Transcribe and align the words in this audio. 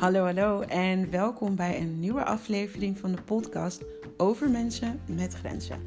Hallo, 0.00 0.24
hallo 0.24 0.60
en 0.60 1.10
welkom 1.10 1.56
bij 1.56 1.80
een 1.80 1.98
nieuwe 1.98 2.24
aflevering 2.24 2.98
van 2.98 3.12
de 3.12 3.22
podcast 3.22 3.84
over 4.16 4.50
mensen 4.50 5.00
met 5.06 5.34
grenzen. 5.34 5.80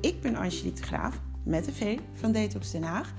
Ik 0.00 0.20
ben 0.20 0.36
Angelique 0.36 0.80
de 0.80 0.82
Graaf 0.82 1.20
met 1.44 1.64
de 1.64 1.72
V 1.72 1.98
van 2.14 2.32
Detox 2.32 2.70
Den 2.70 2.82
Haag. 2.82 3.12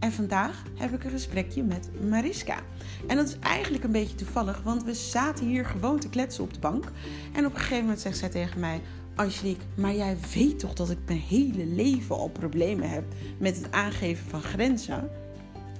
En 0.00 0.12
vandaag 0.12 0.62
heb 0.74 0.92
ik 0.92 1.04
een 1.04 1.10
gesprekje 1.10 1.62
met 1.62 1.90
Mariska. 2.08 2.58
En 3.06 3.16
dat 3.16 3.28
is 3.28 3.38
eigenlijk 3.38 3.84
een 3.84 3.92
beetje 3.92 4.14
toevallig, 4.14 4.62
want 4.62 4.84
we 4.84 4.94
zaten 4.94 5.46
hier 5.46 5.64
gewoon 5.64 5.98
te 5.98 6.08
kletsen 6.08 6.44
op 6.44 6.54
de 6.54 6.60
bank. 6.60 6.84
En 7.32 7.46
op 7.46 7.52
een 7.52 7.60
gegeven 7.60 7.82
moment 7.82 8.00
zegt 8.00 8.18
zij 8.18 8.28
tegen 8.28 8.60
mij: 8.60 8.80
Angelique, 9.14 9.64
maar 9.76 9.94
jij 9.94 10.16
weet 10.34 10.58
toch 10.58 10.72
dat 10.72 10.90
ik 10.90 10.98
mijn 11.06 11.18
hele 11.18 11.66
leven 11.66 12.16
al 12.16 12.28
problemen 12.28 12.90
heb 12.90 13.04
met 13.38 13.56
het 13.56 13.72
aangeven 13.72 14.30
van 14.30 14.42
grenzen? 14.42 15.10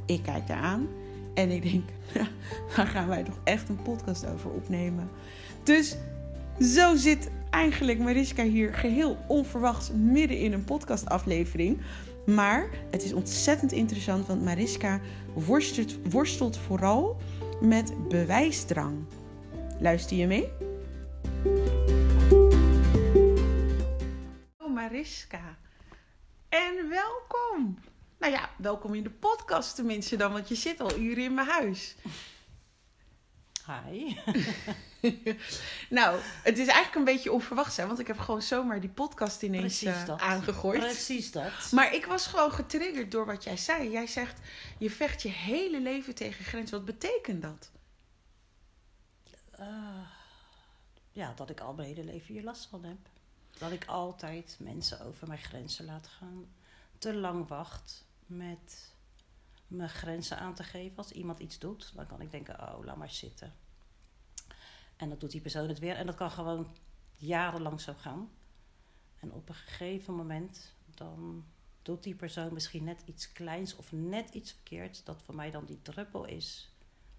Ik 0.06 0.22
kijk 0.22 0.46
daar 0.46 0.62
aan 0.62 0.88
en 1.34 1.50
ik 1.50 1.62
denk, 1.62 1.88
ja, 2.14 2.29
daar 2.76 2.86
gaan 2.86 3.08
wij 3.08 3.22
toch 3.22 3.38
echt 3.44 3.68
een 3.68 3.82
podcast 3.82 4.26
over 4.26 4.50
opnemen. 4.50 5.11
Dus 5.62 5.96
zo 6.61 6.96
zit 6.96 7.30
eigenlijk 7.50 7.98
Mariska 7.98 8.42
hier 8.42 8.75
geheel 8.75 9.16
onverwachts 9.29 9.90
midden 9.90 10.39
in 10.39 10.52
een 10.52 10.64
podcastaflevering. 10.64 11.80
Maar 12.26 12.68
het 12.90 13.04
is 13.04 13.12
ontzettend 13.12 13.72
interessant, 13.72 14.26
want 14.26 14.44
Mariska 14.44 15.00
worstelt, 15.34 15.96
worstelt 16.11 16.56
vooral 16.56 17.16
met 17.61 18.08
bewijsdrang. 18.08 19.04
Luister 19.80 20.16
je 20.16 20.26
mee? 20.26 20.48
Oh, 24.58 24.75
Mariska. 24.75 25.56
En 26.48 26.89
welkom. 26.89 27.78
Nou 28.18 28.32
ja, 28.32 28.50
welkom 28.57 28.95
in 28.95 29.03
de 29.03 29.11
podcast 29.11 29.75
tenminste 29.75 30.17
dan, 30.17 30.32
want 30.32 30.49
je 30.49 30.54
zit 30.54 30.81
al 30.81 30.96
uren 30.96 31.25
in 31.25 31.35
mijn 31.35 31.49
huis. 31.49 31.95
Hi. 33.67 34.17
nou, 35.98 36.21
het 36.43 36.59
is 36.59 36.67
eigenlijk 36.67 36.95
een 36.95 37.05
beetje 37.05 37.33
onverwachts, 37.33 37.77
hè, 37.77 37.87
want 37.87 37.98
ik 37.98 38.06
heb 38.06 38.19
gewoon 38.19 38.43
zomaar 38.43 38.81
die 38.81 38.91
podcast 38.91 39.43
ineens 39.43 39.83
uh, 39.83 40.09
aangegooid. 40.09 40.81
Precies 40.81 41.33
dat. 41.33 41.73
Maar 41.73 41.95
ik 41.95 42.06
was 42.06 42.27
gewoon 42.27 42.53
getriggerd 42.53 43.11
door 43.11 43.27
wat 43.27 43.45
jij 43.45 43.56
zei. 43.56 43.91
Jij 43.91 44.06
zegt, 44.06 44.41
je 44.78 44.91
vecht 44.91 45.23
je 45.23 45.28
hele 45.28 45.81
leven 45.81 46.15
tegen 46.15 46.45
grenzen. 46.45 46.77
Wat 46.77 46.84
betekent 46.84 47.43
dat? 47.43 47.71
Uh, 49.61 50.09
ja, 51.12 51.33
dat 51.37 51.51
ik 51.51 51.61
al 51.61 51.75
mijn 51.75 51.89
hele 51.89 52.05
leven 52.05 52.34
hier 52.34 52.45
last 52.45 52.67
van 52.67 52.84
heb. 52.84 52.99
Dat 53.59 53.73
ik 53.73 53.84
altijd 53.84 54.56
mensen 54.59 55.01
over 55.01 55.28
mijn 55.28 55.43
grenzen 55.43 55.84
laat 55.84 56.09
gaan. 56.19 56.47
Te 56.98 57.14
lang 57.14 57.48
wacht 57.48 58.06
met 58.27 58.95
mijn 59.67 59.89
grenzen 59.89 60.39
aan 60.39 60.55
te 60.55 60.62
geven. 60.62 60.97
Als 60.97 61.12
iemand 61.12 61.39
iets 61.39 61.59
doet, 61.59 61.92
dan 61.95 62.06
kan 62.06 62.20
ik 62.20 62.31
denken, 62.31 62.61
oh, 62.61 62.84
laat 62.84 62.97
maar 62.97 63.11
zitten. 63.11 63.55
En 64.97 65.09
dan 65.09 65.19
doet 65.19 65.31
die 65.31 65.41
persoon 65.41 65.69
het 65.69 65.78
weer. 65.78 65.97
En 65.97 66.06
dat 66.06 66.15
kan 66.15 66.31
gewoon 66.31 66.77
jarenlang 67.17 67.81
zo 67.81 67.95
gaan. 67.97 68.31
En 69.20 69.33
op 69.33 69.48
een 69.48 69.55
gegeven 69.55 70.15
moment, 70.15 70.75
dan 70.95 71.45
doet 71.83 72.03
die 72.03 72.15
persoon 72.15 72.53
misschien 72.53 72.84
net 72.84 73.03
iets 73.05 73.33
kleins 73.33 73.77
of 73.77 73.92
net 73.92 74.31
iets 74.31 74.53
verkeerds. 74.53 75.05
Dat 75.05 75.22
voor 75.22 75.34
mij 75.34 75.50
dan 75.50 75.65
die 75.65 75.83
druppel 75.83 76.25
is. 76.25 76.72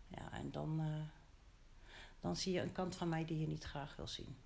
Ja, 0.07 0.31
en 0.31 0.51
dan, 0.51 0.79
uh, 0.81 1.03
dan 2.19 2.35
zie 2.35 2.53
je 2.53 2.61
een 2.61 2.71
kant 2.71 2.95
van 2.95 3.09
mij 3.09 3.25
die 3.25 3.39
je 3.39 3.47
niet 3.47 3.63
graag 3.63 3.95
wil 3.95 4.07
zien. 4.07 4.37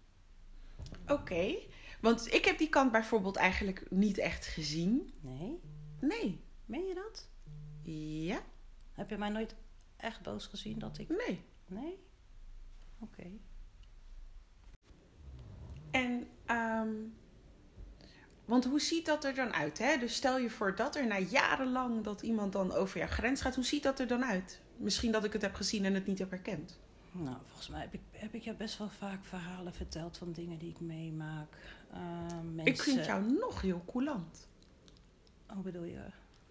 Oké, 1.08 1.56
want 2.02 2.34
ik 2.34 2.46
heb 2.46 2.58
die 2.58 2.70
kant 2.70 2.92
bijvoorbeeld 2.92 3.36
eigenlijk 3.36 3.86
niet 3.90 4.18
echt 4.18 4.46
gezien. 4.46 5.14
Nee? 5.22 5.60
Nee. 6.00 6.42
Meen 6.66 6.88
je 6.88 6.94
dat? 6.94 7.30
Ja. 7.84 8.40
Heb 8.94 9.10
je 9.10 9.18
mij 9.18 9.30
nooit 9.30 9.56
echt 9.98 10.22
boos 10.22 10.46
gezien 10.46 10.80
dat 10.80 10.98
ik. 10.98 11.10
Nee. 11.10 11.44
Nee? 11.66 12.00
Oké. 13.00 13.20
Okay. 13.20 13.40
En, 15.92 16.28
um, 16.48 17.14
want 18.46 18.66
hoe 18.66 18.80
ziet 18.80 19.06
dat 19.06 19.24
er 19.24 19.36
dan 19.36 19.54
uit? 19.54 19.78
Hè? 19.78 19.98
Dus 19.98 20.16
stel 20.16 20.38
je 20.38 20.50
voor 20.50 20.76
dat 20.76 20.96
er 20.96 21.08
na 21.08 21.20
jarenlang 21.20 22.04
dat 22.04 22.22
iemand 22.22 22.54
dan 22.54 22.72
over 22.72 22.98
jouw 22.98 23.08
grens 23.08 23.42
gaat. 23.42 23.56
Hoe 23.56 23.66
ziet 23.66 23.84
dat 23.84 24.00
er 24.00 24.08
dan 24.08 24.26
uit? 24.26 24.62
Misschien 24.78 25.12
dat 25.12 25.24
ik 25.24 25.34
het 25.34 25.42
heb 25.42 25.54
gezien 25.54 25.86
en 25.86 25.94
het 25.94 26.06
niet 26.06 26.20
heb 26.20 26.30
herkend. 26.30 26.80
Nou, 27.24 27.38
volgens 27.48 27.68
mij 27.68 27.82
heb 27.82 27.94
ik, 27.94 28.02
heb 28.12 28.34
ik 28.34 28.44
je 28.44 28.54
best 28.54 28.78
wel 28.78 28.90
vaak 28.90 29.26
verhalen 29.26 29.74
verteld 29.74 30.18
van 30.18 30.32
dingen 30.32 30.58
die 30.58 30.70
ik 30.70 30.80
meemaak. 30.80 31.78
Uh, 31.94 32.00
mensen... 32.54 32.66
Ik 32.66 32.82
vind 32.82 33.06
jou 33.06 33.38
nog 33.40 33.62
heel 33.62 33.84
coulant. 33.86 34.48
Hoe 35.46 35.64
bedoel 35.64 35.84
je? 35.84 36.02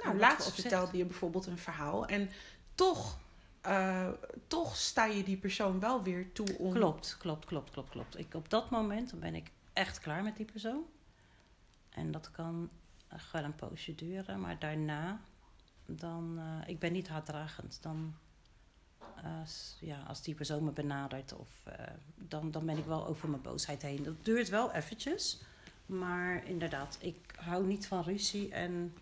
Nou, 0.04 0.18
laatst 0.18 0.52
vertelde 0.52 0.96
je 0.96 1.04
bijvoorbeeld 1.04 1.46
een 1.46 1.58
verhaal 1.58 2.06
en 2.06 2.30
toch, 2.74 3.18
uh, 3.66 4.08
toch 4.46 4.76
sta 4.76 5.04
je 5.04 5.22
die 5.22 5.36
persoon 5.36 5.80
wel 5.80 6.02
weer 6.02 6.32
toe 6.32 6.58
om. 6.58 6.72
Klopt, 6.72 7.16
klopt, 7.18 7.44
klopt, 7.44 7.70
klopt, 7.70 7.90
klopt. 7.90 8.18
Ik, 8.18 8.34
op 8.34 8.50
dat 8.50 8.70
moment 8.70 9.10
dan 9.10 9.18
ben 9.20 9.34
ik 9.34 9.50
echt 9.72 10.00
klaar 10.00 10.22
met 10.22 10.36
die 10.36 10.46
persoon. 10.46 10.82
En 11.88 12.10
dat 12.10 12.30
kan 12.30 12.70
wel 13.32 13.44
een 13.44 13.54
poosje 13.54 13.94
duren, 13.94 14.40
maar 14.40 14.58
daarna, 14.58 15.20
dan, 15.86 16.34
uh, 16.38 16.68
ik 16.68 16.78
ben 16.78 16.92
niet 16.92 17.08
haatdragend. 17.08 17.78
Dan, 17.82 18.14
uh, 19.24 19.30
ja, 19.80 20.02
als 20.06 20.22
die 20.22 20.34
persoon 20.34 20.64
me 20.64 20.70
benadert, 20.70 21.32
of, 21.32 21.48
dan, 22.14 22.50
dan 22.50 22.66
ben 22.66 22.78
ik 22.78 22.84
wel 22.84 23.06
over 23.06 23.28
mijn 23.28 23.42
boosheid 23.42 23.82
heen. 23.82 24.02
Dat 24.02 24.24
duurt 24.24 24.48
wel 24.48 24.72
eventjes. 24.72 25.40
Maar 25.86 26.44
inderdaad, 26.44 26.98
ik 27.00 27.34
hou 27.36 27.66
niet 27.66 27.86
van 27.86 28.02
ruzie 28.02 28.52
en 28.52 28.94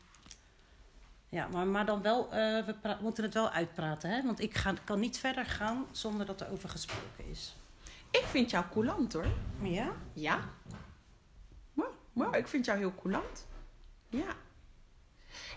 ja, 1.29 1.49
maar, 1.49 1.67
maar 1.67 1.87
dan 1.87 2.03
wel, 2.03 2.25
uh, 2.25 2.31
we 2.67 2.97
moeten 3.01 3.25
het 3.25 3.35
wel 3.35 3.51
uitpraten, 3.51 4.11
hè? 4.11 4.23
Want 4.23 4.41
ik 4.41 4.55
ga, 4.55 4.75
kan 4.85 5.01
niet 5.01 5.19
verder 5.19 5.45
gaan 5.45 5.87
zonder 5.91 6.27
dat 6.27 6.41
er 6.41 6.51
over 6.51 6.69
gesproken 6.69 7.29
is. 7.31 7.57
Ik 8.11 8.25
vind 8.25 8.51
jou 8.51 8.65
coulant 8.73 9.13
hoor. 9.13 9.27
Ja? 9.63 9.93
Ja. 10.13 10.41
Wow 12.13 12.35
ik 12.35 12.49
vind 12.49 12.65
jou 12.65 12.79
heel 12.79 12.95
coulant. 12.95 13.47
Ja. 14.09 14.35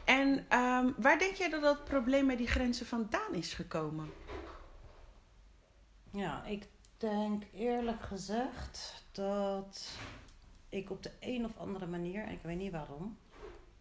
En 0.06 0.28
um, 0.60 0.94
waar 0.98 1.20
denk 1.20 1.36
jij 1.36 1.50
dat 1.50 1.62
dat 1.62 1.84
probleem 1.84 2.26
met 2.26 2.38
die 2.38 2.48
grenzen 2.48 2.86
vandaan 2.86 3.34
is 3.34 3.54
gekomen? 3.54 4.12
Ja, 6.12 6.46
ik 6.46 6.68
denk 6.98 7.44
eerlijk 7.54 8.02
gezegd 8.02 9.04
dat 9.12 9.98
ik 10.70 10.90
op 10.90 11.04
de 11.04 11.12
een 11.20 11.46
of 11.46 11.58
andere 11.58 11.88
manier, 11.88 12.24
en 12.24 12.32
ik 12.32 12.42
weet 12.42 12.58
niet 12.58 12.72
waarom, 12.72 13.18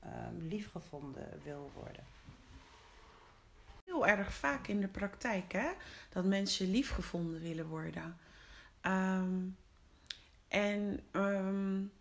um, 0.04 0.48
liefgevonden 0.48 1.40
wil 1.44 1.70
worden. 1.74 2.04
Heel 3.84 4.06
erg 4.06 4.32
vaak 4.32 4.66
in 4.66 4.80
de 4.80 4.88
praktijk, 4.88 5.52
hè? 5.52 5.70
Dat 6.08 6.24
mensen 6.24 6.70
liefgevonden 6.70 7.40
willen 7.40 7.66
worden. 7.66 8.18
Um, 8.82 9.56
en 10.48 11.00
um, 11.12 11.92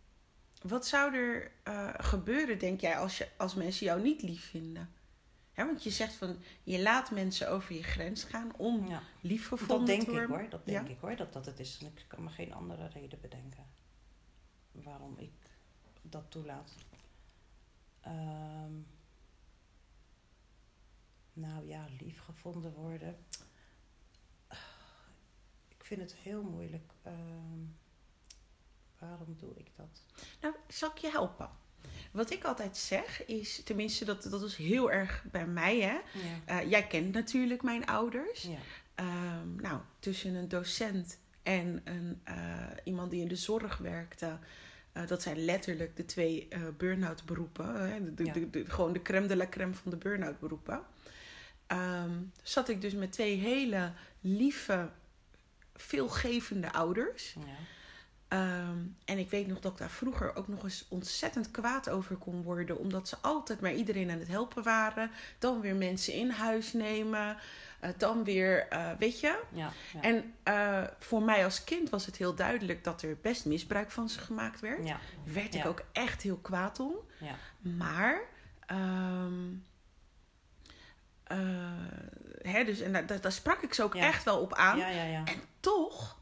wat 0.62 0.88
zou 0.88 1.16
er 1.16 1.52
uh, 1.68 1.94
gebeuren, 1.98 2.60
denk 2.60 2.82
jij, 2.82 2.98
als, 2.98 3.18
je, 3.18 3.28
als 3.38 3.56
mensen 3.56 3.86
jou 3.86 4.02
niet 4.02 4.22
lief 4.22 4.50
vinden? 4.50 4.90
Ja, 5.58 5.66
want 5.66 5.84
je 5.84 5.90
zegt 5.90 6.14
van 6.14 6.38
je 6.64 6.82
laat 6.82 7.12
mensen 7.12 7.50
over 7.50 7.76
je 7.76 7.84
grens 7.84 8.24
gaan 8.24 8.56
om 8.56 8.88
ja. 8.88 9.02
liefgevonden 9.22 10.00
te 10.00 10.06
worden. 10.06 10.10
Dat 10.10 10.16
denk 10.16 10.24
ik 10.24 10.36
hoor, 10.36 10.50
dat 10.50 10.66
denk 10.66 10.88
ja? 10.88 10.94
ik 10.94 11.00
hoor, 11.00 11.16
dat 11.16 11.34
dat 11.34 11.46
het 11.46 11.60
is. 11.60 11.82
Ik 11.82 12.06
kan 12.08 12.24
me 12.24 12.30
geen 12.30 12.54
andere 12.54 12.88
reden 12.88 13.22
bedenken 13.22 13.66
waarom 14.72 15.18
ik 15.18 15.32
dat 16.02 16.32
toelaat. 16.32 16.76
Um, 18.08 18.88
nou 21.34 21.68
ja, 21.68 21.86
lief 22.00 22.20
gevonden 22.20 22.74
worden. 22.74 23.26
Ik 25.68 25.86
vind 25.86 26.02
het 26.02 26.14
heel 26.14 26.44
moeilijk. 26.44 26.92
Um, 27.06 27.78
waarom 29.00 29.36
doe 29.38 29.54
ik 29.56 29.76
dat? 29.76 30.06
Nou, 30.42 30.56
zal 30.68 30.90
ik 30.90 30.98
je 30.98 31.10
helpen? 31.10 31.50
Wat 32.12 32.32
ik 32.32 32.44
altijd 32.44 32.78
zeg 32.78 33.26
is, 33.26 33.62
tenminste, 33.64 34.06
dat, 34.06 34.24
dat 34.24 34.44
is 34.44 34.56
heel 34.56 34.92
erg 34.92 35.24
bij 35.32 35.48
mij. 35.48 35.80
Hè? 35.80 35.98
Ja. 36.48 36.62
Uh, 36.62 36.70
jij 36.70 36.88
kent 36.88 37.14
natuurlijk 37.14 37.64
mijn 37.64 37.86
ouders. 37.86 38.42
Ja. 38.42 38.58
Um, 39.40 39.56
nou, 39.62 39.80
tussen 40.00 40.36
een 40.36 40.48
docent 40.48 41.20
en 41.44 41.82
een, 41.84 42.22
uh, 42.30 42.68
iemand 42.84 43.12
die 43.12 43.22
in 43.22 43.28
de 43.28 43.36
zorg 43.36 43.78
werkte. 43.78 44.38
Uh, 44.94 45.08
dat 45.08 45.22
zijn 45.22 45.46
letterlijk 45.46 45.96
de 45.96 46.06
twee 46.06 46.48
burn-out 46.78 47.26
beroepen. 47.26 48.16
De, 48.16 48.26
ja. 48.26 48.34
de, 48.34 48.50
de, 48.50 48.66
gewoon 48.66 48.94
de 48.94 49.02
crème 49.02 49.28
de 49.28 49.36
la 49.36 49.48
crème 49.50 49.74
van 49.74 49.92
de 49.92 49.98
burn-out 49.98 50.40
beroepen. 50.40 50.82
Um, 51.72 52.32
zat 52.44 52.70
ik 52.70 52.82
dus 52.82 52.94
met 52.94 53.12
twee 53.12 53.38
hele 53.38 53.92
lieve, 54.22 54.90
veelgevende 55.76 56.74
ouders. 56.74 57.34
Ja. 57.34 57.46
Um, 58.30 58.98
en 59.06 59.18
ik 59.18 59.30
weet 59.30 59.48
nog 59.48 59.60
dat 59.60 59.72
ik 59.72 59.78
daar 59.78 59.90
vroeger 59.90 60.36
ook 60.36 60.48
nog 60.48 60.64
eens 60.64 60.86
ontzettend 60.90 61.52
kwaad 61.52 61.90
over 61.90 62.16
kon 62.16 62.44
worden. 62.44 62.78
Omdat 62.78 63.08
ze 63.08 63.18
altijd 63.22 63.62
maar 63.62 63.74
iedereen 63.74 64.12
aan 64.12 64.20
het 64.20 64.28
helpen 64.28 64.64
waren. 64.64 65.12
Dan 65.40 65.62
weer 65.62 65.76
mensen 65.76 66.14
in 66.14 66.30
huis 66.30 66.74
nemen. 66.74 67.38
Uh, 67.84 67.90
dan 67.98 68.24
weer, 68.24 68.68
uh, 68.74 68.92
weet 69.00 69.20
je? 69.20 69.40
Ja, 69.52 69.72
ja. 69.94 70.02
En 70.02 70.34
uh, 70.48 70.84
voor 71.00 71.22
mij 71.22 71.44
als 71.44 71.64
kind 71.64 71.90
was 71.90 72.06
het 72.06 72.18
heel 72.18 72.36
duidelijk 72.36 72.84
dat 72.84 73.02
er 73.02 73.18
best 73.22 73.46
misbruik 73.46 73.92
van 73.92 74.10
ze 74.10 74.20
gemaakt 74.20 74.60
werd. 74.60 74.88
Ja. 74.88 75.00
Werd 75.24 75.56
ik 75.56 75.66
ook 75.66 75.84
echt 75.92 76.22
heel 76.22 76.38
kwaad 76.38 76.80
om. 76.80 76.96
Ja. 77.20 77.36
Maar 77.62 78.22
um, 78.72 79.66
hè, 82.42 82.64
dus, 82.64 82.80
en 82.80 83.06
daar, 83.22 83.32
sprak 83.32 83.62
ik 83.62 83.74
ze 83.74 83.84
ook 83.84 83.96
echt 83.96 84.24
wel 84.24 84.40
op 84.40 84.54
aan. 84.54 84.78
Ja, 84.78 84.88
ja, 84.88 85.04
ja. 85.04 85.26
En 85.26 85.42
toch, 85.60 86.20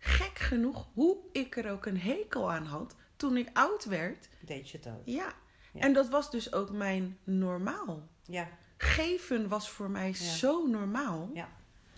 gek 0.00 0.38
genoeg, 0.38 0.88
hoe 0.94 1.16
ik 1.32 1.56
er 1.56 1.70
ook 1.70 1.86
een 1.86 2.00
hekel 2.00 2.52
aan 2.52 2.64
had 2.64 2.96
toen 3.16 3.36
ik 3.36 3.48
oud 3.52 3.84
werd. 3.84 4.28
Deed 4.40 4.70
je 4.70 4.76
het 4.76 4.86
ook. 4.86 5.02
Ja. 5.04 5.32
Ja. 5.72 5.80
En 5.80 5.92
dat 5.92 6.08
was 6.08 6.30
dus 6.30 6.52
ook 6.52 6.70
mijn 6.70 7.18
normaal. 7.24 8.08
Ja, 8.24 8.48
Geven 8.76 9.48
was 9.48 9.70
voor 9.70 9.90
mij 9.90 10.08
Ja. 10.08 10.14
zo 10.14 10.66
normaal. 10.66 11.30
ja. 11.34 11.48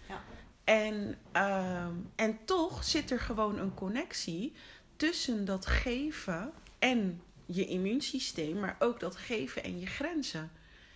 Ja. 0.09 0.23
En, 0.65 1.19
ehm, 1.33 1.95
en 2.17 2.45
toch 2.45 2.85
zit 2.85 3.11
er 3.11 3.21
gewoon 3.21 3.59
een 3.59 3.75
connectie 3.75 4.53
tussen 4.97 5.45
dat 5.45 5.67
geven 5.67 6.53
en 6.79 7.23
je 7.47 7.67
immuunsysteem, 7.67 8.59
maar 8.61 8.77
ook 8.79 9.01
dat 9.01 9.17
geven 9.17 9.65
en 9.65 9.81
je 9.81 9.87
grenzen. 9.87 10.51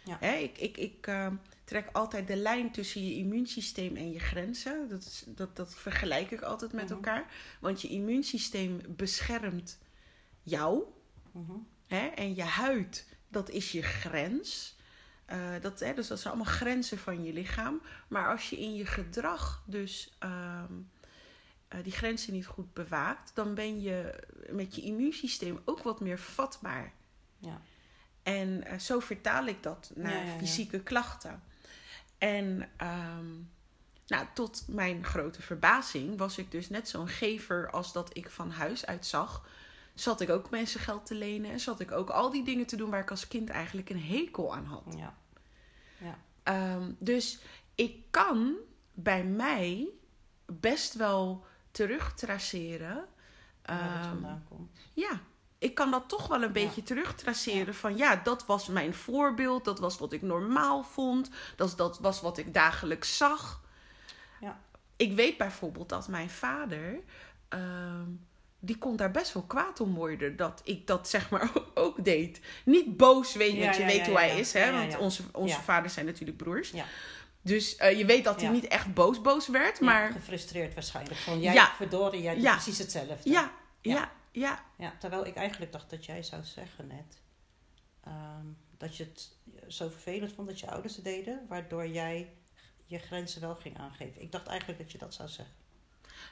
Ja. 0.05 0.17
Hè, 0.21 0.35
ik 0.35 0.59
ik, 0.59 0.77
ik 0.77 1.07
ehm, 1.07 1.35
trek 1.67 1.89
altijd 1.93 2.27
de 2.27 2.37
lijn 2.37 2.71
tussen 2.73 3.05
je 3.07 3.15
immuunsysteem 3.15 3.97
en 3.97 4.13
je 4.13 4.19
grenzen. 4.19 4.89
Dat, 4.89 5.03
is, 5.05 5.25
dat, 5.27 5.57
dat 5.57 5.75
vergelijk 5.75 6.31
ik 6.31 6.41
altijd 6.43 6.73
met 6.73 6.85
Mhm. 6.85 6.93
elkaar. 6.95 7.27
Want 7.61 7.83
je 7.83 7.89
immuunsysteem 7.89 8.81
beschermt 8.89 9.79
jou. 10.43 10.83
Mhm. 11.33 11.53
Hè? 11.87 12.07
En 12.07 12.35
je 12.35 12.43
huid, 12.43 13.07
dat 13.29 13.51
is 13.51 13.73
je 13.73 13.83
grens. 13.83 14.77
Eh, 15.27 15.39
dat, 15.61 15.81
hè, 15.81 15.95
dus 15.95 16.07
dat 16.09 16.21
zijn 16.21 16.35
allemaal 16.35 16.53
grenzen 16.55 16.99
van 16.99 17.25
je 17.25 17.33
lichaam. 17.33 17.83
Maar 18.09 18.31
als 18.31 18.51
je 18.51 18.59
in 18.61 18.75
je 18.75 18.87
gedrag 18.87 19.63
dus 19.67 20.15
ehm, 20.19 20.73
eh, 21.69 21.83
die 21.83 21.93
grenzen 21.93 22.33
niet 22.33 22.47
goed 22.47 22.73
bewaakt, 22.75 23.31
dan 23.35 23.55
ben 23.55 23.81
je 23.81 24.25
met 24.51 24.75
je 24.75 24.83
immuunsysteem 24.83 25.61
ook 25.65 25.83
wat 25.83 26.01
meer 26.01 26.19
vatbaar. 26.19 26.93
Ja. 27.39 27.61
En 28.23 28.65
eh, 28.65 28.79
zo 28.79 29.01
vertaal 29.01 29.47
ik 29.47 29.63
dat 29.63 29.93
naar 29.95 30.13
Ja, 30.13 30.19
ja, 30.23 30.33
ja. 30.33 30.39
fysieke 30.39 30.81
klachten. 30.81 31.43
En 32.19 32.69
ehm, 32.77 33.35
nou, 34.07 34.27
tot 34.35 34.65
mijn 34.69 35.05
grote 35.05 35.43
verbazing 35.43 36.19
was 36.19 36.39
ik 36.39 36.51
dus 36.51 36.69
net 36.69 36.89
zo'n 36.89 37.09
gever 37.09 37.71
als 37.71 37.93
dat 37.93 38.17
ik 38.17 38.31
van 38.31 38.51
huis 38.51 38.87
uit 38.87 39.07
zag. 39.07 39.49
Zat 39.95 40.21
ik 40.21 40.31
ook 40.31 40.51
mensen 40.51 40.81
geld 40.81 41.07
te 41.07 41.15
lenen 41.15 41.51
en 41.51 41.61
zat 41.61 41.81
ik 41.81 41.93
ook 41.93 42.11
al 42.11 42.31
die 42.31 42.45
dingen 42.45 42.67
te 42.67 42.77
doen 42.77 42.91
waar 42.91 43.01
ik 43.01 43.11
als 43.11 43.29
kind 43.29 43.49
eigenlijk 43.51 43.91
een 43.91 44.03
hekel 44.03 44.55
aan 44.55 44.65
had. 44.65 44.85
Ja. 44.97 45.15
Ehm, 46.43 46.93
dus 46.99 47.39
ik 47.75 47.97
kan 48.11 48.55
bij 48.95 49.25
mij 49.25 49.89
best 50.45 50.95
wel 50.95 51.47
terugtraceren. 51.71 53.07
Waar 53.63 53.95
het 53.97 54.05
ehm, 54.05 54.09
vandaan 54.09 54.45
komt. 54.49 54.71
ja, 54.93 55.21
ik 55.67 55.75
kan 55.75 55.91
dat 55.91 56.09
toch 56.09 56.27
wel 56.27 56.43
een 56.43 56.53
beetje 56.53 56.83
terugtraceren 56.83 57.75
van 57.75 57.97
ja, 57.97 58.21
dat 58.25 58.47
was 58.47 58.67
mijn 58.67 58.95
voorbeeld, 58.95 59.65
dat 59.65 59.79
was 59.79 59.99
wat 59.99 60.13
ik 60.13 60.23
normaal 60.23 60.83
vond, 60.83 61.31
dat, 61.57 61.77
dat 61.77 61.99
was 61.99 62.21
wat 62.21 62.39
ik 62.39 62.55
dagelijks 62.55 63.17
zag. 63.17 63.61
Ja. 64.41 64.61
Ik 64.97 65.13
weet 65.13 65.37
bijvoorbeeld 65.37 65.89
dat 65.89 66.09
mijn 66.09 66.31
vader, 66.31 67.01
ehm, 67.49 68.05
die 68.59 68.79
kon 68.79 68.97
daar 68.97 69.11
best 69.11 69.33
wel 69.33 69.43
kwaad 69.43 69.81
om 69.81 69.95
worden 69.95 70.37
dat 70.37 70.61
ik 70.65 70.87
dat 70.87 71.09
zeg 71.09 71.31
maar 71.31 71.51
ook 71.75 72.05
deed. 72.05 72.41
Niet 72.65 72.97
boos, 72.97 73.35
weet 73.35 73.53
je, 73.53 73.57
Ja, 73.59 73.65
want 73.65 73.77
je 73.77 73.83
ja, 73.83 73.89
weet 73.89 73.99
ja, 73.99 74.07
hoe 74.07 74.19
hij 74.19 74.39
is, 74.39 74.53
hè? 74.53 74.73
Want 74.73 74.97
onze, 74.99 75.23
onze 75.33 75.61
vaders 75.61 75.95
zijn 75.95 76.07
natuurlijk 76.07 76.37
broers. 76.39 76.71
Ja. 76.71 76.85
Dus 77.43 77.77
eh, 77.77 77.99
je 77.99 78.05
weet 78.05 78.25
dat 78.25 78.41
hij 78.41 78.51
niet 78.51 78.67
echt 78.67 78.95
boos 78.95 79.21
boos 79.21 79.49
werd, 79.49 79.81
maar 79.81 80.13
gefrustreerd 80.13 80.75
waarschijnlijk. 80.75 81.17
Van 81.21 81.41
jij, 81.41 81.55
Ja. 81.55 81.73
verdorie, 81.77 82.23
jij 82.23 82.35
doet 82.35 82.45
precies 82.45 82.79
hetzelfde. 82.79 83.17
ja, 83.31 83.51
Ja. 83.81 84.11
Ja, 84.41 84.65
ja, 84.79 84.93
terwijl 84.99 85.27
ik 85.27 85.35
eigenlijk 85.35 85.73
dacht 85.73 85.91
dat 85.91 86.05
jij 86.05 86.23
zou 86.23 86.45
zeggen 86.45 86.87
net... 86.87 87.21
ehm, 88.05 88.47
dat 88.79 88.97
je 88.97 89.05
het 89.05 89.37
zo 89.69 89.89
vervelend 89.89 90.33
vond 90.33 90.49
dat 90.49 90.61
je 90.61 90.71
ouders 90.71 90.95
het 90.97 91.05
deden... 91.05 91.45
waardoor 91.49 91.87
jij 91.87 92.33
je 92.87 92.99
grenzen 92.99 93.41
wel 93.41 93.55
ging 93.55 93.79
aangeven. 93.79 94.23
Ik 94.23 94.33
dacht 94.33 94.47
eigenlijk 94.47 94.79
dat 94.79 94.93
je 94.93 94.99
dat 94.99 95.15
zou 95.15 95.29
zeggen. 95.29 95.55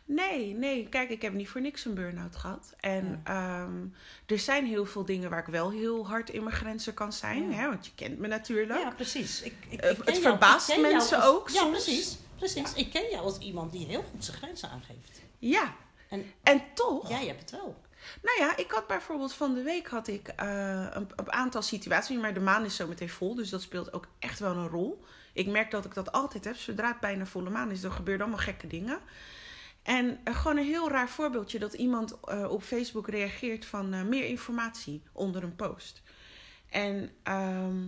Nee, 0.04 0.54
nee. 0.54 0.88
Kijk, 0.88 1.10
ik 1.10 1.22
heb 1.22 1.32
niet 1.32 1.48
voor 1.48 1.60
niks 1.60 1.84
een 1.84 1.94
burn-out 1.94 2.36
gehad. 2.36 2.74
En 2.80 3.20
ehm, 3.24 3.86
er 4.26 4.38
zijn 4.38 4.66
heel 4.66 4.86
veel 4.86 5.04
dingen 5.04 5.30
waar 5.30 5.38
ik 5.40 5.46
wel 5.46 5.70
heel 5.70 6.06
hard 6.06 6.30
in 6.30 6.42
mijn 6.44 6.56
grenzen 6.56 6.94
kan 6.94 7.12
zijn. 7.12 7.50
Ja. 7.50 7.56
Hè? 7.56 7.68
Want 7.68 7.86
je 7.86 7.92
kent 7.94 8.18
me 8.18 8.26
natuurlijk. 8.26 8.78
Ja, 8.80 8.90
precies. 8.90 9.42
Ik, 9.42 9.54
ik, 9.68 9.80
Eh, 9.80 9.90
ik 9.90 9.96
het 9.96 10.04
ken 10.04 10.12
jou- 10.20 10.22
verbaast 10.26 10.68
jou 10.68 10.80
mensen 10.80 11.16
als- 11.20 11.26
ook 11.26 11.48
Ja, 11.48 11.60
soms. 11.60 11.70
precies. 11.84 12.16
precies. 12.36 12.72
Ik 12.74 12.90
ken 12.90 13.10
jou 13.10 13.24
als 13.24 13.38
iemand 13.38 13.72
die 13.72 13.86
heel 13.86 14.02
goed 14.02 14.24
zijn 14.24 14.36
grenzen 14.36 14.68
aangeeft. 14.70 15.20
Ja. 15.38 15.74
En 16.08 16.32
En 16.42 16.62
toch, 16.74 17.08
jij 17.08 17.26
hebt 17.26 17.40
het 17.40 17.50
wel. 17.50 17.82
Nou 18.22 18.38
ja, 18.38 18.56
ik 18.56 18.70
had 18.70 18.86
bijvoorbeeld 18.86 19.34
van 19.34 19.54
de 19.54 19.62
week 19.62 19.86
had 19.86 20.08
ik 20.08 20.28
eh, 20.28 20.86
een, 20.90 21.32
aantal 21.32 21.62
situaties, 21.62 22.18
maar 22.18 22.34
de 22.34 22.40
maan 22.40 22.64
is 22.64 22.76
zo 22.76 22.86
meteen 22.86 23.08
vol, 23.08 23.34
dus 23.34 23.50
dat 23.50 23.62
speelt 23.62 23.92
ook 23.92 24.08
echt 24.18 24.38
wel 24.38 24.56
een 24.56 24.68
rol. 24.68 25.04
Ik 25.32 25.46
merk 25.46 25.70
dat 25.70 25.84
ik 25.84 25.94
dat 25.94 26.12
altijd 26.12 26.44
heb. 26.44 26.56
Zodra 26.56 26.88
het 26.88 27.00
bijna 27.00 27.26
volle 27.26 27.50
maan 27.50 27.70
is, 27.70 27.80
dan 27.80 27.92
gebeuren 27.92 28.22
allemaal 28.22 28.44
gekke 28.44 28.66
dingen. 28.66 29.00
En 29.82 30.20
eh, 30.24 30.36
gewoon 30.36 30.56
een 30.56 30.64
heel 30.64 30.90
raar 30.90 31.08
voorbeeldje 31.08 31.58
dat 31.58 31.72
iemand 31.72 32.20
eh, 32.20 32.50
op 32.50 32.62
Facebook 32.62 33.08
reageert 33.08 33.64
van 33.64 34.08
meer 34.08 34.24
informatie 34.24 35.02
onder 35.12 35.42
een 35.42 35.56
post. 35.56 36.02
En, 36.70 37.10
ehm, 37.22 37.86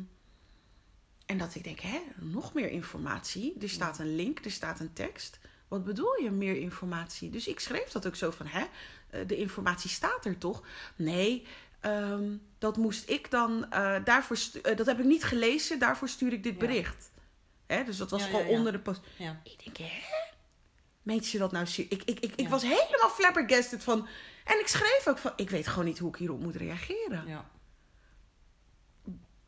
en 1.27 1.39
dat 1.39 1.55
ik 1.55 1.65
denk, 1.65 1.81
hè, 1.81 2.01
nog 2.17 2.55
meer 2.55 2.71
informatie? 2.71 3.57
Er 3.61 3.69
staat 3.69 3.99
een 3.99 4.17
link, 4.17 4.45
er 4.45 4.51
staat 4.51 4.81
een 4.81 4.93
tekst. 4.93 5.39
Wat 5.69 5.85
bedoel 5.85 6.21
je, 6.23 6.31
meer 6.31 6.57
informatie? 6.57 7.31
Dus 7.31 7.47
ik 7.47 7.61
schreef 7.61 7.89
dat 7.89 8.07
ook 8.07 8.17
zo 8.17 8.31
van, 8.31 8.47
hè, 8.47 8.65
de 9.27 9.37
informatie 9.37 9.91
staat 9.91 10.25
er 10.25 10.39
toch? 10.39 10.63
Nee, 10.97 11.47
ehm, 11.81 12.37
dat 12.59 12.77
moest 12.77 13.09
ik 13.11 13.31
dan, 13.31 13.71
eh, 13.71 13.95
daarvoor 14.05 14.37
eh, 14.63 14.77
dat 14.77 14.87
heb 14.87 14.99
ik 14.99 15.05
niet 15.05 15.25
gelezen, 15.25 15.79
daarvoor 15.79 16.09
stuur 16.09 16.33
ik 16.33 16.43
dit 16.43 16.53
Ja. 16.53 16.59
bericht. 16.59 17.11
Hè, 17.67 17.85
dus 17.85 17.97
dat 17.97 18.11
was 18.11 18.21
Ja, 18.23 18.27
gewoon 18.27 18.47
ja, 18.49 18.59
onder 18.59 18.73
de 18.73 18.79
post. 18.79 19.01
Ja. 19.17 19.41
Ik 19.45 19.65
denk, 19.65 19.77
hè? 19.77 19.99
Meent 21.03 21.27
ze 21.27 21.39
dat 21.39 21.53
nou? 21.53 21.67
Ik, 21.77 22.03
ik, 22.05 22.21
ik, 22.21 22.33
ik 22.37 22.49
was 22.49 22.63
helemaal 22.63 23.11
flabbergasted 23.11 23.85
van... 23.85 24.09
En 24.45 24.61
ik 24.61 24.67
schreef 24.69 25.07
ook 25.09 25.19
van, 25.19 25.33
ik 25.37 25.51
weet 25.51 25.67
gewoon 25.67 25.85
niet 25.85 25.99
hoe 25.99 26.09
ik 26.09 26.17
hierop 26.17 26.41
moet 26.41 26.57
reageren. 26.57 27.25
Ja. 27.27 27.45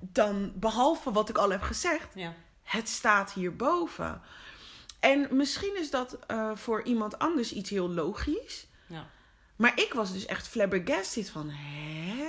Dan, 0.01 0.53
behalve 0.55 1.13
wat 1.13 1.29
ik 1.29 1.39
al 1.39 1.51
heb 1.51 1.63
gezegd, 1.63 2.09
Ja. 2.15 2.35
het 2.63 2.89
staat 2.89 3.33
hierboven. 3.33 4.23
En 5.01 5.37
misschien 5.37 5.77
is 5.77 5.91
dat 5.91 6.19
eh, 6.27 6.57
voor 6.57 6.83
iemand 6.83 7.19
anders 7.19 7.53
iets 7.53 7.71
heel 7.71 7.91
logisch. 7.91 8.67
Maar 9.59 9.81
ik 9.81 9.93
was 9.93 10.13
dus 10.13 10.27
echt 10.27 10.49
flabbergasted 10.49 11.31
van... 11.31 11.49
Hè? 11.51 12.27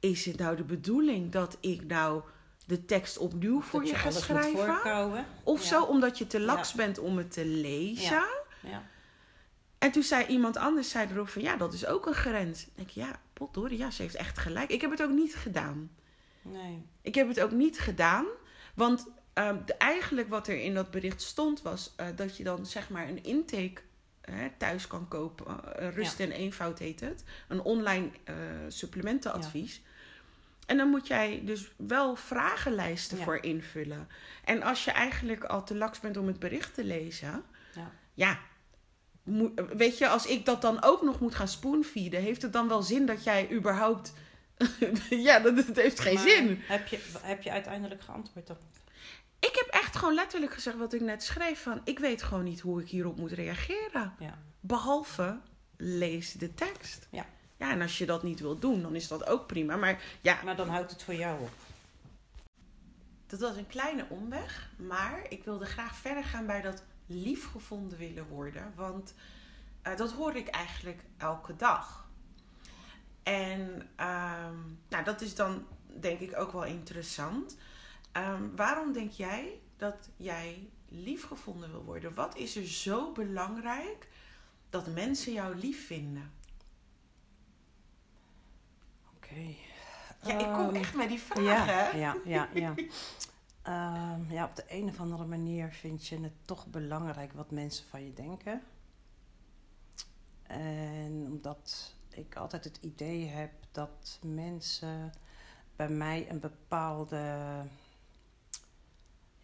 Is 0.00 0.24
het 0.24 0.36
nou 0.38 0.56
de 0.56 0.62
bedoeling 0.64 1.32
dat 1.32 1.56
ik 1.60 1.84
nou 1.86 2.22
de 2.66 2.84
tekst 2.84 3.18
opnieuw 3.18 3.60
voor 3.60 3.80
Dat 3.80 3.88
je 3.88 3.94
ga 3.96 4.10
schrijven? 4.10 5.26
Of 5.44 5.62
Ja. 5.62 5.66
zo, 5.68 5.82
omdat 5.82 6.18
je 6.18 6.26
te 6.26 6.40
laks 6.40 6.70
Ja. 6.70 6.76
bent 6.76 6.98
om 6.98 7.16
het 7.18 7.32
te 7.32 7.44
lezen? 7.46 8.10
Ja. 8.14 8.28
Ja. 8.62 8.82
En 9.78 9.90
toen 9.90 10.02
zei 10.02 10.26
iemand 10.26 10.56
anders 10.56 10.90
zei 10.90 11.08
erop 11.10 11.28
van... 11.28 11.42
Ja, 11.42 11.56
dat 11.56 11.72
is 11.72 11.86
ook 11.86 12.06
een 12.06 12.14
grens. 12.14 12.62
Ik 12.62 12.70
denk, 12.74 12.88
ja, 12.90 13.20
potdorie, 13.32 13.78
ja, 13.78 13.90
ze 13.90 14.02
heeft 14.02 14.14
echt 14.14 14.38
gelijk. 14.38 14.70
Ik 14.70 14.80
heb 14.80 14.90
het 14.90 15.02
ook 15.02 15.10
niet 15.10 15.34
gedaan. 15.34 15.90
Nee. 16.42 16.82
Ik 17.02 17.14
heb 17.14 17.28
het 17.28 17.40
ook 17.40 17.50
niet 17.50 17.78
gedaan. 17.78 18.26
Want 18.74 19.06
ehm, 19.32 19.56
de, 19.66 19.74
eigenlijk 19.74 20.28
wat 20.28 20.48
er 20.48 20.60
in 20.60 20.74
dat 20.74 20.90
bericht 20.90 21.22
stond 21.22 21.62
was... 21.62 21.92
eh, 21.96 22.06
dat 22.16 22.36
je 22.36 22.44
dan 22.44 22.66
zeg 22.66 22.90
maar 22.90 23.08
een 23.08 23.24
intake 23.24 23.80
hè, 24.34 24.48
thuis 24.56 24.86
kan 24.86 25.08
kopen. 25.08 25.74
Eh, 25.76 25.94
rust 25.94 26.18
Ja. 26.18 26.24
en 26.24 26.30
eenvoud 26.30 26.78
heet 26.78 27.00
het. 27.00 27.24
Een 27.48 27.60
online 27.60 28.10
eh, 28.24 28.34
supplementenadvies. 28.68 29.82
En 30.66 30.76
dan 30.76 30.88
moet 30.88 31.06
jij 31.06 31.42
dus 31.44 31.70
wel 31.76 32.16
vragenlijsten 32.16 33.18
Ja. 33.18 33.24
voor 33.24 33.42
invullen. 33.42 34.08
En 34.44 34.62
als 34.62 34.84
je 34.84 34.90
eigenlijk 34.90 35.44
al 35.44 35.64
te 35.64 35.74
laks 35.74 36.00
bent 36.00 36.16
om 36.16 36.26
het 36.26 36.38
bericht 36.38 36.74
te 36.74 36.84
lezen... 36.84 37.42
Ja. 37.74 37.90
ja, 38.14 38.38
weet 39.76 39.98
je, 39.98 40.08
als 40.08 40.26
ik 40.26 40.44
dat 40.44 40.62
dan 40.62 40.82
ook 40.82 41.02
nog 41.02 41.20
moet 41.20 41.34
gaan 41.34 41.48
spoonfeeden... 41.48 42.20
heeft 42.22 42.42
het 42.42 42.52
dan 42.52 42.68
wel 42.68 42.82
zin 42.82 43.06
dat 43.06 43.24
jij 43.24 43.50
überhaupt... 43.52 44.12
ja, 45.10 45.38
dat, 45.40 45.56
dat 45.56 45.76
heeft 45.76 46.00
geen 46.00 46.14
Maar 46.14 46.28
zin. 46.28 46.60
Heb 46.62 46.86
je, 46.86 46.98
heb 47.20 47.42
je 47.42 47.50
uiteindelijk 47.50 48.02
geantwoord 48.02 48.46
dan? 48.46 48.56
Ik 49.40 49.54
heb 49.54 49.68
echt 49.88 49.96
gewoon 49.96 50.14
letterlijk 50.14 50.52
gezegd 50.52 50.76
wat 50.76 50.92
ik 50.92 51.00
net 51.00 51.22
schreef 51.22 51.62
van... 51.62 51.80
ik 51.84 51.98
weet 51.98 52.22
gewoon 52.22 52.44
niet 52.44 52.60
hoe 52.60 52.80
ik 52.80 52.88
hierop 52.88 53.16
moet 53.16 53.32
reageren. 53.32 54.14
Ja. 54.18 54.38
Behalve 54.60 55.38
lees 55.76 56.32
de 56.32 56.54
tekst. 56.54 57.08
Ja. 57.10 57.26
Ja, 57.56 57.70
en 57.70 57.82
als 57.82 57.98
je 57.98 58.06
dat 58.06 58.22
niet 58.22 58.40
wilt 58.40 58.60
doen, 58.60 58.82
dan 58.82 58.94
is 58.94 59.08
dat 59.08 59.26
ook 59.26 59.46
prima. 59.46 59.76
Maar 59.76 60.02
ja, 60.20 60.38
Maar 60.44 60.56
dan 60.56 60.68
houdt 60.68 60.90
het 60.90 61.02
voor 61.02 61.14
jou 61.14 61.40
op. 61.40 61.50
dat 63.26 63.40
was 63.40 63.56
een 63.56 63.66
kleine 63.66 64.06
omweg. 64.08 64.70
Maar 64.76 65.26
ik 65.28 65.44
wilde 65.44 65.64
graag 65.64 65.96
verder 65.96 66.24
gaan 66.24 66.46
bij 66.46 66.60
dat 66.60 66.82
liefgevonden 67.06 67.98
willen 67.98 68.26
worden. 68.26 68.72
Want 68.76 69.14
eh, 69.82 69.96
dat 69.96 70.12
hoor 70.12 70.36
ik 70.36 70.48
eigenlijk 70.48 71.02
elke 71.16 71.56
dag. 71.56 72.08
En 73.22 73.88
ehm, 73.96 74.56
nou, 74.88 75.04
dat 75.04 75.20
is 75.20 75.34
dan 75.34 75.66
denk 76.00 76.20
ik 76.20 76.38
ook 76.38 76.52
wel 76.52 76.64
interessant. 76.64 77.56
Ehm, 78.12 78.42
waarom 78.56 78.92
denk 78.92 79.12
jij 79.12 79.60
dat 79.78 80.08
jij 80.16 80.70
liefgevonden 80.88 81.70
wil 81.70 81.84
worden? 81.84 82.14
Wat 82.14 82.36
is 82.36 82.56
er 82.56 82.66
zo 82.66 83.12
belangrijk 83.12 84.08
dat 84.70 84.86
mensen 84.86 85.32
jou 85.32 85.56
lief 85.56 85.86
vinden? 85.86 86.32
Oké. 89.16 89.54
Ja, 90.22 90.38
ik 90.38 90.52
kom 90.52 90.66
Ehm, 90.66 90.74
echt 90.74 90.94
met 90.94 91.08
die 91.08 91.20
vragen. 91.20 91.44
Ja, 91.44 91.64
hè? 91.64 91.98
ja, 91.98 92.16
ja, 92.24 92.48
ja. 92.64 92.74
Ehm, 93.62 94.32
ja, 94.32 94.44
op 94.44 94.56
de 94.56 94.64
een 94.68 94.88
of 94.88 95.00
andere 95.00 95.24
manier 95.24 95.72
vind 95.72 96.06
je 96.06 96.20
het 96.20 96.32
toch 96.44 96.66
belangrijk 96.66 97.32
wat 97.32 97.50
mensen 97.50 97.86
van 97.86 98.04
je 98.04 98.12
denken. 98.12 98.62
En 100.42 101.26
omdat 101.26 101.94
ik 102.08 102.36
altijd 102.36 102.64
het 102.64 102.78
idee 102.80 103.26
heb 103.26 103.52
dat 103.72 104.18
mensen 104.22 105.12
bij 105.76 105.88
mij 105.88 106.30
een 106.30 106.40
bepaalde 106.40 107.36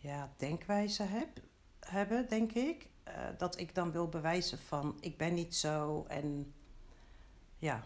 ja, 0.05 0.33
denkwijze 0.37 1.03
heb, 1.03 1.41
hebben, 1.81 2.29
denk 2.29 2.53
ik. 2.53 2.89
Eh, 3.03 3.15
dat 3.39 3.59
ik 3.59 3.75
dan 3.75 3.93
wil 3.93 4.09
bewijzen 4.09 4.59
van 4.59 4.97
ik 5.01 5.17
ben 5.17 5.35
niet 5.35 5.55
zo 5.55 6.05
en 6.09 6.55
ja. 7.59 7.85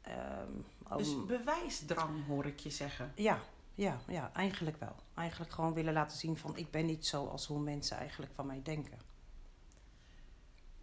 ehm, 0.00 0.50
Dus 0.96 1.24
bewijsdrang 1.26 2.26
hoor 2.26 2.46
ik 2.46 2.58
je 2.58 2.70
zeggen. 2.70 3.12
ja, 3.14 3.40
ja, 3.74 4.00
ja, 4.06 4.30
eigenlijk 4.32 4.76
wel. 4.76 4.94
Eigenlijk 5.14 5.52
gewoon 5.52 5.74
willen 5.74 5.92
laten 5.92 6.18
zien 6.18 6.36
van 6.36 6.56
ik 6.56 6.70
ben 6.70 6.86
niet 6.86 7.06
zo 7.06 7.26
als 7.26 7.46
hoe 7.46 7.60
mensen 7.60 7.96
eigenlijk 7.96 8.32
van 8.34 8.46
mij 8.46 8.60
denken. 8.62 8.98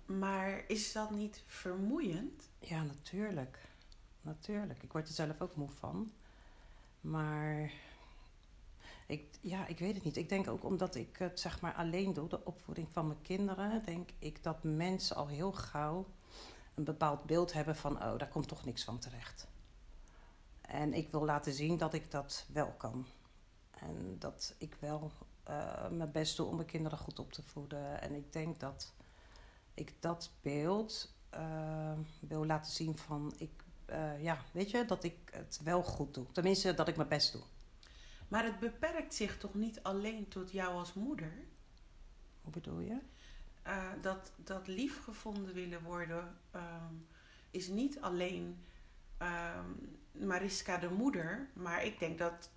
Maar 0.05 0.63
is 0.67 0.91
dat 0.91 1.11
niet 1.11 1.43
vermoeiend? 1.45 2.49
Ja, 2.59 2.83
natuurlijk. 2.83 3.59
Natuurlijk. 4.21 4.83
Ik 4.83 4.91
word 4.91 5.07
er 5.07 5.13
zelf 5.13 5.41
ook 5.41 5.55
moe 5.55 5.69
van. 5.69 6.11
Maar 7.01 7.71
ik, 9.07 9.37
ja, 9.41 9.67
ik 9.67 9.79
weet 9.79 9.95
het 9.95 10.03
niet. 10.03 10.17
Ik 10.17 10.29
denk 10.29 10.47
ook 10.47 10.63
omdat 10.63 10.95
ik 10.95 11.17
het 11.17 11.39
zeg 11.39 11.61
maar 11.61 11.73
alleen 11.73 12.13
doe, 12.13 12.29
de 12.29 12.45
opvoeding 12.45 12.87
van 12.91 13.07
mijn 13.07 13.21
kinderen, 13.21 13.85
denk 13.85 14.09
ik 14.19 14.43
dat 14.43 14.63
mensen 14.63 15.15
al 15.15 15.27
heel 15.27 15.51
gauw 15.51 16.05
een 16.73 16.83
bepaald 16.83 17.23
beeld 17.23 17.53
hebben 17.53 17.75
van, 17.75 18.03
oh, 18.03 18.17
daar 18.17 18.29
komt 18.29 18.47
toch 18.47 18.65
niks 18.65 18.83
van 18.83 18.99
terecht. 18.99 19.47
En 20.61 20.93
ik 20.93 21.11
wil 21.11 21.25
laten 21.25 21.53
zien 21.53 21.77
dat 21.77 21.93
ik 21.93 22.11
dat 22.11 22.45
wel 22.53 22.71
kan. 22.77 23.05
En 23.71 24.15
dat 24.19 24.55
ik 24.57 24.75
wel 24.79 25.11
eh, 25.43 25.89
mijn 25.89 26.11
best 26.11 26.37
doe 26.37 26.47
om 26.47 26.55
mijn 26.55 26.67
kinderen 26.67 26.97
goed 26.97 27.19
op 27.19 27.31
te 27.31 27.43
voeden. 27.43 28.01
En 28.01 28.15
ik 28.15 28.33
denk 28.33 28.59
dat 28.59 28.93
ik 29.73 30.01
dat 30.01 30.31
beeld 30.41 31.13
eh, 31.29 31.97
wil 32.19 32.45
laten 32.45 32.71
zien 32.71 32.97
van, 32.97 33.33
ik, 33.37 33.63
eh, 33.85 34.23
ja, 34.23 34.37
weet 34.51 34.71
je, 34.71 34.85
dat 34.85 35.03
ik 35.03 35.17
het 35.31 35.59
wel 35.63 35.83
goed 35.83 36.13
doe. 36.13 36.25
Tenminste, 36.31 36.73
dat 36.73 36.87
ik 36.87 36.95
mijn 36.95 37.07
best 37.09 37.31
doe. 37.31 37.41
Maar 38.33 38.43
het 38.43 38.59
beperkt 38.59 39.13
zich 39.13 39.37
toch 39.37 39.53
niet 39.53 39.83
alleen 39.83 40.27
tot 40.27 40.51
jou 40.51 40.73
als 40.73 40.93
moeder? 40.93 41.33
Hoe 42.41 42.51
bedoel 42.51 42.79
je? 42.79 42.97
Eh, 43.61 43.89
dat, 44.01 44.31
dat 44.35 44.67
lief 44.67 45.03
gevonden 45.03 45.53
willen 45.53 45.83
worden 45.83 46.37
ehm, 46.51 46.93
is 47.51 47.67
niet 47.67 48.01
alleen 48.01 48.63
ehm, 49.17 49.69
Mariska 50.11 50.77
de 50.77 50.89
moeder, 50.89 51.49
maar 51.53 51.85
ik 51.85 51.99
denk 51.99 52.17
dat, 52.17 52.49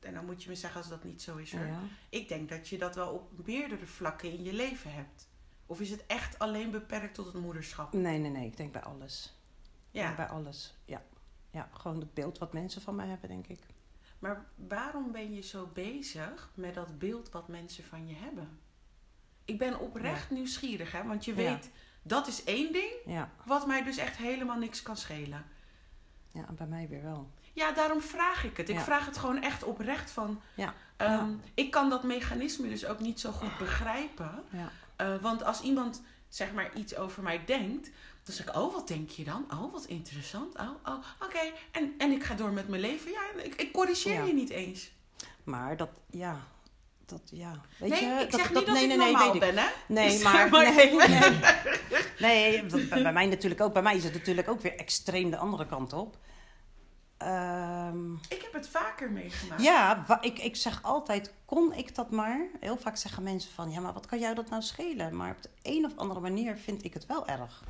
en 0.00 0.14
dan 0.14 0.24
moet 0.24 0.42
je 0.42 0.48
me 0.48 0.54
zeggen 0.54 0.80
als 0.80 0.88
dat 0.88 1.04
niet 1.04 1.22
zo 1.22 1.36
is 1.36 1.52
hoor, 1.52 1.66
Ja. 1.66 1.80
ik 2.08 2.28
denk 2.28 2.48
dat 2.48 2.68
je 2.68 2.78
dat 2.78 2.94
wel 2.94 3.14
op 3.14 3.46
meerdere 3.46 3.86
vlakken 3.86 4.30
in 4.30 4.42
je 4.42 4.52
leven 4.52 4.92
hebt. 4.92 5.28
Of 5.66 5.80
is 5.80 5.90
het 5.90 6.06
echt 6.06 6.38
alleen 6.38 6.70
beperkt 6.70 7.14
tot 7.14 7.26
het 7.26 7.42
moederschap? 7.42 7.92
Nee, 7.92 8.18
nee, 8.18 8.30
nee. 8.30 8.46
Ik 8.46 8.56
denk 8.56 8.72
bij 8.72 8.82
alles. 8.82 9.36
Ja. 9.90 10.02
Ja, 10.02 10.14
bij 10.14 10.28
alles. 10.28 10.74
Ja. 10.84 11.02
ja, 11.50 11.68
gewoon 11.72 12.00
het 12.00 12.14
beeld 12.14 12.38
wat 12.38 12.52
mensen 12.52 12.82
van 12.82 12.94
mij 12.94 13.06
hebben, 13.06 13.28
denk 13.28 13.46
ik. 13.46 13.60
Maar 14.22 14.44
waarom 14.54 15.12
ben 15.12 15.34
je 15.34 15.40
zo 15.40 15.70
bezig 15.72 16.50
met 16.54 16.74
dat 16.74 16.98
beeld 16.98 17.30
wat 17.30 17.48
mensen 17.48 17.84
van 17.84 18.08
je 18.08 18.14
hebben? 18.14 18.58
Ik 19.44 19.58
ben 19.58 19.78
oprecht 19.80 20.30
nieuwsgierig, 20.30 20.92
hè? 20.92 21.04
want 21.04 21.24
je 21.24 21.30
Ja. 21.30 21.36
weet, 21.36 21.70
dat 22.02 22.26
is 22.26 22.44
één 22.44 22.72
ding 22.72 22.92
Ja, 23.06 23.30
wat 23.44 23.66
mij 23.66 23.82
dus 23.82 23.96
echt 23.96 24.16
helemaal 24.16 24.58
niks 24.58 24.82
kan 24.82 24.96
schelen. 24.96 25.44
ja 26.32 26.46
en 26.48 26.54
bij 26.54 26.66
mij 26.66 26.88
weer 26.88 27.02
wel. 27.02 27.30
Ja, 27.52 27.72
daarom 27.72 28.00
vraag 28.00 28.44
ik 28.44 28.56
het. 28.56 28.68
Ik 28.68 28.78
vraag 28.80 29.06
het 29.06 29.18
gewoon 29.18 29.42
echt 29.42 29.62
oprecht 29.62 30.10
van. 30.10 30.40
Ja. 30.54 30.74
Ja. 30.98 31.28
Ik 31.54 31.70
kan 31.70 31.90
dat 31.90 32.02
mechanisme 32.02 32.68
dus 32.68 32.86
ook 32.86 33.00
niet 33.00 33.20
zo 33.20 33.30
goed 33.32 33.58
begrijpen. 33.58 34.44
Eh, 34.96 35.16
want 35.20 35.44
als 35.44 35.60
iemand 35.60 36.02
zeg 36.28 36.52
maar 36.52 36.74
iets 36.74 36.96
over 36.96 37.22
mij 37.22 37.44
denkt, 37.44 37.90
zeg 38.24 38.46
ik: 38.48 38.56
Oh, 38.56 38.74
wat 38.74 38.88
denk 38.88 39.10
je 39.10 39.24
dan? 39.24 39.44
Oh, 39.52 39.72
wat 39.72 39.84
interessant. 39.84 40.58
Oh, 40.58 40.68
oh 40.86 41.04
oké. 41.22 41.52
En, 41.72 41.94
en 41.98 42.10
ik 42.10 42.24
ga 42.24 42.34
door 42.34 42.50
met 42.52 42.68
mijn 42.68 42.80
leven. 42.80 43.10
Ja, 43.10 43.20
ik, 43.42 43.54
ik 43.54 43.72
corrigeer 43.72 44.12
Ja. 44.14 44.22
je 44.24 44.32
niet 44.32 44.50
eens. 44.50 44.92
maar 45.44 45.76
dat, 45.76 45.88
ja, 46.10 46.40
dat, 47.06 47.20
ja. 47.24 47.60
Weet 47.78 47.90
nee, 47.90 48.04
je, 48.04 48.20
ik 48.20 48.30
zeg 48.34 48.52
niet 48.54 48.66
dat 48.66 48.74
nee, 48.74 48.82
ik 48.82 48.96
nee, 48.96 49.12
normaal 49.12 49.38
ben, 49.38 49.56
hè? 49.58 49.66
Nee, 49.88 50.08
Dus 50.18 50.22
maar, 50.22 50.50
nee, 50.50 50.94
nee. 50.94 51.40
Nee, 52.18 52.66
dat- 52.66 52.88
bij, 52.88 53.02
bij 53.02 53.12
mij 53.12 53.26
natuurlijk 53.26 53.60
ook. 53.60 53.72
Bij 53.72 53.82
mij 53.82 53.96
is 53.96 54.04
het 54.04 54.12
natuurlijk 54.12 54.48
ook 54.48 54.60
weer 54.60 54.76
extreem 54.76 55.30
de 55.30 55.36
andere 55.36 55.66
kant 55.66 55.92
op. 55.92 56.16
Ehm, 57.16 58.12
Ik 58.14 58.42
heb 58.42 58.52
het 58.52 58.68
vaker 58.68 59.10
meegemaakt. 59.10 59.62
ja, 59.62 60.06
ik, 60.20 60.38
ik 60.38 60.56
zeg 60.56 60.82
altijd, 60.82 61.32
kon 61.44 61.72
ik 61.74 61.94
dat 61.94 62.10
maar? 62.10 62.46
Heel 62.60 62.76
vaak 62.76 62.96
zeggen 62.96 63.22
mensen 63.22 63.52
van, 63.52 63.70
ja, 63.70 63.80
maar 63.80 63.92
wat 63.92 64.06
kan 64.06 64.18
jou 64.18 64.34
dat 64.34 64.50
nou 64.50 64.62
schelen? 64.62 65.16
Maar 65.16 65.30
op 65.30 65.42
de 65.42 65.48
een 65.62 65.84
of 65.84 65.96
andere 65.96 66.20
manier 66.20 66.56
vind 66.56 66.84
ik 66.84 66.94
het 66.94 67.06
wel 67.06 67.26
erg. 67.26 67.62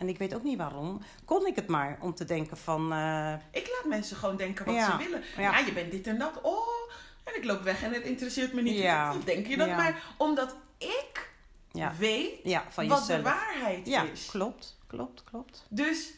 En 0.00 0.08
ik 0.08 0.18
weet 0.18 0.34
ook 0.34 0.42
niet 0.42 0.58
waarom. 0.58 1.00
Kon 1.24 1.46
ik 1.46 1.56
het 1.56 1.66
maar 1.66 1.98
om 2.00 2.14
te 2.14 2.24
denken 2.24 2.56
van, 2.56 2.92
eh, 2.92 3.32
Ik 3.52 3.68
laat 3.68 3.84
mensen 3.88 4.16
gewoon 4.16 4.36
denken 4.36 4.64
wat 4.64 4.74
Ja, 4.74 4.90
ze 4.90 4.96
willen. 5.04 5.22
ja. 5.36 5.42
Ja. 5.42 5.58
je 5.58 5.72
bent 5.72 5.90
dit 5.90 6.06
en 6.06 6.18
dat. 6.18 6.40
Oh, 6.42 6.92
en 7.24 7.36
ik 7.36 7.44
loop 7.44 7.62
weg 7.62 7.82
en 7.82 7.92
het 7.92 8.02
interesseert 8.04 8.52
me 8.52 8.62
niet. 8.62 8.78
Ja, 8.78 9.12
Wat 9.14 9.26
denk 9.26 9.46
je 9.46 9.56
dat? 9.56 9.68
ja. 9.68 9.76
Maar 9.76 10.02
omdat 10.18 10.56
ik 10.78 11.30
ja, 11.72 11.92
weet 11.98 12.30
ja, 12.44 12.64
van 12.68 12.88
wat 12.88 12.98
jezelf. 12.98 13.18
de 13.18 13.24
waarheid 13.28 13.86
Ja, 13.86 14.02
is. 14.02 14.26
klopt, 14.26 14.78
klopt, 14.86 15.24
klopt. 15.24 15.66
Dus 15.68 16.10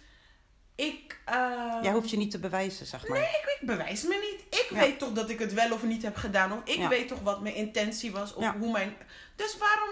ik... 0.74 1.20
eh, 1.24 1.78
Jij 1.82 1.92
hoeft 1.92 2.10
je 2.10 2.16
niet 2.16 2.30
te 2.30 2.38
bewijzen, 2.38 2.86
zeg 2.86 3.08
maar. 3.08 3.18
Nee, 3.18 3.28
ik, 3.28 3.56
ik 3.60 3.66
bewijs 3.66 4.02
me 4.02 4.30
niet. 4.32 4.60
Ik 4.60 4.66
Ja. 4.70 4.78
weet 4.78 4.98
toch 4.98 5.12
dat 5.12 5.30
ik 5.30 5.38
het 5.38 5.52
wel 5.52 5.72
of 5.72 5.82
niet 5.82 6.02
heb 6.02 6.16
gedaan. 6.16 6.52
Of 6.52 6.58
ik 6.64 6.76
Ja. 6.76 6.88
weet 6.88 7.08
toch 7.08 7.20
wat 7.20 7.40
mijn 7.40 7.54
intentie 7.54 8.12
was. 8.12 8.34
Of 8.34 8.42
Ja. 8.42 8.56
hoe 8.58 8.72
mijn... 8.72 8.94
Dus 9.36 9.56
waarom... 9.58 9.90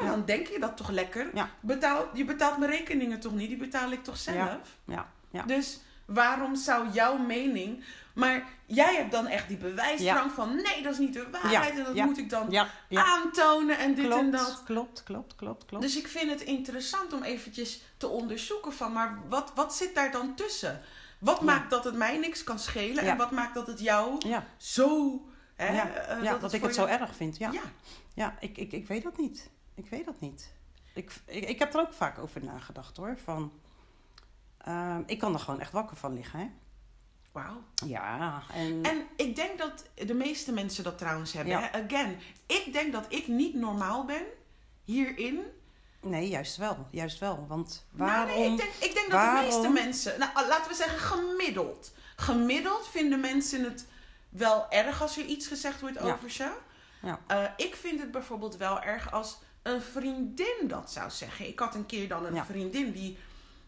Ja. 0.00 0.06
dan 0.06 0.24
denk 0.24 0.46
je 0.46 0.58
dat 0.58 0.76
toch 0.76 0.90
lekker. 0.90 1.30
Ja. 1.34 1.50
Betaal, 1.60 2.08
je 2.14 2.24
betaalt 2.24 2.58
mijn 2.58 2.70
rekeningen 2.70 3.20
toch 3.20 3.34
niet? 3.34 3.48
Die 3.48 3.56
betaal 3.56 3.92
ik 3.92 4.04
toch 4.04 4.16
zelf? 4.16 4.58
Ja. 4.84 5.10
Ja. 5.30 5.42
Dus 5.42 5.80
waarom 6.04 6.56
zou 6.56 6.88
jouw 6.92 7.16
mening... 7.16 7.84
Maar 8.14 8.44
jij 8.66 8.94
hebt 8.94 9.12
dan 9.12 9.26
echt 9.26 9.48
die 9.48 9.56
bewijsdrang 9.56 10.32
van... 10.32 10.54
Nee, 10.54 10.82
dat 10.82 10.92
is 10.92 10.98
niet 10.98 11.12
de 11.12 11.26
waarheid. 11.30 11.78
en 11.78 11.84
dat 11.84 11.94
moet 11.94 12.18
ik 12.18 12.30
dan 12.30 12.68
aantonen 12.92 13.78
en 13.78 13.94
dit 13.94 14.04
klopt, 14.04 14.22
en 14.22 14.30
dat. 14.30 14.62
klopt, 14.64 15.02
klopt, 15.02 15.34
klopt, 15.36 15.64
klopt. 15.64 15.82
Dus 15.82 15.96
ik 15.96 16.08
vind 16.08 16.30
het 16.30 16.40
interessant 16.40 17.12
om 17.12 17.22
eventjes 17.22 17.82
te 17.96 18.08
onderzoeken 18.08 18.72
van... 18.72 18.92
Maar 18.92 19.18
wat, 19.28 19.52
wat 19.54 19.74
zit 19.74 19.94
daar 19.94 20.10
dan 20.10 20.34
tussen? 20.34 20.80
Wat 21.18 21.40
maakt 21.40 21.70
dat 21.70 21.84
het 21.84 21.94
mij 21.94 22.18
niks 22.18 22.44
kan 22.44 22.58
schelen? 22.58 23.04
En 23.04 23.16
wat 23.16 23.30
maakt 23.30 23.54
dat 23.54 23.66
het 23.66 23.80
jou 23.80 24.20
zo... 24.56 25.20
Hè, 25.56 25.74
ja, 25.74 25.90
eh, 25.94 26.40
dat, 26.40 26.52
ik 26.52 26.62
het 26.62 26.74
zo 26.74 26.84
erg 26.84 27.16
vind. 27.16 27.36
Ja, 27.38 27.50
Ja. 27.52 27.62
ja. 28.14 28.36
ik, 28.40 28.58
ik, 28.58 28.72
ik 28.72 28.86
weet 28.86 29.02
dat 29.02 29.18
niet. 29.18 29.50
Ik 29.78 29.90
weet 29.90 30.04
dat 30.04 30.20
niet. 30.20 30.52
Ik, 30.94 31.12
ik, 31.24 31.48
ik 31.48 31.58
heb 31.58 31.74
er 31.74 31.80
ook 31.80 31.92
vaak 31.92 32.18
over 32.18 32.44
nagedacht 32.44 32.96
hoor. 32.96 33.16
Van, 33.24 33.52
ehm, 34.58 35.02
ik 35.06 35.18
kan 35.18 35.32
er 35.34 35.40
gewoon 35.40 35.60
echt 35.60 35.72
wakker 35.72 35.96
van 35.96 36.14
liggen. 36.14 36.38
Hè? 36.40 36.50
Wauw. 37.32 37.62
Ja, 37.86 38.42
en, 38.54 38.82
En 38.82 39.06
ik 39.16 39.36
denk 39.36 39.58
dat 39.58 39.84
de 39.94 40.14
meeste 40.14 40.52
mensen 40.52 40.84
dat 40.84 40.98
trouwens 40.98 41.32
hebben. 41.32 41.52
Ja. 41.52 41.60
Hè? 41.72 41.84
Again, 41.84 42.18
ik 42.46 42.68
denk 42.72 42.92
dat 42.92 43.06
ik 43.08 43.28
niet 43.28 43.54
normaal 43.54 44.04
ben 44.04 44.22
hierin. 44.84 45.40
nee, 46.00 46.28
juist 46.28 46.56
wel. 46.56 46.86
Juist 46.90 47.18
wel. 47.18 47.46
Want 47.48 47.86
Nou, 47.90 48.10
waarom... 48.10 48.36
nee, 48.40 48.50
ik 48.50 48.56
denk, 48.56 48.72
ik 48.72 48.94
denk 48.94 49.10
dat 49.10 49.20
de 49.20 49.40
meeste 49.42 49.68
mensen, 49.68 50.18
nou, 50.18 50.46
laten 50.48 50.70
we 50.70 50.76
zeggen 50.76 50.98
gemiddeld. 50.98 51.92
Gemiddeld 52.16 52.88
vinden 52.88 53.20
mensen 53.20 53.64
het 53.64 53.86
wel 54.28 54.70
erg 54.70 55.02
als 55.02 55.16
er 55.18 55.24
iets 55.24 55.46
gezegd 55.46 55.80
wordt 55.80 55.96
Ja. 56.00 56.12
over 56.12 56.30
ze. 56.30 56.52
Ja. 57.02 57.20
Eh, 57.26 57.44
ik 57.56 57.74
vind 57.76 58.00
het 58.00 58.10
bijvoorbeeld 58.10 58.56
wel 58.56 58.82
erg 58.82 59.12
als 59.12 59.38
een 59.62 59.82
vriendin 59.82 60.64
dat 60.66 60.90
zou 60.92 61.10
zeggen. 61.10 61.48
Ik 61.48 61.58
had 61.58 61.74
een 61.74 61.86
keer 61.86 62.08
dan 62.08 62.24
een 62.26 62.34
Ja. 62.34 62.44
vriendin 62.44 62.92
die 62.92 63.18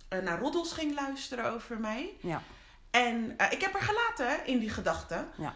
eh, 0.09 0.19
naar 0.19 0.39
roddels 0.41 0.73
ging 0.73 0.95
luisteren 0.95 1.53
over 1.53 1.81
mij. 1.81 2.17
Ja, 2.21 2.43
En 2.91 3.35
eh, 3.39 3.53
ik 3.53 3.61
heb 3.61 3.73
haar 3.73 3.83
gelaten 3.83 4.47
in 4.47 4.59
die 4.59 4.71
gedachten. 4.71 5.29
Ja. 5.39 5.55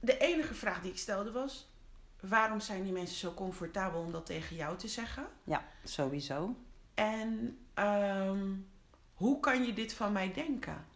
De 0.00 0.18
enige 0.18 0.54
vraag 0.54 0.80
die 0.80 0.90
ik 0.90 0.98
stelde 0.98 1.32
was: 1.32 1.68
waarom 2.20 2.60
zijn 2.60 2.82
die 2.82 2.92
mensen 2.92 3.16
zo 3.16 3.34
comfortabel 3.34 4.00
om 4.00 4.12
dat 4.12 4.26
tegen 4.26 4.56
jou 4.56 4.76
te 4.78 4.88
zeggen? 4.88 5.26
ja, 5.44 5.64
sowieso. 5.84 6.56
En 6.94 7.58
ehm, 7.74 8.54
hoe 9.14 9.40
kan 9.40 9.64
je 9.64 9.72
dit 9.72 9.94
van 9.94 10.12
mij 10.12 10.32
denken? 10.32 10.94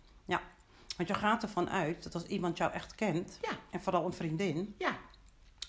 Want 0.96 1.12
je 1.12 1.18
gaat 1.18 1.42
ervan 1.42 1.70
uit 1.70 2.02
dat 2.02 2.14
als 2.14 2.24
iemand 2.24 2.56
jou 2.56 2.72
echt 2.72 2.94
kent, 2.94 3.38
Ja. 3.42 3.50
en 3.70 3.82
vooral 3.82 4.04
een 4.06 4.12
vriendin, 4.12 4.74
Ja, 4.78 4.96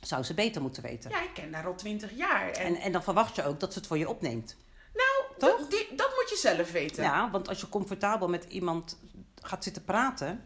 zou 0.02 0.24
ze 0.24 0.34
beter 0.34 0.62
moeten 0.62 0.84
weten. 0.84 1.10
ja 1.12 1.22
ik 1.22 1.34
ken 1.34 1.54
haar 1.54 1.66
al 1.66 1.76
twintig 1.76 2.12
jaar. 2.16 2.50
En, 2.52 2.66
En, 2.66 2.76
en 2.76 2.92
dan 2.92 3.04
verwacht 3.04 3.36
je 3.36 3.44
ook 3.44 3.60
dat 3.60 3.74
ze 3.74 3.80
het 3.80 3.88
voor 3.88 3.98
je 3.98 4.10
opneemt. 4.10 4.56
nou, 4.94 5.38
toch? 5.38 5.60
dat- 5.60 5.72
die, 5.72 5.88
dat 5.96 6.12
moet 6.20 6.30
je 6.30 6.36
zelf 6.36 6.72
weten. 6.72 7.04
Ja, 7.04 7.30
want 7.32 7.48
als 7.48 7.60
je 7.62 7.70
comfortabel 7.70 8.28
met 8.28 8.46
iemand 8.50 8.98
gaat 9.42 9.64
zitten 9.64 9.84
praten, 9.84 10.44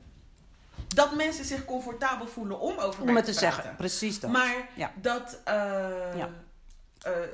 Dat 0.87 1.15
mensen 1.15 1.45
zich 1.45 1.65
comfortabel 1.65 2.27
voelen 2.27 2.59
om 2.59 2.77
over 2.77 3.01
om 3.03 3.15
het 3.15 3.25
te 3.25 3.33
zeggen, 3.33 3.75
precies 3.75 4.19
dat. 4.19 4.31
Maar 4.31 4.69
Ja. 4.75 4.91
dat. 4.95 5.39
eh, 5.43 5.53
Ja. 6.17 6.29
eh, 7.01 7.11
eh, 7.11 7.29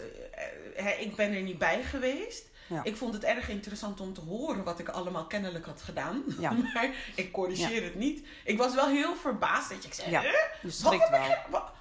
hè, 0.75 0.91
ik 0.91 1.15
ben 1.15 1.33
er 1.33 1.41
niet 1.41 1.57
bij 1.57 1.83
geweest. 1.83 2.49
Ja. 2.67 2.83
Ik 2.83 2.95
vond 2.97 3.13
het 3.13 3.23
erg 3.23 3.49
interessant 3.49 3.99
om 3.99 4.13
te 4.13 4.21
horen 4.21 4.63
wat 4.63 4.79
ik 4.79 4.89
allemaal 4.89 5.25
kennelijk 5.27 5.65
had 5.65 5.81
gedaan. 5.81 6.23
Ja. 6.39 6.51
maar 6.73 6.89
ik 7.15 7.31
corrigeer 7.31 7.83
het 7.83 7.95
niet. 7.95 8.27
Ik 8.43 8.57
was 8.57 8.73
wel 8.75 8.87
heel 8.87 9.15
verbaasd 9.15 9.69
dat 9.69 9.81
je 9.81 9.87
ik 9.87 9.93
zei: 9.93 10.09
Ja, 10.11 10.21
"Huh? 10.21 10.31
Je 10.31 10.37
Wat 10.61 10.71
schrikt 10.73 11.03
heb 11.09 11.11
wel. 11.11 11.29
ik- 11.29 11.45
wat?" 11.49 11.71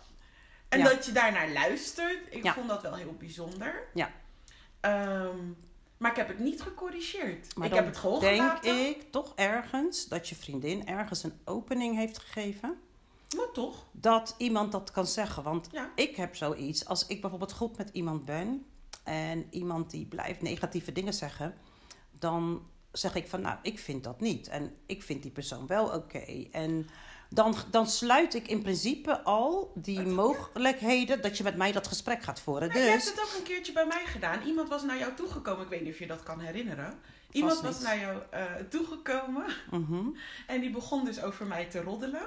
En 0.71 0.79
Ja. 0.79 0.85
dat 0.89 1.07
je 1.07 1.13
daarnaar 1.13 1.51
luistert. 1.53 2.19
Ik 2.35 2.43
Ja. 2.43 2.53
vond 2.55 2.69
dat 2.69 2.83
wel 2.83 2.95
heel 2.95 3.15
bijzonder. 3.19 3.83
Ja. 3.95 4.11
Ehm, 4.81 5.37
maar 5.97 6.11
ik 6.11 6.17
heb 6.17 6.29
het 6.29 6.39
niet 6.39 6.63
gecorrigeerd. 6.63 7.57
Maar 7.57 7.67
ik 7.69 7.75
heb 7.75 7.87
het 7.87 7.97
gewoon 7.97 8.21
denk 8.21 8.37
gelaten. 8.41 8.87
ik 8.89 9.11
toch 9.11 9.33
ergens 9.37 10.07
dat 10.09 10.29
je 10.29 10.35
vriendin 10.35 10.87
ergens 10.87 11.23
een 11.23 11.39
opening 11.45 11.97
heeft 11.97 12.19
gegeven. 12.19 12.79
Maar 13.37 13.51
toch. 13.53 13.85
Dat 13.93 14.35
iemand 14.39 14.73
dat 14.73 14.91
kan 14.91 15.07
zeggen. 15.07 15.43
Want 15.43 15.69
Ja. 15.73 15.91
ik 15.95 16.17
heb 16.17 16.37
zoiets. 16.37 16.85
Als 16.87 17.07
ik 17.07 17.21
bijvoorbeeld 17.21 17.53
goed 17.53 17.77
met 17.77 17.91
iemand 17.93 18.25
ben. 18.25 18.65
En 19.05 19.47
iemand 19.51 19.91
die 19.91 20.07
blijft 20.07 20.43
negatieve 20.43 20.93
dingen 20.93 21.15
zeggen. 21.15 21.55
Dan 22.11 22.67
zeg 22.93 23.15
ik 23.15 23.29
van 23.29 23.41
nou, 23.41 23.59
ik 23.63 23.79
vind 23.79 24.05
dat 24.05 24.21
niet. 24.21 24.49
En 24.49 24.75
ik 24.87 25.03
vind 25.03 25.23
die 25.23 25.31
persoon 25.31 25.67
wel 25.67 25.87
oké. 25.95 26.47
En 26.51 26.89
dan, 27.33 27.55
dan 27.71 27.87
sluit 27.87 28.35
ik 28.35 28.49
in 28.49 28.63
principe 28.63 29.21
al 29.23 29.73
die 29.75 30.01
mogelijkheden 30.01 31.23
dat 31.23 31.37
je 31.37 31.43
met 31.43 31.57
mij 31.57 31.73
dat 31.73 31.87
gesprek 31.87 32.23
gaat 32.23 32.41
voeren. 32.41 32.69
Ja, 32.69 32.75
Je 32.75 32.81
hebt 32.81 33.03
Dus 33.05 33.11
het 33.11 33.21
ook 33.23 33.35
een 33.39 33.43
keertje 33.43 33.73
bij 33.73 33.87
mij 33.87 34.03
gedaan. 34.07 34.43
Iemand 34.43 34.69
was 34.69 34.83
naar 34.83 34.99
jou 34.99 35.15
toegekomen. 35.15 35.63
Ik 35.65 35.69
weet 35.71 35.83
niet 35.83 35.93
of 35.93 35.99
je 35.99 36.07
dat 36.07 36.23
kan 36.23 36.41
herinneren. 36.41 36.99
Iemand 37.31 37.61
was 37.61 37.81
naar 37.81 37.99
jou 37.99 38.19
eh, 38.31 38.43
toegekomen. 38.69 39.45
Mhm, 39.71 40.07
En 40.47 40.61
die 40.61 40.71
begon 40.71 41.05
dus 41.05 41.23
over 41.23 41.47
mij 41.47 41.65
te 41.65 41.81
roddelen. 41.83 42.23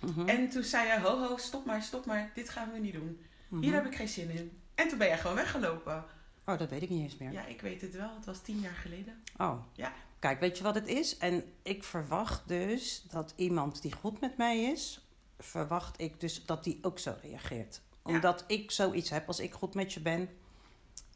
mhm, 0.00 0.28
En 0.28 0.48
toen 0.48 0.62
zei 0.62 0.86
hij, 0.88 1.00
ho 1.00 1.18
ho, 1.28 1.36
stop 1.36 1.64
maar, 1.64 1.82
stop 1.82 2.06
maar. 2.06 2.30
Dit 2.34 2.48
gaan 2.48 2.72
we 2.72 2.78
niet 2.78 2.92
doen. 2.94 3.24
mhm. 3.48 3.62
Hier 3.62 3.72
heb 3.72 3.86
ik 3.86 3.94
geen 3.96 4.08
zin 4.08 4.30
in. 4.30 4.52
En 4.74 4.88
toen 4.88 4.98
ben 4.98 5.06
jij 5.08 5.18
gewoon 5.18 5.36
weggelopen. 5.36 6.04
Oh, 6.46 6.58
dat 6.58 6.70
weet 6.70 6.82
ik 6.82 6.90
niet 6.90 7.02
eens 7.02 7.16
meer. 7.18 7.32
Ja, 7.32 7.44
ik 7.46 7.60
weet 7.60 7.80
het 7.80 7.96
wel. 7.96 8.10
Het 8.16 8.24
was 8.24 8.38
tien 8.42 8.60
jaar 8.60 8.78
geleden. 8.82 9.22
Oh. 9.38 9.52
Ja. 9.72 9.92
Kijk, 10.24 10.40
weet 10.40 10.58
je 10.58 10.64
wat 10.64 10.74
het 10.74 10.86
is? 10.86 11.18
En 11.18 11.44
ik 11.62 11.84
verwacht 11.84 12.48
dus 12.48 13.04
dat 13.08 13.32
iemand 13.36 13.82
die 13.82 13.92
goed 13.92 14.20
met 14.20 14.36
mij 14.36 14.62
is, 14.62 15.08
verwacht 15.38 16.00
ik 16.00 16.20
dus 16.20 16.46
dat 16.46 16.64
die 16.64 16.78
ook 16.82 16.98
zo 16.98 17.14
reageert. 17.22 17.80
Ja. 17.90 18.00
Omdat 18.02 18.44
ik 18.46 18.70
zoiets 18.70 19.10
heb, 19.10 19.26
als 19.26 19.40
ik 19.40 19.52
goed 19.52 19.74
met 19.74 19.92
je 19.92 20.00
ben, 20.00 20.28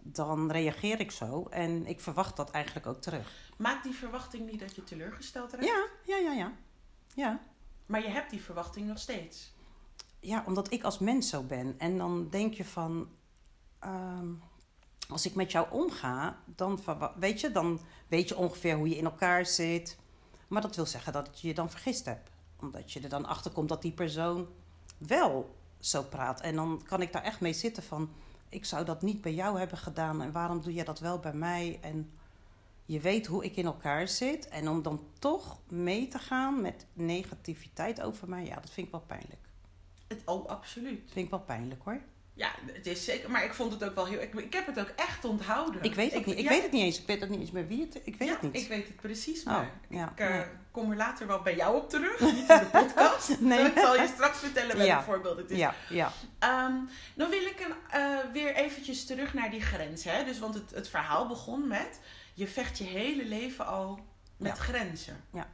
dan 0.02 0.50
reageer 0.50 1.00
ik 1.00 1.10
zo. 1.10 1.46
En 1.50 1.86
ik 1.86 2.00
verwacht 2.00 2.36
dat 2.36 2.50
eigenlijk 2.50 2.86
ook 2.86 3.00
terug. 3.00 3.50
Maak 3.56 3.82
die 3.82 3.94
verwachting 3.94 4.50
niet 4.50 4.60
dat 4.60 4.74
je 4.74 4.84
teleurgesteld 4.84 5.52
raakt. 5.52 5.64
Ja, 5.64 5.86
ja, 6.04 6.16
ja, 6.16 6.32
ja. 6.32 6.52
Ja. 7.14 7.40
Maar 7.86 8.02
je 8.02 8.08
hebt 8.10 8.30
die 8.30 8.42
verwachting 8.42 8.86
nog 8.86 8.98
steeds. 8.98 9.52
Ja, 10.20 10.42
omdat 10.46 10.72
ik 10.72 10.82
als 10.82 10.98
mens 10.98 11.28
zo 11.28 11.42
ben. 11.42 11.74
En 11.78 11.98
dan 11.98 12.30
denk 12.30 12.54
je 12.54 12.64
van. 12.64 13.08
ehm, 13.78 14.32
als 15.08 15.26
ik 15.26 15.34
met 15.34 15.52
jou 15.52 15.70
omga, 15.70 16.38
dan, 16.44 16.80
weet 17.18 17.40
je, 17.40 17.50
dan 17.50 17.80
weet 18.08 18.28
je 18.28 18.36
ongeveer 18.36 18.76
hoe 18.76 18.88
je 18.88 18.96
in 18.96 19.04
elkaar 19.04 19.46
zit. 19.46 19.98
Maar 20.48 20.62
dat 20.62 20.76
wil 20.76 20.86
zeggen 20.86 21.12
dat 21.12 21.40
je 21.40 21.48
je 21.48 21.54
dan 21.54 21.70
vergist 21.70 22.04
hebt. 22.04 22.30
Omdat 22.60 22.92
je 22.92 23.00
er 23.00 23.08
dan 23.08 23.26
achter 23.26 23.50
komt 23.50 23.68
dat 23.68 23.82
die 23.82 23.92
persoon 23.92 24.48
wel 24.98 25.56
zo 25.78 26.02
praat. 26.02 26.40
En 26.40 26.54
dan 26.54 26.82
kan 26.84 27.02
ik 27.02 27.12
daar 27.12 27.22
echt 27.22 27.40
mee 27.40 27.52
zitten 27.52 27.82
van. 27.82 28.10
Ik 28.48 28.64
zou 28.64 28.84
dat 28.84 29.02
niet 29.02 29.20
bij 29.20 29.34
jou 29.34 29.58
hebben 29.58 29.78
gedaan. 29.78 30.22
En 30.22 30.32
waarom 30.32 30.62
doe 30.62 30.72
jij 30.72 30.84
dat 30.84 30.98
wel 30.98 31.18
bij 31.18 31.34
mij? 31.34 31.78
En 31.82 32.10
je 32.84 33.00
weet 33.00 33.26
hoe 33.26 33.44
ik 33.44 33.56
in 33.56 33.66
elkaar 33.66 34.08
zit. 34.08 34.48
En 34.48 34.68
om 34.68 34.82
dan 34.82 35.00
toch 35.18 35.60
mee 35.68 36.08
te 36.08 36.18
gaan 36.18 36.60
met 36.60 36.86
negativiteit 36.92 38.00
over 38.00 38.28
mij, 38.28 38.44
ja, 38.44 38.54
dat 38.54 38.70
vind 38.70 38.86
ik 38.86 38.92
wel 38.92 39.04
pijnlijk. 39.06 39.48
Het, 40.06 40.22
oh, 40.24 40.46
absoluut. 40.46 41.00
Vind 41.12 41.24
ik 41.24 41.30
wel 41.30 41.40
pijnlijk 41.40 41.82
hoor. 41.84 42.00
Ja, 42.38 42.50
het 42.72 42.86
is 42.86 43.04
zeker. 43.04 43.30
Maar 43.30 43.44
ik 43.44 43.54
vond 43.54 43.72
het 43.72 43.84
ook 43.84 43.94
wel 43.94 44.06
heel... 44.06 44.20
Ik, 44.20 44.34
ik 44.34 44.52
heb 44.52 44.66
het 44.66 44.78
ook 44.80 44.88
echt 44.96 45.24
onthouden. 45.24 45.82
Ik 45.82 45.94
weet 45.94 46.12
het 46.12 46.26
niet. 46.26 46.36
Ik 46.38 46.42
ja, 46.44 46.48
weet 46.48 46.62
het 46.62 46.72
niet 46.72 46.82
eens. 46.82 47.00
Ik 47.00 47.06
weet 47.06 47.22
ook 47.22 47.28
niet 47.28 47.40
eens 47.40 47.50
meer 47.50 47.66
wie 47.66 47.80
het 47.80 48.00
Ik 48.04 48.16
weet 48.16 48.28
ja, 48.28 48.34
het 48.34 48.42
niet. 48.42 48.62
ik 48.62 48.68
weet 48.68 48.86
het 48.86 48.96
precies, 48.96 49.40
Oh, 49.40 49.46
maar 49.46 49.70
ja, 49.88 50.10
ik 50.10 50.18
eh, 50.18 50.28
nee. 50.28 50.44
kom 50.70 50.90
er 50.90 50.96
later 50.96 51.26
wel 51.26 51.42
bij 51.42 51.56
jou 51.56 51.76
op 51.76 51.88
terug. 51.90 52.20
Niet 52.20 52.34
in 52.34 52.46
de 52.46 52.68
podcast. 52.84 53.40
Nee. 53.40 53.64
Ik 53.66 53.78
zal 53.78 53.96
je 53.96 54.06
straks 54.14 54.38
vertellen 54.38 54.76
welk 54.76 54.88
Ja. 54.88 55.02
voorbeeld 55.02 55.36
het 55.36 55.50
is. 55.50 55.58
Ja, 55.58 55.74
ja. 55.88 56.12
Ehm, 56.38 56.74
dan 57.14 57.30
wil 57.30 57.42
ik 57.46 57.60
een, 57.68 58.00
eh, 58.00 58.18
weer 58.32 58.54
eventjes 58.54 59.04
terug 59.06 59.34
naar 59.34 59.50
die 59.50 59.60
grens. 59.62 60.04
Hè? 60.04 60.24
Dus, 60.24 60.38
want 60.38 60.54
het, 60.54 60.70
het 60.70 60.88
verhaal 60.88 61.26
begon 61.28 61.66
met... 61.68 62.00
Je 62.34 62.46
vecht 62.48 62.78
je 62.78 62.84
hele 62.84 63.24
leven 63.24 63.66
al 63.66 64.00
met 64.36 64.56
Ja. 64.56 64.62
grenzen. 64.62 65.24
Ja. 65.32 65.46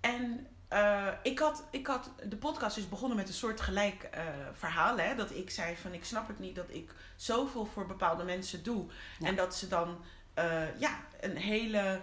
En 0.00 0.46
eh, 0.72 1.06
ik, 1.22 1.38
had, 1.38 1.64
ik 1.70 1.86
had... 1.86 2.10
De 2.28 2.36
podcast 2.36 2.76
is 2.76 2.88
begonnen 2.88 3.16
met 3.16 3.28
een 3.28 3.34
soort 3.34 3.60
gelijk 3.60 4.02
eh, 4.02 4.22
verhaal. 4.52 4.98
Hè? 4.98 5.14
Dat 5.14 5.30
ik 5.30 5.50
zei 5.50 5.76
van... 5.76 5.92
Ik 5.92 6.04
snap 6.04 6.28
het 6.28 6.38
niet 6.38 6.54
dat 6.54 6.66
ik 6.68 6.90
zoveel 7.16 7.64
voor 7.66 7.86
bepaalde 7.86 8.24
mensen 8.24 8.62
doe. 8.62 8.84
Ja. 9.18 9.26
En 9.26 9.36
dat 9.36 9.56
ze 9.56 9.68
dan... 9.68 9.98
eh, 10.34 10.78
ja, 10.80 11.00
een 11.20 11.36
hele... 11.36 12.00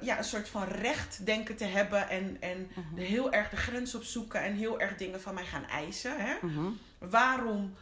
ja, 0.00 0.18
een 0.18 0.24
soort 0.24 0.48
van 0.48 0.64
recht 0.64 1.26
denken 1.26 1.56
te 1.56 1.64
hebben. 1.64 2.08
En, 2.08 2.36
en 2.40 2.70
Mhm. 2.74 2.96
heel 2.96 3.32
erg 3.32 3.48
de 3.50 3.56
grens 3.56 3.94
opzoeken. 3.94 4.42
En 4.42 4.54
heel 4.54 4.80
erg 4.80 4.96
dingen 4.96 5.20
van 5.20 5.34
mij 5.34 5.44
gaan 5.46 5.64
eisen. 5.66 6.14
Hè? 6.20 6.34
Mhm. 6.42 6.68
waarom 6.98 7.74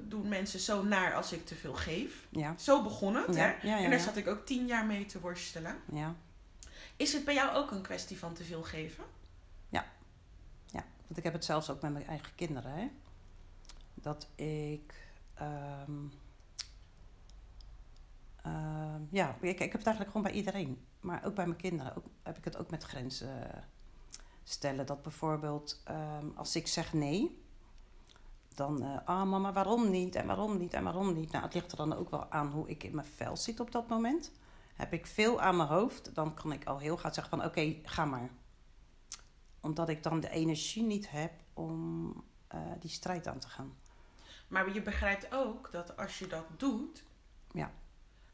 doen 0.00 0.28
mensen 0.28 0.60
zo 0.60 0.82
naar 0.82 1.14
als 1.14 1.32
ik 1.32 1.46
te 1.46 1.54
veel 1.54 1.74
geef? 1.74 2.14
Ja. 2.30 2.54
Zo 2.58 2.82
begon 2.82 3.14
het. 3.14 3.34
Ja, 3.34 3.54
Hè? 3.60 3.76
en 3.76 3.90
daar 3.90 4.00
zat 4.00 4.16
ik 4.16 4.26
ook 4.28 4.46
tien 4.46 4.66
jaar 4.66 4.84
mee 4.86 5.06
te 5.06 5.20
worstelen. 5.20 5.76
Ja. 5.92 6.14
Is 6.96 7.12
het 7.12 7.24
bij 7.24 7.34
jou 7.34 7.54
ook 7.56 7.70
een 7.70 7.82
kwestie 7.82 8.18
van 8.18 8.34
te 8.34 8.44
veel 8.44 8.62
geven? 8.62 9.04
Want 11.06 11.18
ik 11.18 11.24
heb 11.24 11.32
het 11.32 11.44
zelfs 11.44 11.70
ook 11.70 11.80
met 11.80 11.92
mijn 11.92 12.06
eigen 12.06 12.34
kinderen. 12.34 12.72
Hè? 12.72 12.90
Dat 13.94 14.28
ik. 14.34 15.12
ehm, 15.34 16.06
ehm, 18.42 19.02
ja, 19.10 19.36
ik, 19.40 19.60
ik 19.60 19.72
heb 19.72 19.72
het 19.72 19.86
eigenlijk 19.86 20.10
gewoon 20.10 20.22
bij 20.22 20.32
iedereen. 20.32 20.84
Maar 21.00 21.24
ook 21.24 21.34
bij 21.34 21.46
mijn 21.46 21.60
kinderen 21.60 21.96
ook, 21.96 22.04
heb 22.22 22.38
ik 22.38 22.44
het 22.44 22.56
ook 22.56 22.70
met 22.70 22.84
grenzen 22.84 23.64
stellen. 24.44 24.86
Dat 24.86 25.02
bijvoorbeeld 25.02 25.80
ehm, 25.84 26.26
als 26.34 26.56
ik 26.56 26.66
zeg 26.66 26.92
nee. 26.92 27.42
Dan, 28.54 28.82
eh, 28.82 28.98
ah 29.04 29.28
mama, 29.28 29.52
waarom 29.52 29.90
niet? 29.90 30.14
En 30.14 30.26
waarom 30.26 30.58
niet? 30.58 30.74
En 30.74 30.84
waarom 30.84 31.12
niet? 31.12 31.32
Nou, 31.32 31.44
het 31.44 31.54
ligt 31.54 31.70
er 31.70 31.76
dan 31.76 31.94
ook 31.94 32.10
wel 32.10 32.30
aan 32.30 32.50
hoe 32.50 32.68
ik 32.68 32.82
in 32.82 32.94
mijn 32.94 33.06
vel 33.06 33.36
zit 33.36 33.60
op 33.60 33.70
dat 33.72 33.88
moment. 33.88 34.32
Heb 34.74 34.92
ik 34.92 35.06
veel 35.06 35.40
aan 35.40 35.56
mijn 35.56 35.68
hoofd, 35.68 36.14
dan 36.14 36.34
kan 36.34 36.52
ik 36.52 36.64
al 36.64 36.78
heel 36.78 36.96
gauw 36.96 37.12
zeggen 37.12 37.38
van 37.38 37.48
oké, 37.48 37.76
ga 37.82 38.04
maar. 38.04 38.30
Omdat 39.64 39.88
ik 39.88 40.02
dan 40.02 40.20
de 40.20 40.30
energie 40.30 40.82
niet 40.82 41.10
heb 41.10 41.32
om 41.52 42.12
eh, 42.48 42.58
die 42.80 42.90
strijd 42.90 43.26
aan 43.26 43.38
te 43.38 43.48
gaan. 43.48 43.72
Maar 44.48 44.74
je 44.74 44.82
begrijpt 44.82 45.34
ook 45.34 45.68
dat 45.72 45.96
als 45.96 46.18
je 46.18 46.26
dat 46.26 46.44
doet... 46.56 47.04
Ja. 47.52 47.70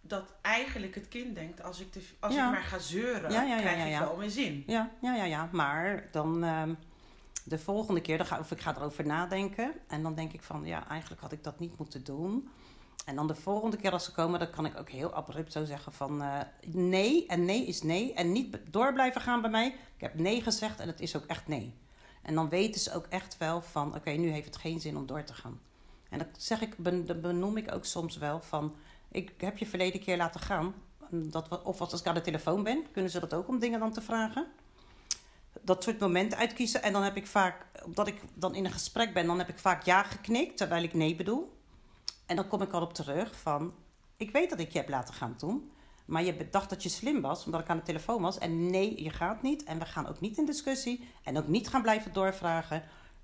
Dat 0.00 0.34
eigenlijk 0.40 0.94
het 0.94 1.08
kind 1.08 1.34
denkt, 1.34 1.62
als 1.62 1.80
ik, 1.80 1.92
te, 1.92 2.02
als 2.20 2.34
Ja. 2.34 2.46
ik 2.46 2.52
maar 2.52 2.62
ga 2.62 2.78
zeuren, 2.78 3.30
Ja, 3.30 3.56
krijg 3.58 3.92
ik 3.92 3.98
wel 3.98 4.16
mijn 4.16 4.30
zin. 4.30 4.64
Ja, 4.66 4.90
ja, 5.00 5.14
ja, 5.14 5.24
ja. 5.24 5.48
Maar 5.52 6.08
dan 6.10 6.44
ehm, 6.44 6.74
de 7.44 7.58
volgende 7.58 8.00
keer, 8.00 8.16
dan 8.18 8.26
ga, 8.26 8.38
of 8.38 8.50
ik 8.50 8.60
ga 8.60 8.76
erover 8.76 9.06
nadenken. 9.06 9.72
En 9.88 10.02
dan 10.02 10.14
denk 10.14 10.32
ik 10.32 10.42
van, 10.42 10.64
ja, 10.64 10.88
eigenlijk 10.88 11.20
had 11.20 11.32
ik 11.32 11.44
dat 11.44 11.58
niet 11.58 11.78
moeten 11.78 12.04
doen. 12.04 12.48
En 13.04 13.16
dan 13.16 13.26
de 13.26 13.34
volgende 13.34 13.76
keer 13.76 13.92
als 13.92 14.04
ze 14.04 14.12
komen, 14.12 14.38
dan 14.38 14.50
kan 14.50 14.66
ik 14.66 14.78
ook 14.78 14.90
heel 14.90 15.12
abrupt 15.12 15.52
zo 15.52 15.64
zeggen 15.64 15.92
van... 15.92 16.22
eh, 16.22 16.40
nee, 16.66 17.26
en 17.26 17.44
nee 17.44 17.66
is 17.66 17.82
nee. 17.82 18.14
En 18.14 18.32
niet 18.32 18.58
door 18.70 18.92
blijven 18.92 19.20
gaan 19.20 19.40
bij 19.40 19.50
mij. 19.50 19.66
Ik 19.66 20.00
heb 20.00 20.14
nee 20.14 20.42
gezegd 20.42 20.80
en 20.80 20.88
het 20.88 21.00
is 21.00 21.16
ook 21.16 21.24
echt 21.24 21.48
nee. 21.48 21.74
En 22.22 22.34
dan 22.34 22.48
weten 22.48 22.80
ze 22.80 22.94
ook 22.94 23.06
echt 23.08 23.38
wel 23.38 23.62
van, 23.62 23.94
oké, 23.94 24.10
nu 24.10 24.30
heeft 24.30 24.46
het 24.46 24.56
geen 24.56 24.80
zin 24.80 24.96
om 24.96 25.06
door 25.06 25.24
te 25.24 25.34
gaan. 25.34 25.60
En 26.10 26.18
dat 26.18 26.28
zeg 26.36 26.60
ik, 26.60 26.76
benoem 27.22 27.56
ik 27.56 27.74
ook 27.74 27.84
soms 27.84 28.16
wel 28.16 28.40
van... 28.40 28.74
Ik 29.12 29.32
heb 29.38 29.58
je 29.58 29.66
verleden 29.66 30.00
keer 30.00 30.16
laten 30.16 30.40
gaan. 30.40 30.74
Dat 31.10 31.62
of 31.62 31.80
als 31.80 32.00
ik 32.00 32.06
aan 32.06 32.14
de 32.14 32.20
telefoon 32.20 32.62
ben, 32.62 32.84
kunnen 32.92 33.10
ze 33.10 33.20
dat 33.20 33.34
ook 33.34 33.48
om 33.48 33.58
dingen 33.58 33.80
dan 33.80 33.92
te 33.92 34.00
vragen. 34.00 34.46
Dat 35.62 35.82
soort 35.82 35.98
momenten 36.00 36.38
uitkiezen. 36.38 36.82
En 36.82 36.92
dan 36.92 37.02
heb 37.02 37.16
ik 37.16 37.26
vaak, 37.26 37.66
omdat 37.84 38.06
ik 38.06 38.20
dan 38.34 38.54
in 38.54 38.64
een 38.64 38.72
gesprek 38.72 39.14
ben, 39.14 39.26
dan 39.26 39.38
heb 39.38 39.48
ik 39.48 39.58
vaak 39.58 39.82
ja 39.82 40.02
geknikt, 40.02 40.56
terwijl 40.56 40.82
ik 40.82 40.94
nee 40.94 41.16
bedoel. 41.16 41.59
En 42.30 42.36
dan 42.36 42.48
kom 42.48 42.62
ik 42.62 42.72
al 42.72 42.82
op 42.82 42.94
terug 42.94 43.36
van, 43.40 43.74
ik 44.16 44.30
weet 44.30 44.50
dat 44.50 44.58
ik 44.58 44.70
je 44.72 44.78
heb 44.78 44.88
laten 44.88 45.14
gaan 45.14 45.36
toen. 45.36 45.70
Maar 46.04 46.22
je 46.24 46.34
bedacht 46.34 46.70
dat 46.70 46.82
je 46.82 46.88
slim 46.88 47.20
was, 47.20 47.44
omdat 47.44 47.60
ik 47.60 47.68
aan 47.68 47.76
de 47.76 47.82
telefoon 47.82 48.22
was. 48.22 48.38
En 48.38 48.70
nee, 48.70 49.02
je 49.02 49.10
gaat 49.10 49.42
niet. 49.42 49.64
En 49.64 49.78
we 49.78 49.84
gaan 49.84 50.06
ook 50.08 50.20
niet 50.20 50.38
in 50.38 50.46
discussie. 50.46 51.08
En 51.24 51.38
ook 51.38 51.46
niet 51.46 51.68
gaan 51.68 51.82
blijven 51.82 52.12
doorvragen. 52.12 52.82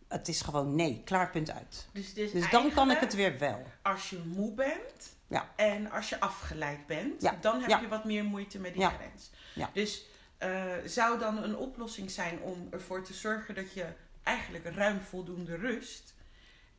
Het 0.08 0.28
is 0.28 0.40
gewoon 0.40 0.74
nee, 0.74 1.02
klaar, 1.04 1.30
punt 1.30 1.50
uit. 1.50 1.88
Dus, 1.92 2.14
dus, 2.14 2.32
Dus 2.32 2.50
dan 2.50 2.72
kan 2.72 2.90
ik 2.90 2.98
het 2.98 3.14
weer 3.14 3.38
wel. 3.38 3.62
Als 3.82 4.10
je 4.10 4.18
moe 4.24 4.52
bent 4.54 5.14
Ja. 5.26 5.48
en 5.56 5.90
als 5.90 6.08
je 6.08 6.20
afgeleid 6.20 6.86
bent, 6.86 7.22
Ja, 7.22 7.36
dan 7.40 7.60
heb 7.60 7.68
ja. 7.70 7.80
je 7.80 7.88
wat 7.88 8.04
meer 8.04 8.24
moeite 8.24 8.58
met 8.58 8.72
die 8.72 8.82
Ja. 8.82 8.88
grens. 8.90 9.30
Ja. 9.54 9.70
Dus 9.72 10.04
eh, 10.38 10.64
zou 10.84 11.18
dan 11.18 11.42
een 11.42 11.56
oplossing 11.56 12.10
zijn 12.10 12.40
om 12.40 12.66
ervoor 12.70 13.02
te 13.04 13.14
zorgen 13.14 13.54
dat 13.54 13.72
je 13.72 13.86
eigenlijk 14.22 14.64
ruim 14.74 15.00
voldoende 15.00 15.56
rust 15.56 16.14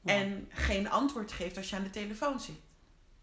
Ja. 0.07 0.13
en 0.13 0.49
geen 0.49 0.89
antwoord 0.89 1.31
geeft 1.31 1.57
als 1.57 1.69
je 1.69 1.75
aan 1.75 1.83
de 1.83 1.89
telefoon 1.89 2.39
zit? 2.39 2.55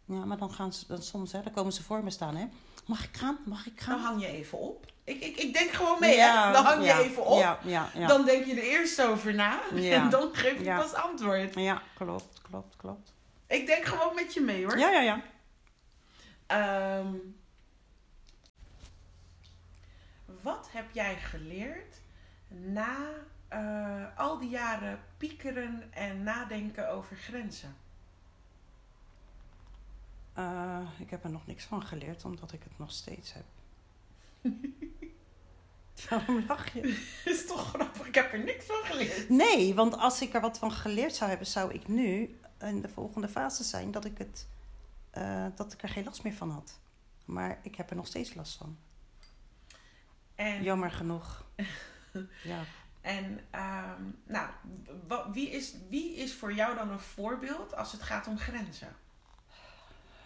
Ja, 0.04 0.24
maar 0.24 0.36
dan 0.38 0.52
gaan 0.52 0.72
ze 0.72 0.84
dan 0.86 1.02
soms, 1.02 1.32
hè, 1.32 1.42
dan 1.42 1.52
komen 1.52 1.72
ze 1.72 1.82
voor 1.82 2.04
me 2.04 2.10
staan, 2.10 2.36
hè. 2.36 2.46
Mag 2.86 3.04
ik 3.04 3.16
gaan? 3.16 3.38
Mag 3.44 3.66
ik 3.66 3.80
gaan? 3.80 3.96
Dan 3.96 4.04
hang 4.04 4.20
je 4.20 4.26
even 4.26 4.58
op. 4.58 4.92
Ik, 5.04 5.20
ik, 5.20 5.36
ik 5.36 5.52
denk 5.52 5.70
gewoon 5.70 5.96
mee, 6.00 6.16
Ja, 6.16 6.46
hè? 6.46 6.52
Dan 6.52 6.64
hang 6.64 6.84
je 6.84 6.92
even 6.92 7.24
op. 7.26 7.38
Ja, 7.38 7.58
ja, 7.64 7.90
ja. 7.94 8.06
Dan 8.06 8.24
denk 8.24 8.44
je 8.46 8.52
er 8.54 8.62
eerst 8.62 9.02
over 9.02 9.34
na. 9.34 9.60
Ja. 9.74 10.02
En 10.02 10.10
dan 10.10 10.34
geef 10.34 10.58
je 10.58 10.64
pas 10.64 10.94
antwoord. 10.94 11.54
Ja, 11.54 11.82
klopt, 11.94 12.40
klopt, 12.42 12.76
klopt. 12.76 13.12
Ik 13.46 13.66
denk 13.66 13.84
gewoon 13.84 14.14
met 14.14 14.34
je 14.34 14.40
mee 14.40 14.64
hoor. 14.64 14.78
Ja, 14.78 14.90
ja, 14.90 15.00
ja. 15.00 15.22
Ehm, 16.46 17.14
wat 20.42 20.68
heb 20.70 20.84
jij 20.92 21.16
geleerd 21.16 22.00
na 22.48 22.96
eh, 23.54 24.18
al 24.18 24.38
die 24.38 24.48
jaren 24.48 24.98
piekeren 25.16 25.92
en 25.92 26.22
nadenken 26.22 26.90
over 26.90 27.16
grenzen? 27.16 27.76
Eh, 30.32 30.80
ik 30.98 31.10
heb 31.10 31.24
er 31.24 31.30
nog 31.30 31.46
niks 31.46 31.64
van 31.64 31.82
geleerd, 31.82 32.24
omdat 32.24 32.52
ik 32.52 32.62
het 32.62 32.78
nog 32.78 32.92
steeds 32.92 33.32
heb. 33.32 33.44
Waarom 36.10 36.44
lach 36.46 36.72
je? 36.72 36.80
Is 37.24 37.46
toch 37.46 37.68
grappig, 37.68 38.06
ik 38.06 38.14
heb 38.14 38.32
er 38.32 38.44
niks 38.44 38.64
van 38.64 38.84
geleerd. 38.84 39.28
Nee, 39.28 39.74
want 39.74 39.96
als 39.96 40.22
ik 40.22 40.34
er 40.34 40.40
wat 40.40 40.58
van 40.58 40.72
geleerd 40.72 41.14
zou 41.14 41.28
hebben, 41.30 41.48
zou 41.48 41.72
ik 41.72 41.88
nu 41.88 42.38
in 42.60 42.80
de 42.80 42.88
volgende 42.88 43.28
fase 43.28 43.64
zijn 43.64 43.90
dat 43.90 44.04
ik, 44.04 44.18
het, 44.18 44.48
eh, 45.10 45.46
dat 45.54 45.72
ik 45.72 45.82
er 45.82 45.88
geen 45.88 46.04
last 46.04 46.22
meer 46.22 46.34
van 46.34 46.50
had. 46.50 46.78
Maar 47.24 47.58
ik 47.62 47.74
heb 47.74 47.90
er 47.90 47.96
nog 47.96 48.06
steeds 48.06 48.34
last 48.34 48.56
van. 48.56 48.78
En, 50.34 50.62
Jammer 50.62 50.90
genoeg. 50.90 51.44
Ja. 52.42 52.64
En 53.04 53.40
ehm, 53.50 54.02
nou, 54.26 54.50
wie 55.32 55.50
is, 55.50 55.74
wie 55.88 56.14
is 56.16 56.34
voor 56.34 56.52
jou 56.52 56.74
dan 56.74 56.90
een 56.90 57.00
voorbeeld 57.00 57.74
als 57.74 57.92
het 57.92 58.02
gaat 58.02 58.26
om 58.26 58.38
grenzen? 58.38 58.96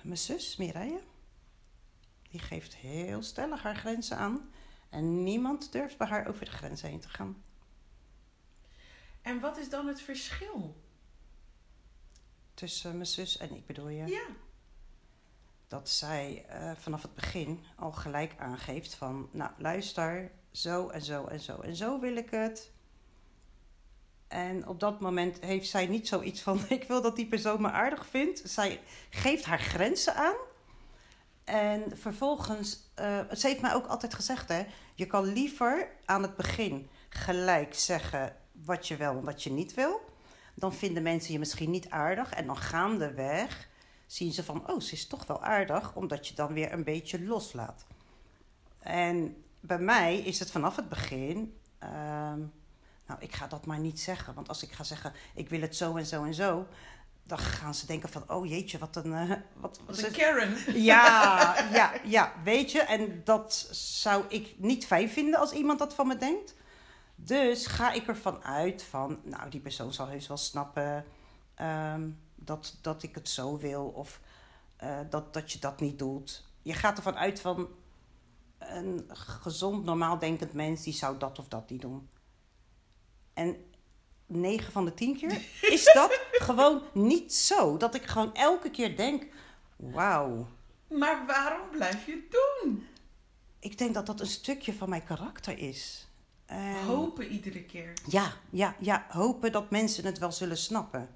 Mijn 0.02 0.18
zus, 0.18 0.56
Mireille, 0.56 1.02
die 2.30 2.40
geeft 2.40 2.74
heel 2.76 3.22
stellig 3.22 3.62
haar 3.62 3.76
grenzen 3.76 4.16
aan. 4.16 4.50
En 4.88 5.22
niemand 5.22 5.72
durft 5.72 5.98
bij 5.98 6.06
haar 6.06 6.26
over 6.28 6.44
de 6.44 6.50
grens 6.50 6.82
heen 6.82 7.00
te 7.00 7.08
gaan. 7.08 7.42
En 9.22 9.40
wat 9.40 9.56
is 9.56 9.70
dan 9.70 9.86
het 9.86 10.00
verschil? 10.00 10.82
Tussen 12.54 12.92
mijn 12.92 13.06
zus 13.06 13.36
en 13.36 13.54
ik 13.54 13.66
bedoel 13.66 13.88
je. 13.88 14.06
Ja. 14.06 14.26
dat 15.66 15.88
zij 15.88 16.44
eh, 16.48 16.72
vanaf 16.76 17.02
het 17.02 17.14
begin 17.14 17.64
al 17.76 17.92
gelijk 17.92 18.34
aangeeft 18.38 18.94
van, 18.94 19.28
nou 19.32 19.50
luister, 19.56 20.32
zo 20.60 20.88
en 20.88 21.02
zo 21.02 21.24
en 21.24 21.40
zo 21.40 21.60
en 21.60 21.76
zo 21.76 22.00
wil 22.00 22.16
ik 22.16 22.30
het. 22.30 22.70
En 24.28 24.66
op 24.66 24.80
dat 24.80 25.00
moment 25.00 25.40
heeft 25.40 25.68
zij 25.68 25.86
niet 25.86 26.08
zoiets 26.08 26.40
van, 26.40 26.60
ik 26.68 26.84
wil 26.84 27.02
dat 27.02 27.16
die 27.16 27.26
persoon 27.26 27.60
me 27.60 27.70
aardig 27.70 28.06
vindt. 28.06 28.42
Zij 28.44 28.80
geeft 29.10 29.44
haar 29.44 29.60
grenzen 29.60 30.14
aan. 30.14 30.36
En 31.44 31.98
vervolgens, 31.98 32.90
eh, 32.94 33.20
ze 33.32 33.46
heeft 33.46 33.60
mij 33.60 33.74
ook 33.74 33.86
altijd 33.86 34.14
gezegd, 34.14 34.48
hè, 34.48 34.66
je 34.94 35.06
kan 35.06 35.24
liever 35.24 35.90
aan 36.04 36.22
het 36.22 36.36
begin 36.36 36.88
gelijk 37.08 37.74
zeggen 37.74 38.36
wat 38.52 38.88
je 38.88 38.96
wel 38.96 39.16
en 39.16 39.24
wat 39.24 39.42
je 39.42 39.50
niet 39.50 39.74
wil. 39.74 40.00
Dan 40.54 40.74
vinden 40.74 41.02
mensen 41.02 41.32
je 41.32 41.38
misschien 41.38 41.70
niet 41.70 41.90
aardig 41.90 42.32
en 42.32 42.46
dan 42.46 42.56
gaandeweg 42.56 43.68
zien 44.06 44.32
ze 44.32 44.44
van, 44.44 44.70
oh, 44.70 44.80
ze 44.80 44.92
is 44.92 45.06
toch 45.06 45.26
wel 45.26 45.42
aardig, 45.42 45.94
omdat 45.94 46.28
je 46.28 46.34
dan 46.34 46.52
weer 46.52 46.72
een 46.72 46.84
beetje 46.84 47.24
loslaat. 47.24 47.86
En 48.78 49.44
bij 49.60 49.78
mij 49.78 50.18
is 50.18 50.38
het 50.38 50.50
vanaf 50.50 50.76
het 50.76 50.88
begin, 50.88 51.58
ehm, 51.78 52.40
nou, 53.06 53.20
ik 53.20 53.34
ga 53.34 53.46
dat 53.46 53.66
maar 53.66 53.78
niet 53.78 54.00
zeggen, 54.00 54.34
want 54.34 54.48
als 54.48 54.62
ik 54.62 54.72
ga 54.72 54.84
zeggen, 54.84 55.12
ik 55.34 55.48
wil 55.48 55.60
het 55.60 55.76
zo 55.76 55.96
en 55.96 56.06
zo 56.06 56.24
en 56.24 56.34
zo, 56.34 56.66
dan 57.22 57.38
gaan 57.38 57.74
ze 57.74 57.86
denken 57.86 58.08
van, 58.08 58.30
oh 58.30 58.46
jeetje, 58.46 58.78
wat 58.78 58.96
een, 58.96 59.14
eh, 59.14 59.30
wat, 59.54 59.80
Wat 59.86 60.02
een 60.02 60.12
Karen. 60.12 60.82
ja, 60.82 61.54
ja, 61.72 61.92
ja, 62.04 62.32
weet 62.44 62.72
je, 62.72 62.80
en 62.80 63.20
dat 63.24 63.68
zou 63.70 64.24
ik 64.28 64.54
niet 64.58 64.86
fijn 64.86 65.08
vinden 65.10 65.40
als 65.40 65.52
iemand 65.52 65.78
dat 65.78 65.94
van 65.94 66.06
me 66.06 66.16
denkt. 66.16 66.54
Dus 67.14 67.66
ga 67.66 67.92
ik 67.92 68.06
ervan 68.06 68.44
uit 68.44 68.82
van, 68.82 69.18
nou, 69.22 69.50
die 69.50 69.60
persoon 69.60 69.92
zal 69.92 70.06
heus 70.06 70.26
wel 70.26 70.36
snappen 70.36 71.04
ehm, 71.54 72.08
dat, 72.34 72.78
dat 72.80 73.02
ik 73.02 73.14
het 73.14 73.28
zo 73.28 73.58
wil 73.58 73.84
of 73.84 74.20
eh, 74.76 74.98
dat, 75.10 75.34
dat 75.34 75.52
je 75.52 75.58
dat 75.58 75.80
niet 75.80 75.98
doet. 75.98 76.44
Je 76.62 76.74
gaat 76.74 76.96
ervan 76.96 77.16
uit 77.16 77.40
van 77.40 77.68
een 78.58 79.04
gezond, 79.08 79.84
normaal 79.84 80.18
denkend 80.18 80.52
mens 80.52 80.82
die 80.82 80.92
zou 80.92 81.18
dat 81.18 81.38
of 81.38 81.48
dat 81.48 81.70
niet 81.70 81.80
doen. 81.80 82.08
En 83.34 83.56
9 84.26 84.72
van 84.72 84.84
de 84.84 84.94
10 84.94 85.16
keer 85.16 85.42
is 85.60 85.84
dat 85.94 86.20
gewoon 86.48 86.82
niet 86.92 87.34
zo. 87.34 87.76
Dat 87.76 87.94
ik 87.94 88.04
gewoon 88.04 88.34
elke 88.34 88.70
keer 88.70 88.96
denk, 88.96 89.26
wauw. 89.76 90.48
Maar 90.88 91.26
waarom 91.26 91.68
blijf 91.70 92.06
je 92.06 92.12
het 92.12 92.30
doen? 92.62 92.86
Ik 93.58 93.78
denk 93.78 93.94
dat 93.94 94.06
dat 94.06 94.20
een 94.20 94.26
stukje 94.26 94.72
van 94.74 94.88
mijn 94.88 95.04
karakter 95.04 95.58
is. 95.58 96.08
En- 96.46 96.84
Hopen 96.84 97.26
iedere 97.28 97.62
keer. 97.64 97.92
Ja, 98.08 98.32
ja, 98.50 98.76
ja. 98.78 99.06
Hopen 99.08 99.52
dat 99.52 99.70
mensen 99.70 100.04
het 100.04 100.18
wel 100.18 100.32
zullen 100.32 100.56
snappen. 100.56 101.08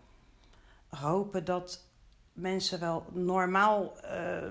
Hopen 0.89 1.45
dat 1.45 1.85
mensen 2.33 2.81
wel 2.81 3.07
normaal. 3.13 3.99
eh, 4.01 4.49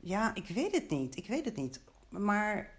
ja, 0.00 0.34
ik 0.34 0.46
weet 0.48 0.74
het 0.74 0.90
niet. 0.90 1.16
Ik 1.16 1.26
weet 1.26 1.44
het 1.44 1.56
niet. 1.56 1.80
Maar 2.10 2.70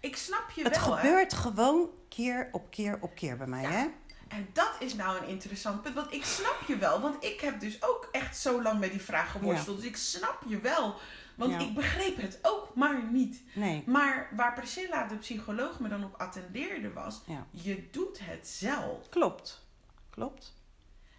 Ik 0.00 0.16
snap 0.16 0.50
je 0.54 0.62
het 0.62 0.84
wel, 0.84 0.96
hè? 0.96 1.00
gebeurt 1.02 1.34
gewoon 1.34 1.88
keer 2.08 2.48
op 2.52 2.70
keer 2.70 2.98
op 3.00 3.14
keer 3.14 3.36
bij 3.36 3.46
mij, 3.46 3.62
Ja. 3.62 3.70
hè? 3.70 3.86
En 4.28 4.48
dat 4.52 4.70
is 4.78 4.94
nou 4.94 5.18
een 5.22 5.28
interessant 5.28 5.82
punt. 5.82 5.94
Want 5.94 6.12
ik 6.12 6.24
snap 6.24 6.58
je 6.66 6.76
wel. 6.76 7.00
Want 7.00 7.24
ik 7.24 7.40
heb 7.40 7.60
dus 7.60 7.82
ook 7.82 8.08
echt 8.12 8.36
zo 8.38 8.62
lang 8.62 8.78
met 8.80 8.90
die 8.90 9.00
vraag 9.00 9.30
geworsteld. 9.30 9.76
Dus 9.76 9.86
ik 9.86 9.96
snap 9.96 10.42
je 10.46 10.60
wel. 10.60 10.94
Want 11.36 11.52
Ja. 11.52 11.58
ik 11.58 11.74
begreep 11.74 12.16
het 12.16 12.38
ook 12.42 12.74
maar 12.74 13.02
niet. 13.10 13.42
Nee. 13.54 13.82
Maar 13.86 14.28
waar 14.36 14.54
Priscilla, 14.54 15.06
de 15.06 15.16
psycholoog, 15.16 15.78
me 15.80 15.88
dan 15.88 16.04
op 16.04 16.14
attendeerde 16.20 16.92
was... 16.92 17.20
Ja. 17.26 17.46
Je 17.50 17.88
doet 17.90 18.18
het 18.22 18.48
zelf. 18.48 19.08
Klopt. 19.08 19.66
Klopt. 20.10 20.54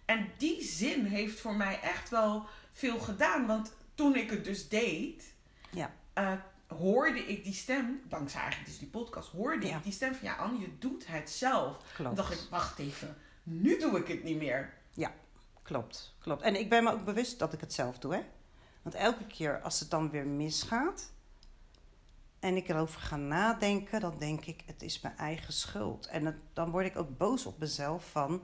En 0.04 0.30
die 0.38 0.62
zin 0.62 1.04
heeft 1.04 1.40
voor 1.40 1.54
mij 1.54 1.80
echt 1.80 2.08
wel 2.08 2.46
veel 2.72 2.98
gedaan. 2.98 3.46
Want 3.46 3.72
toen 3.94 4.16
ik 4.16 4.30
het 4.30 4.44
dus 4.44 4.68
deed... 4.68 5.34
Ja. 5.70 5.90
eh, 6.12 6.32
hoorde 6.78 7.18
ik 7.18 7.44
die 7.44 7.52
stem, 7.54 8.00
dankzij 8.08 8.40
eigenlijk 8.40 8.70
dus 8.70 8.78
die 8.80 8.88
podcast, 8.88 9.28
hoorde 9.30 9.66
Ja. 9.66 9.76
ik 9.76 9.82
die 9.82 9.92
stem 9.92 10.14
van 10.14 10.28
ja, 10.28 10.34
Anne, 10.34 10.58
je 10.60 10.78
doet 10.78 11.06
het 11.06 11.30
zelf. 11.30 11.76
Klopt. 11.76 12.02
Dan 12.02 12.14
dacht 12.14 12.32
ik, 12.42 12.50
wacht 12.50 12.78
even, 12.78 13.16
nu 13.42 13.78
doe 13.78 13.98
ik 13.98 14.08
het 14.08 14.22
niet 14.24 14.36
meer. 14.36 14.78
Klopt, 15.62 16.14
klopt. 16.18 16.42
En 16.42 16.54
ik 16.58 16.68
ben 16.68 16.84
me 16.84 16.92
ook 16.92 17.04
bewust 17.04 17.38
dat 17.38 17.52
ik 17.52 17.60
het 17.60 17.72
zelf 17.72 17.98
doe, 17.98 18.14
hè? 18.14 18.20
Want 18.82 18.94
elke 18.94 19.26
keer 19.26 19.60
als 19.60 19.80
het 19.80 19.90
dan 19.90 20.10
weer 20.10 20.26
misgaat 20.26 21.12
en 22.38 22.56
ik 22.56 22.68
erover 22.68 23.00
ga 23.00 23.16
nadenken, 23.16 24.00
dan 24.00 24.18
denk 24.18 24.44
ik, 24.44 24.62
het 24.66 24.82
is 24.82 25.00
mijn 25.00 25.16
eigen 25.16 25.52
schuld. 25.52 26.06
En 26.06 26.24
het- 26.26 26.36
dan 26.52 26.70
word 26.70 26.86
ik 26.86 26.96
ook 26.96 27.16
boos 27.18 27.46
op 27.46 27.58
mezelf 27.58 28.10
van, 28.10 28.42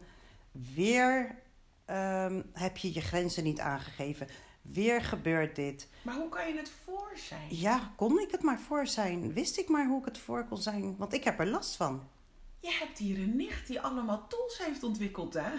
weer 0.52 1.38
ehm, 1.84 2.42
heb 2.52 2.76
je 2.76 2.94
je 2.94 3.00
grenzen 3.00 3.44
niet 3.44 3.60
aangegeven. 3.60 4.28
Weer 4.72 5.02
gebeurt 5.02 5.56
dit. 5.56 5.88
Maar 6.02 6.14
hoe 6.14 6.28
kan 6.28 6.48
je 6.48 6.56
het 6.56 6.70
voor 6.84 7.10
zijn? 7.14 7.46
Ja, 7.48 7.92
kon 7.96 8.20
ik 8.20 8.30
het 8.30 8.42
maar 8.42 8.60
voor 8.60 8.86
zijn? 8.86 9.32
Wist 9.32 9.58
ik 9.58 9.68
maar 9.68 9.86
hoe 9.86 9.98
ik 9.98 10.04
het 10.04 10.18
voor 10.18 10.44
kon 10.44 10.58
zijn? 10.58 10.96
Want 10.96 11.12
ik 11.12 11.24
heb 11.24 11.40
er 11.40 11.46
last 11.46 11.76
van. 11.76 12.08
Je 12.60 12.76
hebt 12.80 12.98
hier 12.98 13.18
een 13.18 13.36
nicht 13.36 13.66
die 13.66 13.80
allemaal 13.80 14.26
tools 14.28 14.58
heeft 14.64 14.82
ontwikkeld, 14.82 15.34
hè? 15.34 15.50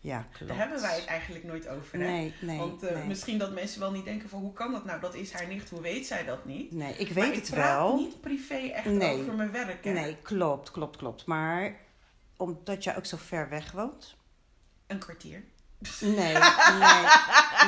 Ja, 0.00 0.26
klopt. 0.32 0.48
Daar 0.48 0.58
hebben 0.60 0.80
wij 0.80 0.94
het 0.96 1.04
eigenlijk 1.04 1.44
nooit 1.44 1.68
over, 1.68 1.98
hè? 1.98 2.04
Nee, 2.06 2.34
nee, 2.40 2.58
Want 2.58 2.82
eh, 2.82 2.94
nee. 2.96 3.04
misschien 3.06 3.38
dat 3.38 3.52
mensen 3.54 3.80
wel 3.80 3.90
niet 3.90 4.04
denken 4.04 4.28
van 4.28 4.40
hoe 4.40 4.52
kan 4.52 4.72
dat 4.72 4.84
nou? 4.84 5.00
Dat 5.00 5.14
is 5.14 5.32
haar 5.32 5.46
nicht, 5.48 5.70
hoe 5.70 5.80
weet 5.80 6.06
zij 6.06 6.24
dat 6.24 6.44
niet? 6.44 6.72
Nee, 6.72 6.94
ik 6.96 7.14
maar 7.14 7.24
weet 7.24 7.36
ik 7.36 7.40
het 7.40 7.50
praat 7.50 7.76
wel. 7.78 7.96
niet 7.96 8.20
privé 8.20 8.54
echt 8.54 8.84
Nee. 8.84 9.20
over 9.20 9.34
mijn 9.34 9.50
werk, 9.52 9.84
hè? 9.84 9.92
Nee, 9.92 10.16
klopt, 10.22 10.70
klopt, 10.70 10.96
klopt. 10.96 11.26
Maar 11.26 11.76
omdat 12.36 12.84
jij 12.84 12.96
ook 12.96 13.06
zo 13.06 13.16
ver 13.16 13.48
weg 13.48 13.72
woont. 13.72 14.16
Een 14.86 14.98
kwartier. 14.98 15.44
Nee, 16.00 16.12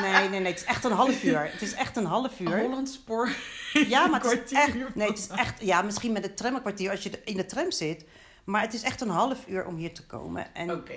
nee, 0.00 0.10
nee, 0.10 0.28
nee, 0.28 0.40
nee. 0.40 0.52
Het 0.52 0.60
is 0.60 0.64
echt 0.66 0.84
een 0.84 0.92
half 0.92 1.22
uur. 1.22 1.50
Het 1.52 1.62
is 1.62 1.72
echt 1.72 1.96
een 1.96 2.04
half 2.04 2.40
uur. 2.40 2.58
Holland 2.60 2.88
Spoor. 2.88 3.30
Ja, 3.72 4.06
maar 4.06 4.20
het 4.22 4.42
is 4.44 4.52
echt. 4.52 4.94
Nee, 4.94 5.08
het 5.08 5.18
is 5.18 5.26
echt. 5.28 5.60
Ja, 5.60 5.82
misschien 5.82 6.12
met 6.12 6.22
de 6.22 6.34
tram 6.34 6.54
een 6.54 6.60
kwartier 6.60 6.90
als 6.90 7.02
je 7.02 7.10
in 7.24 7.36
de 7.36 7.46
tram 7.46 7.70
zit. 7.70 8.04
Maar 8.44 8.60
het 8.60 8.74
is 8.74 8.82
echt 8.82 9.00
een 9.00 9.08
half 9.08 9.38
uur 9.46 9.66
om 9.66 9.76
hier 9.76 9.94
te 9.94 10.06
komen. 10.06 10.54
En 10.54 10.70
Oké. 10.70 10.96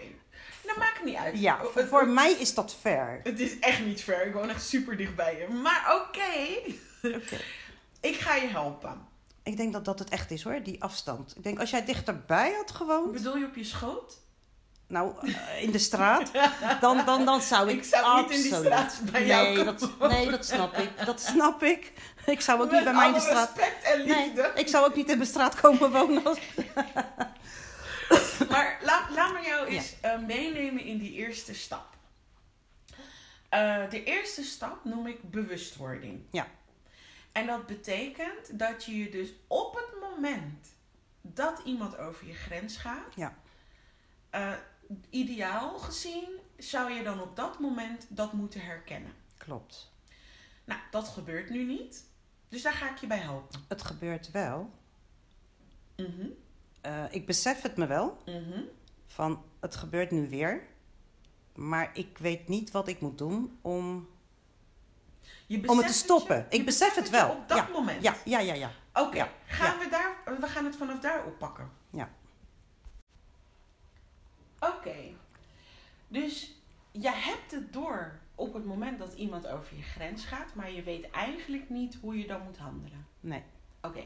Nou, 0.65 0.79
maakt 0.79 0.95
het 0.97 1.05
niet 1.05 1.15
uit. 1.15 1.39
ja, 1.39 1.59
voor 1.89 2.07
mij 2.07 2.31
is 2.31 2.53
dat 2.53 2.75
ver. 2.81 3.19
Het 3.23 3.39
is 3.39 3.59
echt 3.59 3.85
niet 3.85 4.01
ver. 4.03 4.25
Ik 4.25 4.33
woon 4.33 4.49
echt 4.49 4.63
super 4.67 4.97
dichtbij 4.97 5.37
je. 5.37 5.53
Maar 5.53 6.01
oké. 6.07 6.71
Oké. 7.15 7.37
Ik 8.09 8.15
ga 8.15 8.35
je 8.35 8.47
helpen. 8.47 9.07
Ik 9.43 9.57
denk 9.57 9.73
dat 9.73 9.85
dat 9.85 9.99
het 9.99 10.09
echt 10.09 10.31
is 10.31 10.43
hoor, 10.43 10.63
die 10.63 10.83
afstand. 10.83 11.33
Ik 11.35 11.43
denk 11.43 11.59
als 11.59 11.69
jij 11.69 11.85
dichterbij 11.85 12.53
had 12.57 12.71
gewoond, 12.71 13.11
Bedoel 13.11 13.37
je 13.37 13.45
op 13.45 13.55
je 13.55 13.63
schoot? 13.63 14.20
Nou 14.91 15.13
eh, 15.21 15.63
in 15.63 15.71
de 15.71 15.77
straat, 15.77 16.31
dan, 16.81 17.05
dan, 17.05 17.25
dan 17.25 17.41
zou 17.41 17.69
ik. 17.69 17.77
Ik 17.77 17.83
zou 17.83 18.21
niet 18.21 18.31
in 18.31 18.41
die 18.41 18.55
absoluut- 18.55 18.91
straat 18.91 19.11
bij 19.11 19.25
jou 19.25 19.47
nee, 19.47 19.55
komen 19.57 19.77
dat, 19.79 20.09
nee, 20.11 20.29
dat 20.29 20.45
snap 20.45 20.77
ik. 20.77 21.05
Dat 21.05 21.21
snap 21.21 21.63
ik. 21.63 21.93
Ik 22.25 22.41
zou 22.41 22.61
ook 22.61 22.71
niet 22.71 22.83
bij 22.83 22.93
mij 22.93 23.07
in 23.07 23.13
de 23.13 23.19
straat. 23.19 23.51
respect 23.55 23.83
en 23.83 24.01
liefde. 24.01 24.41
Nee, 24.41 24.63
ik 24.63 24.67
zou 24.67 24.85
ook 24.85 24.95
niet 24.95 25.09
in 25.09 25.17
mijn 25.17 25.29
straat 25.29 25.59
komen 25.61 25.91
wonen. 25.91 26.23
Als... 26.25 26.37
Maar 28.49 28.77
laat, 28.81 29.09
laat 29.09 29.33
me 29.33 29.41
jou 29.45 29.67
eens 29.67 29.95
eh, 30.01 30.19
meenemen 30.19 30.83
in 30.83 30.97
die 30.97 31.13
eerste 31.13 31.53
stap. 31.53 31.85
Eh, 33.49 33.89
de 33.89 34.03
eerste 34.03 34.43
stap 34.43 34.85
noem 34.85 35.07
ik 35.07 35.31
bewustwording. 35.31 36.21
Ja. 36.31 36.47
En 37.31 37.47
dat 37.47 37.65
betekent 37.65 38.59
dat 38.59 38.85
je 38.85 38.97
je 38.97 39.09
dus 39.09 39.29
op 39.47 39.75
het 39.75 40.01
moment 40.01 40.67
dat 41.21 41.61
iemand 41.65 41.97
over 41.97 42.27
je 42.27 42.33
grens 42.33 42.77
gaat, 42.77 43.13
Ja. 43.15 43.33
Ideaal 45.09 45.77
gezien 45.79 46.23
zou 46.57 46.91
je 46.91 47.03
dan 47.03 47.21
op 47.21 47.35
dat 47.35 47.59
moment 47.59 48.05
dat 48.09 48.33
moeten 48.33 48.61
herkennen. 48.61 49.11
Klopt. 49.37 49.91
Nou, 50.63 50.79
dat 50.91 51.07
gebeurt 51.07 51.49
nu 51.49 51.63
niet. 51.63 52.05
Dus 52.49 52.61
daar 52.61 52.73
ga 52.73 52.89
ik 52.89 52.97
je 52.97 53.07
bij 53.07 53.17
helpen. 53.17 53.59
Het 53.67 53.81
gebeurt 53.83 54.31
wel. 54.31 54.71
Mhm, 55.97 56.27
Eh, 56.81 57.03
ik 57.09 57.25
besef 57.25 57.61
het 57.61 57.77
me 57.77 57.87
wel. 57.87 58.21
mhm. 58.25 58.61
van 59.07 59.43
het 59.59 59.75
gebeurt 59.75 60.11
nu 60.11 60.29
weer, 60.29 60.67
maar 61.55 61.89
ik 61.93 62.17
weet 62.17 62.47
niet 62.47 62.71
wat 62.71 62.87
ik 62.87 63.01
moet 63.01 63.17
doen 63.17 63.57
om, 63.61 64.09
Je 65.47 65.67
om 65.69 65.77
het 65.77 65.87
te 65.87 65.93
stoppen. 65.93 66.45
je 66.49 66.57
ik 66.57 66.65
besef 66.65 66.95
het 66.95 67.09
wel. 67.09 67.29
op 67.29 67.47
dat 67.47 67.57
ja. 67.57 67.67
moment. 67.73 68.03
Ja, 68.03 68.15
ja, 68.25 68.39
ja, 68.39 68.53
ja. 68.53 68.71
Oké, 68.93 69.15
Ja, 69.17 69.29
gaan 69.45 69.79
we 69.79 69.87
daar, 69.89 70.39
we 70.39 70.47
gaan 70.47 70.65
het 70.65 70.75
vanaf 70.75 70.99
daar 70.99 71.25
oppakken. 71.25 71.71
Oké, 74.61 74.95
dus 76.07 76.51
je 76.91 77.11
hebt 77.11 77.51
het 77.51 77.73
door 77.73 78.19
op 78.35 78.53
het 78.53 78.65
moment 78.65 78.99
dat 78.99 79.13
iemand 79.13 79.47
over 79.47 79.77
je 79.77 79.83
grens 79.83 80.25
gaat, 80.25 80.53
maar 80.53 80.71
je 80.71 80.83
weet 80.83 81.09
eigenlijk 81.09 81.69
niet 81.69 81.97
hoe 82.01 82.17
je 82.17 82.27
dan 82.27 82.41
moet 82.41 82.57
handelen. 82.57 83.05
Nee. 83.19 83.43
Oké. 83.81 84.03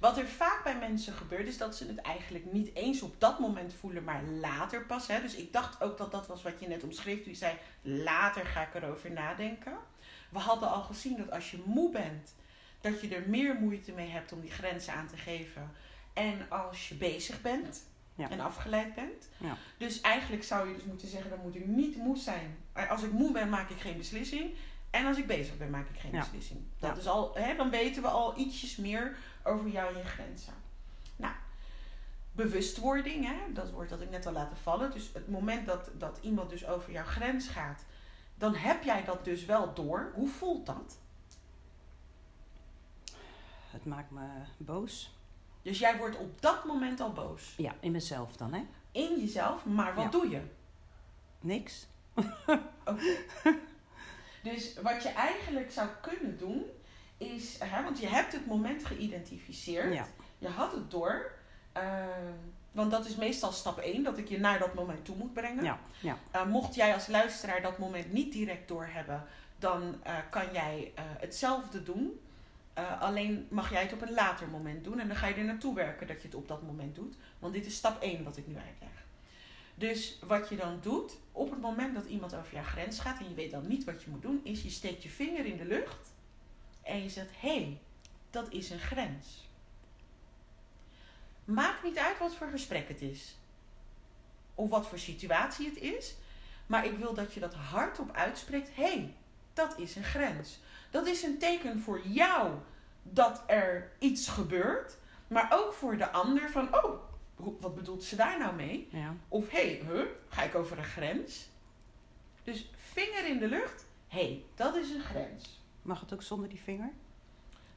Wat 0.00 0.18
er 0.18 0.26
vaak 0.26 0.64
bij 0.64 0.78
mensen 0.78 1.12
gebeurt, 1.12 1.46
is 1.46 1.58
dat 1.58 1.76
ze 1.76 1.86
het 1.86 1.98
eigenlijk 1.98 2.52
niet 2.52 2.74
eens 2.74 3.02
op 3.02 3.20
dat 3.20 3.38
moment 3.38 3.74
voelen, 3.74 4.04
maar 4.04 4.22
later 4.24 4.84
pas. 4.84 5.06
Hè? 5.06 5.20
Dus 5.20 5.34
ik 5.34 5.52
dacht 5.52 5.82
ook 5.82 5.98
dat 5.98 6.10
dat 6.10 6.26
was 6.26 6.42
wat 6.42 6.60
je 6.60 6.68
net 6.68 6.82
omschreef 6.82 7.22
toen 7.22 7.32
je 7.32 7.38
zei, 7.38 7.56
later 7.82 8.46
ga 8.46 8.62
ik 8.62 8.74
erover 8.74 9.12
nadenken. 9.12 9.76
We 10.28 10.38
hadden 10.38 10.70
al 10.70 10.82
gezien 10.82 11.16
dat 11.16 11.30
als 11.30 11.50
je 11.50 11.62
moe 11.64 11.90
bent, 11.90 12.34
dat 12.80 13.00
je 13.00 13.14
er 13.14 13.28
meer 13.28 13.54
moeite 13.54 13.92
mee 13.92 14.08
hebt 14.08 14.32
om 14.32 14.40
die 14.40 14.50
grenzen 14.50 14.92
aan 14.92 15.06
te 15.06 15.16
geven. 15.16 15.70
En 16.12 16.46
als 16.48 16.88
je 16.88 16.94
bezig 16.94 17.40
bent 17.40 17.82
Ja. 18.18 18.30
en 18.30 18.40
afgeleid 18.40 18.94
bent. 18.94 19.28
Ja. 19.36 19.56
Dus 19.76 20.00
eigenlijk 20.00 20.44
zou 20.44 20.68
je 20.68 20.74
dus 20.74 20.84
moeten 20.84 21.08
zeggen, 21.08 21.30
dan 21.30 21.38
moet 21.42 21.54
ik 21.54 21.66
niet 21.66 21.96
moe 21.96 22.16
zijn. 22.16 22.56
Als 22.88 23.02
ik 23.02 23.12
moe 23.12 23.32
ben, 23.32 23.48
maak 23.48 23.70
ik 23.70 23.80
geen 23.80 23.96
beslissing. 23.96 24.54
En 24.90 25.06
als 25.06 25.16
ik 25.18 25.26
bezig 25.26 25.56
ben, 25.56 25.70
maak 25.70 25.88
ik 25.88 25.98
geen 26.00 26.12
Ja. 26.12 26.18
beslissing. 26.18 26.60
Dat 26.78 26.96
is 26.96 27.06
al, 27.06 27.34
hè, 27.34 27.56
dan 27.56 27.70
weten 27.70 28.02
we 28.02 28.08
al 28.08 28.38
ietsjes 28.38 28.76
meer 28.76 29.16
over 29.44 29.68
jou 29.70 29.92
en 29.94 29.98
je 30.00 30.04
grenzen. 30.06 30.52
Nou, 31.16 31.34
bewustwording, 32.32 33.26
hè, 33.26 33.52
dat 33.52 33.70
woord 33.70 33.88
dat 33.88 34.00
ik 34.00 34.10
net 34.10 34.26
al 34.26 34.32
laten 34.32 34.56
vallen. 34.56 34.90
Dus 34.90 35.10
het 35.14 35.28
moment 35.28 35.66
dat, 35.66 35.90
dat 35.94 36.18
iemand 36.22 36.50
dus 36.50 36.66
over 36.66 36.92
jouw 36.92 37.04
grens 37.04 37.48
gaat, 37.48 37.84
dan 38.34 38.54
heb 38.54 38.82
jij 38.82 39.04
dat 39.04 39.24
dus 39.24 39.44
wel 39.44 39.74
door. 39.74 40.10
Hoe 40.14 40.28
voelt 40.28 40.66
dat? 40.66 40.98
Het 43.70 43.84
maakt 43.84 44.10
me 44.10 44.26
boos. 44.56 45.16
Dus 45.68 45.78
jij 45.78 45.96
wordt 45.96 46.16
op 46.18 46.40
dat 46.42 46.64
moment 46.64 47.00
al 47.00 47.12
boos. 47.12 47.54
Ja, 47.56 47.74
in 47.80 47.92
mezelf 47.92 48.36
dan, 48.36 48.52
hè? 48.52 48.60
In 48.92 49.20
jezelf, 49.20 49.64
maar 49.64 49.94
wat 49.94 50.04
Ja. 50.04 50.10
doe 50.10 50.28
je? 50.30 50.40
Niks. 51.40 51.86
Dus 54.42 54.74
wat 54.82 55.02
je 55.02 55.08
eigenlijk 55.08 55.70
zou 55.72 55.88
kunnen 56.00 56.38
doen, 56.38 56.62
is, 57.16 57.56
hè, 57.64 57.82
want 57.82 57.98
je 58.00 58.06
hebt 58.06 58.32
het 58.32 58.46
moment 58.46 58.84
geïdentificeerd. 58.84 59.94
Ja. 59.94 60.06
Je 60.38 60.48
had 60.48 60.72
het 60.72 60.90
door. 60.90 61.30
eh, 61.72 62.04
want 62.72 62.90
dat 62.90 63.06
is 63.06 63.16
meestal 63.16 63.52
stap 63.52 63.78
1, 63.78 64.02
dat 64.02 64.18
ik 64.18 64.28
je 64.28 64.38
naar 64.38 64.58
dat 64.58 64.74
moment 64.74 65.04
toe 65.04 65.16
moet 65.16 65.32
brengen. 65.32 65.64
Ja, 65.64 65.78
ja. 66.00 66.16
Eh, 66.30 66.44
mocht 66.46 66.74
jij 66.74 66.94
als 66.94 67.06
luisteraar 67.06 67.62
dat 67.62 67.78
moment 67.78 68.12
niet 68.12 68.32
direct 68.32 68.68
doorhebben, 68.68 69.24
dan 69.58 69.96
eh, 70.02 70.14
kan 70.30 70.44
jij 70.52 70.92
eh, 70.94 71.04
hetzelfde 71.18 71.82
doen. 71.82 72.20
Eh, 72.78 73.00
alleen 73.00 73.46
mag 73.50 73.70
jij 73.70 73.82
het 73.82 73.92
op 73.92 74.02
een 74.02 74.12
later 74.12 74.48
moment 74.48 74.84
doen. 74.84 75.00
En 75.00 75.08
dan 75.08 75.16
ga 75.16 75.26
je 75.26 75.34
er 75.34 75.44
naartoe 75.44 75.74
werken 75.74 76.06
dat 76.06 76.22
je 76.22 76.28
het 76.28 76.36
op 76.36 76.48
dat 76.48 76.62
moment 76.62 76.94
doet. 76.94 77.16
Want 77.38 77.52
dit 77.52 77.66
is 77.66 77.76
stap 77.76 78.02
1 78.02 78.24
wat 78.24 78.36
ik 78.36 78.46
nu 78.46 78.56
uitleg. 78.56 79.06
Dus 79.74 80.18
wat 80.26 80.48
je 80.48 80.56
dan 80.56 80.78
doet, 80.80 81.18
op 81.32 81.50
het 81.50 81.60
moment 81.60 81.94
dat 81.94 82.06
iemand 82.06 82.34
over 82.34 82.54
jouw 82.54 82.62
grens 82.62 83.00
gaat 83.00 83.18
en 83.18 83.28
je 83.28 83.34
weet 83.34 83.50
dan 83.50 83.66
niet 83.66 83.84
wat 83.84 84.02
je 84.02 84.10
moet 84.10 84.22
doen, 84.22 84.40
is 84.44 84.62
je 84.62 84.70
steekt 84.70 85.02
je 85.02 85.08
vinger 85.08 85.46
in 85.46 85.56
de 85.56 85.64
lucht 85.64 86.12
en 86.82 87.02
je 87.02 87.08
zegt: 87.08 87.30
hé, 87.40 87.54
hey, 87.54 87.80
dat 88.30 88.52
is 88.52 88.70
een 88.70 88.78
grens. 88.78 89.48
Maakt 91.44 91.82
niet 91.82 91.98
uit 91.98 92.18
wat 92.18 92.34
voor 92.34 92.48
gesprek 92.48 92.88
het 92.88 93.00
is. 93.00 93.36
Of 94.54 94.70
wat 94.70 94.86
voor 94.86 94.98
situatie 94.98 95.68
het 95.68 95.78
is. 95.78 96.14
Maar 96.66 96.86
ik 96.86 96.98
wil 96.98 97.14
dat 97.14 97.34
je 97.34 97.40
dat 97.40 97.54
hardop 97.54 98.12
uitspreekt. 98.12 98.74
Hé, 98.74 98.82
hey, 98.82 99.14
dat 99.52 99.78
is 99.78 99.96
een 99.96 100.04
grens. 100.04 100.58
Dat 100.90 101.06
is 101.06 101.22
een 101.22 101.38
teken 101.38 101.80
voor 101.80 102.00
jou 102.06 102.50
dat 103.02 103.42
er 103.46 103.90
iets 103.98 104.28
gebeurt. 104.28 104.96
Maar 105.26 105.48
ook 105.50 105.72
voor 105.72 105.96
de 105.96 106.10
ander 106.10 106.50
van, 106.50 106.74
oh, 106.84 107.00
wat 107.60 107.74
bedoelt 107.74 108.04
ze 108.04 108.16
daar 108.16 108.38
nou 108.38 108.54
mee? 108.54 108.88
ja. 108.92 109.14
Of 109.28 109.48
hé, 109.50 109.58
hey, 109.58 109.82
huh, 109.92 110.04
ga 110.28 110.42
ik 110.42 110.54
over 110.54 110.78
een 110.78 110.84
grens? 110.84 111.48
Dus 112.44 112.70
vinger 112.92 113.26
in 113.26 113.38
de 113.38 113.48
lucht. 113.48 113.86
Hé, 114.08 114.18
hey, 114.20 114.42
dat 114.54 114.74
is 114.76 114.90
een 114.90 115.00
grens. 115.02 115.60
Mag 115.82 116.00
het 116.00 116.12
ook 116.12 116.22
zonder 116.22 116.48
die 116.48 116.60
vinger? 116.64 116.90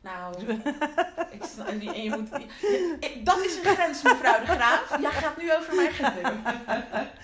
Nou, 0.02 0.36
ik 1.38 1.44
snap, 1.44 1.68
en 1.68 2.04
je 2.04 2.10
moet, 2.10 2.30
je- 2.30 2.98
ik- 3.00 3.26
dat 3.26 3.40
is 3.40 3.56
een 3.58 3.64
grens, 3.76 4.02
mevrouw 4.04 4.40
de 4.40 4.46
Graaf. 4.46 5.02
Jij 5.02 5.12
gaat 5.12 5.38
nu 5.38 5.54
over 5.56 5.76
mijn 5.76 5.92
gender. 5.92 6.34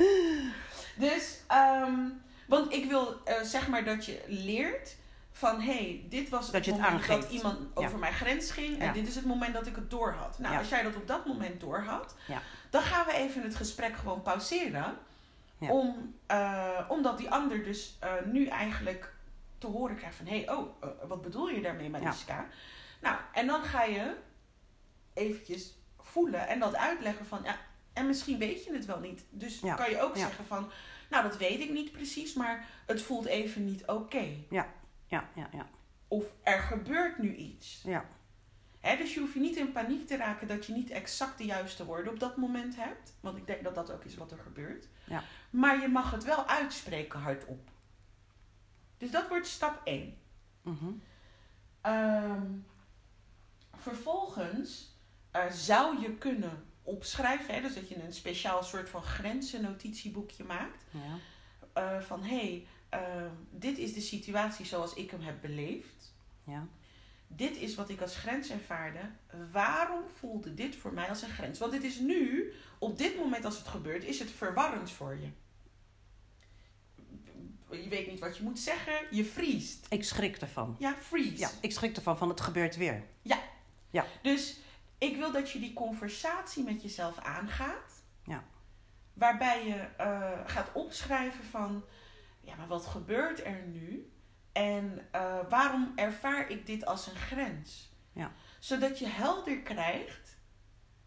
Dus, 0.95 1.39
ehm, 1.47 2.00
want 2.47 2.73
ik 2.73 2.86
wil 2.89 3.23
eh, 3.26 3.41
zeg 3.41 3.67
maar 3.67 3.84
dat 3.84 4.06
je 4.06 4.23
leert 4.28 4.95
van, 5.38 5.62
hé, 5.62 5.73
hey, 5.73 6.06
dit 6.10 6.30
was 6.30 6.45
Dat 6.45 6.54
het 6.56 6.65
je 6.65 6.71
het 6.71 6.82
moment 6.82 7.08
dat 7.08 7.30
iemand 7.30 7.58
Ja. 7.60 7.67
over 7.86 8.00
mijn 8.00 8.13
grens 8.13 8.52
ging. 8.52 8.80
En 8.80 8.86
Ja. 8.86 8.93
dit 8.93 9.08
is 9.08 9.15
het 9.15 9.26
moment 9.26 9.54
dat 9.54 9.67
ik 9.67 9.76
het 9.76 9.89
door 9.89 10.12
had. 10.12 10.39
Nou, 10.39 10.54
Ja. 10.54 10.60
als 10.60 10.69
jij 10.69 10.84
dat 10.84 10.95
op 10.95 11.08
dat 11.08 11.26
moment 11.26 11.60
door 11.60 11.80
had, 11.80 12.15
Ja. 12.28 12.41
dan 12.69 12.82
gaan 12.82 13.06
we 13.06 13.13
even 13.13 13.41
het 13.43 13.56
gesprek 13.56 13.95
gewoon 13.95 14.21
pauzeren. 14.21 14.97
Om, 15.60 16.15
eh, 16.28 16.80
omdat 16.88 17.17
die 17.17 17.30
ander 17.30 17.63
dus 17.63 17.97
eh, 18.00 18.13
nu 18.26 18.45
eigenlijk 18.45 19.13
te 19.58 19.67
horen 19.67 19.95
krijgt 19.95 20.15
van... 20.15 20.26
hé, 20.26 20.43
hey, 20.43 20.56
oh, 20.56 20.84
eh, 20.84 20.89
wat 21.08 21.21
bedoel 21.21 21.50
je 21.50 21.62
daarmee, 21.62 21.89
Mariska? 21.89 22.47
Nou, 23.02 23.17
en 23.34 23.47
dan 23.47 23.63
ga 23.63 23.84
je 23.84 24.15
eventjes 25.13 25.73
voelen 26.00 26.47
en 26.47 26.60
dat 26.60 26.76
uitleggen 26.76 27.26
van... 27.26 27.39
Ja, 27.43 27.56
en 27.93 28.08
misschien 28.08 28.38
weet 28.38 28.63
je 28.65 28.73
het 28.73 28.86
wel 28.86 29.00
niet. 29.00 29.26
Dus 29.30 29.60
kan 29.76 29.89
je 29.89 30.02
ook 30.02 30.17
zeggen 30.17 30.45
van... 30.45 30.71
Nou, 31.10 31.23
dat 31.23 31.38
weet 31.38 31.60
ik 31.60 31.69
niet 31.69 31.91
precies, 31.91 32.34
maar 32.34 32.65
het 32.86 33.02
voelt 33.02 33.26
even 33.26 33.65
niet 33.65 33.86
oké. 33.88 34.26
Ja, 34.50 34.67
ja, 35.08 35.30
ja. 35.36 35.70
Of 36.08 36.26
er 36.43 36.60
gebeurt 36.60 37.17
nu 37.17 37.36
iets. 37.36 37.82
Ja, 37.86 38.06
Hè, 38.80 38.98
dus 38.98 39.13
je 39.13 39.20
hoeft 39.20 39.34
je 39.34 39.39
niet 39.39 39.56
in 39.56 39.72
paniek 39.72 40.08
te 40.08 40.17
raken 40.17 40.48
dat 40.48 40.65
je 40.65 40.74
niet 40.74 40.89
exact 40.89 41.38
de 41.38 41.46
juiste 41.46 41.86
woorden 41.86 42.13
op 42.13 42.20
dat 42.20 42.38
moment 42.38 42.76
hebt. 42.76 43.13
Want 43.20 43.38
ik 43.38 43.48
denk 43.48 43.63
dat 43.63 43.76
dat 43.76 43.91
ook 43.91 44.04
is 44.04 44.15
wat 44.15 44.32
er 44.32 44.38
gebeurt. 44.38 44.88
Ja. 45.04 45.24
Maar 45.50 45.82
je 45.82 45.88
mag 45.88 46.12
het 46.12 46.24
wel 46.24 46.48
uitspreken 46.48 47.20
hardop. 47.20 47.70
Dus 48.98 49.12
dat 49.12 49.28
wordt 49.28 49.48
stap 49.48 49.82
1. 49.84 50.17
Mhm. 50.62 50.91
Ehm, 51.82 52.52
vervolgens 53.76 54.96
eh, 55.32 55.50
zou 55.50 56.02
je 56.02 56.13
kunnen 56.13 56.65
opschrijven, 56.84 57.54
hè, 57.54 57.62
dus 57.62 57.76
dat 57.76 57.89
je 57.89 58.04
een 58.04 58.13
speciaal 58.13 58.63
soort 58.63 58.89
van 58.89 59.04
grensennotitieboekje 59.04 60.43
maakt. 60.43 60.84
ja, 60.91 61.17
eh, 61.74 62.02
van 62.02 62.24
hé, 62.24 62.38
hey, 62.38 62.67
eh, 62.89 63.00
dit 63.52 63.78
is 63.78 63.93
de 63.93 64.02
situatie 64.02 64.65
zoals 64.65 64.93
ik 64.93 65.12
hem 65.12 65.21
heb 65.21 65.41
beleefd. 65.41 66.13
ja, 66.43 66.67
Dit 67.28 67.58
is 67.58 67.76
wat 67.76 67.89
ik 67.89 68.02
als 68.02 68.15
grens 68.15 68.50
ervaarde. 68.50 69.00
Waarom 69.52 70.04
voelde 70.15 70.54
dit 70.54 70.76
voor 70.76 70.93
mij 70.93 71.10
als 71.10 71.21
een 71.21 71.30
grens? 71.30 71.60
Want 71.60 71.71
dit 71.71 71.84
is 71.84 72.00
nu, 72.00 72.54
op 72.80 72.97
dit 72.97 73.17
moment 73.17 73.45
als 73.45 73.58
het 73.58 73.67
gebeurt, 73.67 74.04
is 74.04 74.19
het 74.19 74.32
verwarrend 74.32 74.91
voor 74.91 75.15
je. 75.15 75.30
Je 77.71 77.89
weet 77.89 78.08
niet 78.08 78.19
wat 78.19 78.38
je 78.38 78.43
moet 78.43 78.60
zeggen, 78.60 78.93
je 79.12 79.26
vriest. 79.26 79.86
Ik 79.89 80.04
schrik 80.04 80.38
ervan. 80.38 80.76
Ja, 80.80 80.95
freeze. 80.95 81.38
Ja, 81.38 81.50
ik 81.62 81.71
schrik 81.71 81.95
ervan 81.95 82.17
van 82.17 82.30
het 82.30 82.41
gebeurt 82.41 82.76
weer. 82.76 83.04
Dus 84.21 84.60
ik 84.97 85.15
wil 85.15 85.32
dat 85.32 85.52
je 85.52 85.60
die 85.60 85.73
conversatie 85.73 86.63
met 86.63 86.82
jezelf 86.82 87.17
aangaat. 87.17 88.04
Ja. 88.23 88.43
Waarbij 89.13 89.67
je 89.67 89.88
eh, 89.97 90.32
gaat 90.45 90.69
opschrijven 90.73 91.43
van, 91.43 91.84
ja, 92.47 92.55
maar 92.55 92.67
wat 92.67 92.86
gebeurt 92.86 93.45
er 93.45 93.63
nu? 93.65 94.12
En 94.51 95.07
eh, 95.12 95.39
waarom 95.49 95.91
ervaar 95.95 96.49
ik 96.49 96.65
dit 96.65 96.86
als 96.86 97.07
een 97.07 97.15
grens? 97.15 97.91
Ja. 98.12 98.31
Zodat 98.60 98.99
je 98.99 99.07
helder 99.07 99.62
krijgt, 99.62 100.38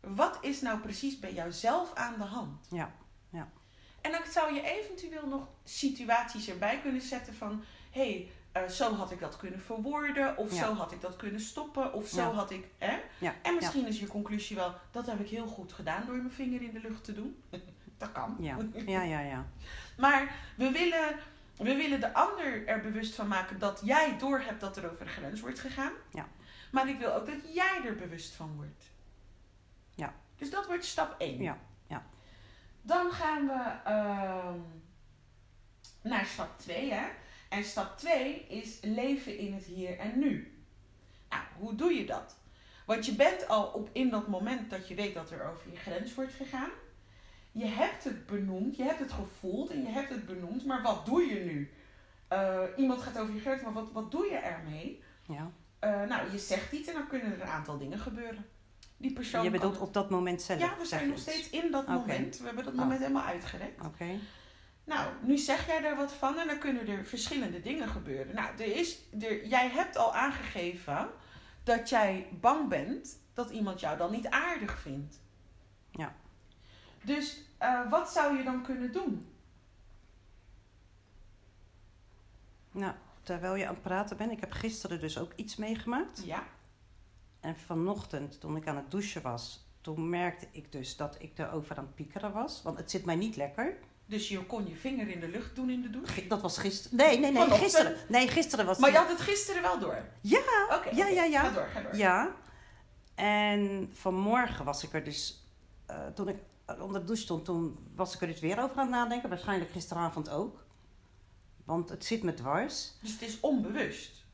wat 0.00 0.38
is 0.40 0.60
nou 0.60 0.78
precies 0.80 1.18
bij 1.18 1.32
jouzelf 1.34 1.94
aan 1.94 2.18
de 2.18 2.24
hand? 2.24 2.66
Ja, 2.70 2.94
En 4.00 4.12
dan 4.12 4.20
zou 4.30 4.54
je 4.54 4.62
eventueel 4.62 5.26
nog 5.26 5.48
situaties 5.64 6.48
erbij 6.48 6.80
kunnen 6.80 7.02
zetten 7.02 7.34
van... 7.34 7.62
hé, 7.90 8.00
hey, 8.10 8.30
eh, 8.52 8.68
zo 8.68 8.94
had 8.94 9.10
ik 9.10 9.20
dat 9.20 9.36
kunnen 9.36 9.60
verwoorden. 9.60 10.36
Of 10.36 10.52
Ja. 10.52 10.64
zo 10.64 10.74
had 10.74 10.92
ik 10.92 11.00
dat 11.00 11.16
kunnen 11.16 11.40
stoppen. 11.40 11.92
Of 11.92 12.08
zo 12.08 12.20
Ja. 12.20 12.30
had 12.30 12.50
ik... 12.50 12.68
Hè? 12.78 12.98
ja. 13.18 13.34
En 13.42 13.54
misschien 13.54 13.86
is 13.86 14.00
je 14.00 14.06
conclusie 14.06 14.56
wel... 14.56 14.74
dat 14.90 15.06
heb 15.06 15.20
ik 15.20 15.28
heel 15.28 15.46
goed 15.46 15.72
gedaan 15.72 16.06
door 16.06 16.16
mijn 16.16 16.30
vinger 16.30 16.62
in 16.62 16.72
de 16.72 16.80
lucht 16.80 17.04
te 17.04 17.12
doen. 17.12 17.42
dat 18.00 18.12
kan. 18.12 18.36
Ja, 18.38 18.56
ja, 18.86 19.02
ja, 19.02 19.20
ja. 19.20 19.46
Maar 19.96 20.34
we 20.56 20.70
willen, 20.70 21.18
we 21.56 21.74
willen 21.74 22.00
de 22.00 22.14
ander 22.14 22.66
er 22.66 22.80
bewust 22.80 23.14
van 23.14 23.28
maken... 23.28 23.58
dat 23.58 23.80
jij 23.84 24.18
doorhebt 24.18 24.60
dat 24.60 24.76
er 24.76 24.90
over 24.90 25.04
de 25.04 25.10
grens 25.10 25.40
wordt 25.40 25.58
gegaan. 25.58 25.92
Ja. 26.10 26.28
Maar 26.70 26.88
ik 26.88 26.98
wil 26.98 27.14
ook 27.14 27.26
dat 27.26 27.54
jij 27.54 27.80
er 27.84 27.96
bewust 27.96 28.34
van 28.34 28.54
wordt. 28.56 28.84
Ja. 29.94 30.14
Dus 30.36 30.50
dat 30.50 30.66
wordt 30.66 30.84
stap 30.84 31.14
1. 31.18 31.42
Ja, 31.42 31.58
ja. 31.86 32.06
Dan 32.82 33.10
gaan 33.10 33.46
we 33.46 33.90
ehm, 33.90 34.58
naar 36.02 36.24
stap 36.24 36.58
2. 36.58 36.92
Hè? 36.92 37.06
En 37.48 37.64
stap 37.64 37.98
2 37.98 38.46
is 38.46 38.78
leven 38.82 39.38
in 39.38 39.54
het 39.54 39.64
hier 39.64 39.98
en 39.98 40.18
nu. 40.18 40.64
Nou, 41.28 41.42
hoe 41.58 41.74
doe 41.74 41.92
je 41.92 42.06
dat? 42.06 42.36
Want 42.86 43.06
je 43.06 43.14
bent 43.14 43.48
al 43.48 43.66
op 43.66 43.88
in 43.92 44.10
dat 44.10 44.28
moment 44.28 44.70
dat 44.70 44.88
je 44.88 44.94
weet 44.94 45.14
dat 45.14 45.30
er 45.30 45.44
over 45.50 45.70
je 45.70 45.76
grens 45.76 46.14
wordt 46.14 46.32
gegaan. 46.32 46.70
Je 47.60 47.66
hebt 47.66 48.04
het 48.04 48.26
benoemd, 48.26 48.76
je 48.76 48.82
hebt 48.82 48.98
het 48.98 49.12
gevoeld 49.12 49.70
en 49.70 49.82
je 49.82 49.88
hebt 49.88 50.08
het 50.08 50.26
benoemd, 50.26 50.64
maar 50.64 50.82
wat 50.82 51.06
doe 51.06 51.22
je 51.22 51.40
nu? 51.40 51.70
Eh, 52.28 52.62
iemand 52.76 53.02
gaat 53.02 53.18
over 53.18 53.34
je 53.34 53.40
grens, 53.40 53.62
maar 53.62 53.72
wat, 53.72 53.92
wat 53.92 54.10
doe 54.10 54.26
je 54.26 54.36
ermee? 54.36 55.02
Ja. 55.26 55.50
Eh, 55.78 56.02
nou, 56.02 56.30
je 56.30 56.38
zegt 56.38 56.72
iets 56.72 56.88
en 56.88 56.94
dan 56.94 57.08
kunnen 57.08 57.32
er 57.32 57.40
een 57.40 57.46
aantal 57.46 57.78
dingen 57.78 57.98
gebeuren. 57.98 58.46
Die 58.96 59.12
persoon 59.12 59.44
Je 59.44 59.50
bedoelt 59.50 59.78
op 59.78 59.94
dat 59.94 60.10
moment 60.10 60.42
zelf? 60.42 60.60
Ja, 60.60 60.76
we 60.78 60.84
zijn 60.84 61.08
nog 61.08 61.18
steeds 61.18 61.50
in 61.50 61.70
dat 61.70 61.86
moment. 61.86 62.38
We 62.38 62.46
hebben 62.46 62.64
dat 62.64 62.72
Oh. 62.72 62.78
moment 62.78 63.00
helemaal 63.00 63.24
uitgerekt. 63.24 63.84
Oké. 63.84 64.18
Nou, 64.84 65.10
nu 65.22 65.38
zeg 65.38 65.66
jij 65.66 65.80
daar 65.80 65.96
wat 65.96 66.12
van 66.12 66.38
en 66.38 66.46
dan 66.46 66.58
kunnen 66.58 66.88
er 66.88 67.04
verschillende 67.04 67.60
dingen 67.60 67.88
gebeuren. 67.88 68.34
Nou, 68.34 68.48
er 68.58 68.76
is, 68.76 68.98
er, 69.20 69.46
jij 69.46 69.68
hebt 69.68 69.96
al 69.96 70.14
aangegeven 70.14 71.08
dat 71.64 71.88
jij 71.88 72.26
bang 72.40 72.68
bent 72.68 73.18
dat 73.34 73.50
iemand 73.50 73.80
jou 73.80 73.98
dan 73.98 74.10
niet 74.10 74.28
aardig 74.28 74.78
vindt. 74.78 75.20
Ja. 75.90 76.14
Dus 77.04 77.42
eh, 77.60 77.90
wat 77.90 78.10
zou 78.10 78.36
je 78.36 78.44
dan 78.44 78.62
kunnen 78.62 78.92
doen? 78.92 79.26
Nou, 82.72 82.92
terwijl 83.22 83.54
je 83.54 83.66
aan 83.66 83.74
het 83.74 83.82
praten 83.82 84.16
bent, 84.16 84.32
ik 84.32 84.40
heb 84.40 84.52
gisteren 84.52 85.00
dus 85.00 85.18
ook 85.18 85.32
iets 85.36 85.56
meegemaakt. 85.56 86.22
Ja, 86.24 86.42
En 87.40 87.56
vanochtend, 87.56 88.40
toen 88.40 88.56
ik 88.56 88.66
aan 88.66 88.76
het 88.76 88.90
douchen 88.90 89.22
was, 89.22 89.68
toen 89.80 90.08
merkte 90.08 90.46
ik 90.50 90.72
dus 90.72 90.96
dat 90.96 91.16
ik 91.18 91.38
erover 91.38 91.76
aan 91.76 91.84
het 91.84 91.94
piekeren 91.94 92.32
was. 92.32 92.62
Want 92.62 92.76
het 92.78 92.90
zit 92.90 93.04
mij 93.04 93.16
niet 93.16 93.36
lekker. 93.36 93.76
dus 94.06 94.28
je 94.28 94.46
kon 94.46 94.68
je 94.68 94.76
vinger 94.76 95.08
in 95.08 95.20
de 95.20 95.28
lucht 95.28 95.54
doen 95.56 95.70
in 95.70 95.82
de 95.82 95.90
douche. 95.90 96.26
Dat 96.26 96.40
was 96.40 96.58
gisteren. 96.58 96.96
Nee, 96.96 97.18
nee, 97.18 97.32
nee, 97.32 97.42
Vanochtend? 97.42 97.62
gisteren. 97.62 97.96
Nee, 98.08 98.28
gisteren 98.28 98.66
was 98.66 98.78
Maar 98.78 98.90
je 98.90 98.96
had 98.96 99.08
het 99.08 99.20
gisteren 99.20 99.62
wel 99.62 99.78
door. 99.78 100.04
Ja, 100.20 100.40
Oké, 100.70 100.88
Ja, 100.94 101.06
ja, 101.08 101.24
ja. 101.24 101.40
Ga 101.42 101.50
door, 101.50 101.66
ga 101.66 101.80
door. 101.80 101.96
Ja. 101.96 102.34
En 103.14 103.90
vanmorgen 103.92 104.64
was 104.64 104.84
ik 104.84 104.92
er 104.92 105.04
dus, 105.04 105.44
eh, 105.86 106.06
toen 106.14 106.28
ik 106.28 106.36
onder 106.80 107.00
de 107.00 107.06
douche 107.06 107.22
stond, 107.22 107.44
toen 107.44 107.78
was 107.94 108.14
ik 108.14 108.20
er 108.20 108.26
dus 108.26 108.40
weer 108.40 108.62
over 108.62 108.76
aan 108.76 108.86
het 108.86 108.90
nadenken. 108.94 109.28
Waarschijnlijk 109.28 109.70
gisteravond 109.70 110.30
ook. 110.30 110.64
Want 111.64 111.88
het 111.88 112.04
zit 112.04 112.22
me 112.22 112.34
dwars. 112.34 112.92
Dus 113.00 113.12
het 113.12 113.22
is 113.22 113.40
onbewust. 113.40 114.24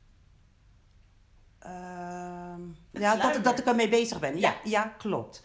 Ehm, 1.58 2.60
ja, 2.90 3.16
dat, 3.16 3.44
dat 3.44 3.58
ik 3.58 3.64
ermee 3.66 3.88
bezig 3.88 4.20
ben. 4.20 4.38
Ja, 4.38 4.48
Ja. 4.50 4.56
ja 4.64 4.82
klopt. 4.82 5.42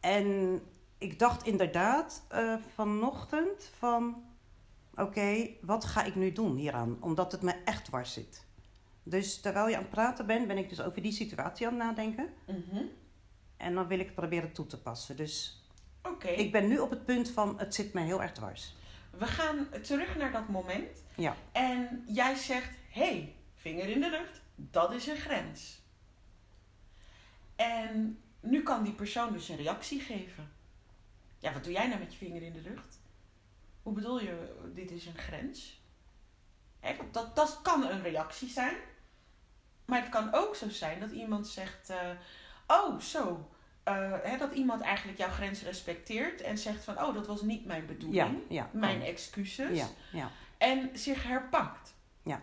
En 0.00 0.60
ik 0.98 1.18
dacht 1.18 1.46
inderdaad 1.46 2.24
eh, 2.28 2.54
vanochtend 2.74 3.70
van... 3.78 4.22
Oké, 4.96 5.48
wat 5.60 5.84
ga 5.84 6.04
ik 6.04 6.14
nu 6.14 6.32
doen 6.32 6.56
hieraan? 6.56 6.96
Omdat 7.00 7.32
het 7.32 7.42
me 7.42 7.52
echt 7.64 7.84
dwars 7.84 8.12
zit. 8.12 8.46
Dus 9.02 9.40
terwijl 9.40 9.68
je 9.68 9.76
aan 9.76 9.82
het 9.82 9.90
praten 9.90 10.26
bent, 10.26 10.46
ben 10.46 10.58
ik 10.58 10.68
dus 10.68 10.80
over 10.80 11.02
die 11.02 11.12
situatie 11.12 11.66
aan 11.66 11.74
het 11.74 11.82
nadenken. 11.82 12.28
Mhm. 12.46 12.82
En 13.56 13.74
dan 13.74 13.86
wil 13.86 13.98
ik 13.98 14.06
het 14.06 14.14
proberen 14.14 14.52
toe 14.52 14.66
te 14.66 14.80
passen. 14.82 15.16
Dus 15.16 15.63
Oké, 16.06 16.28
ik 16.28 16.52
ben 16.52 16.68
nu 16.68 16.78
op 16.78 16.90
het 16.90 17.04
punt 17.04 17.30
van, 17.30 17.58
het 17.58 17.74
zit 17.74 17.92
me 17.92 18.00
heel 18.00 18.22
erg 18.22 18.32
dwars. 18.32 18.74
we 19.10 19.26
gaan 19.26 19.68
terug 19.82 20.16
naar 20.16 20.32
dat 20.32 20.48
moment. 20.48 21.02
Ja. 21.14 21.36
En 21.52 22.04
jij 22.06 22.34
zegt, 22.34 22.76
hé, 22.88 23.04
hey, 23.04 23.34
vinger 23.54 23.88
in 23.88 24.00
de 24.00 24.10
lucht, 24.10 24.40
dat 24.54 24.92
is 24.92 25.06
een 25.06 25.16
grens. 25.16 25.82
En 27.56 28.22
nu 28.40 28.62
kan 28.62 28.84
die 28.84 28.92
persoon 28.92 29.32
dus 29.32 29.48
een 29.48 29.56
reactie 29.56 30.00
geven. 30.00 30.52
Ja, 31.38 31.52
wat 31.52 31.64
doe 31.64 31.72
jij 31.72 31.86
nou 31.86 32.00
met 32.00 32.12
je 32.12 32.18
vinger 32.18 32.42
in 32.42 32.52
de 32.52 32.60
lucht? 32.60 33.00
Hoe 33.82 33.92
bedoel 33.92 34.20
je, 34.20 34.54
dit 34.74 34.90
is 34.90 35.06
een 35.06 35.18
grens? 35.18 35.82
Dat, 37.10 37.36
dat 37.36 37.60
kan 37.62 37.90
een 37.90 38.02
reactie 38.02 38.48
zijn. 38.48 38.76
Maar 39.84 40.00
het 40.00 40.08
kan 40.08 40.34
ook 40.34 40.56
zo 40.56 40.68
zijn 40.68 41.00
dat 41.00 41.10
iemand 41.10 41.48
zegt, 41.48 41.90
eh, 41.90 42.10
oh 42.66 43.00
zo, 43.00 43.50
eh, 43.84 44.12
hè, 44.22 44.38
dat 44.38 44.52
iemand 44.52 44.80
eigenlijk 44.80 45.18
jouw 45.18 45.30
grens 45.30 45.62
respecteert 45.62 46.40
en 46.40 46.58
zegt 46.58 46.84
van, 46.84 47.02
oh 47.02 47.14
dat 47.14 47.26
was 47.26 47.42
niet 47.42 47.64
mijn 47.64 47.80
Ja, 47.80 47.86
bedoeling, 47.86 48.42
ja. 48.48 48.70
mijn 48.72 49.02
excuses. 49.02 49.78
Ja, 49.78 49.86
ja. 50.12 50.30
En 50.58 50.90
zich 50.92 51.22
herpakt. 51.22 51.94
Ja. 52.22 52.42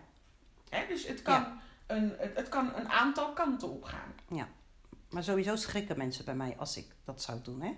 Hè, 0.69 0.88
dus 0.88 1.08
het 1.08 1.21
kan, 1.21 1.60
een, 1.88 2.15
het, 2.17 2.36
het 2.36 2.49
kan 2.49 2.75
een 2.75 2.89
aantal 2.89 3.34
kanten 3.34 3.69
opgaan. 3.69 4.13
Maar 5.12 5.23
sowieso 5.23 5.56
schrikken 5.56 5.97
mensen 5.97 6.25
bij 6.25 6.36
mij 6.36 6.58
als 6.58 6.77
ik 6.77 6.86
dat 7.04 7.21
zou 7.21 7.41
doen, 7.41 7.62
hè? 7.62 7.77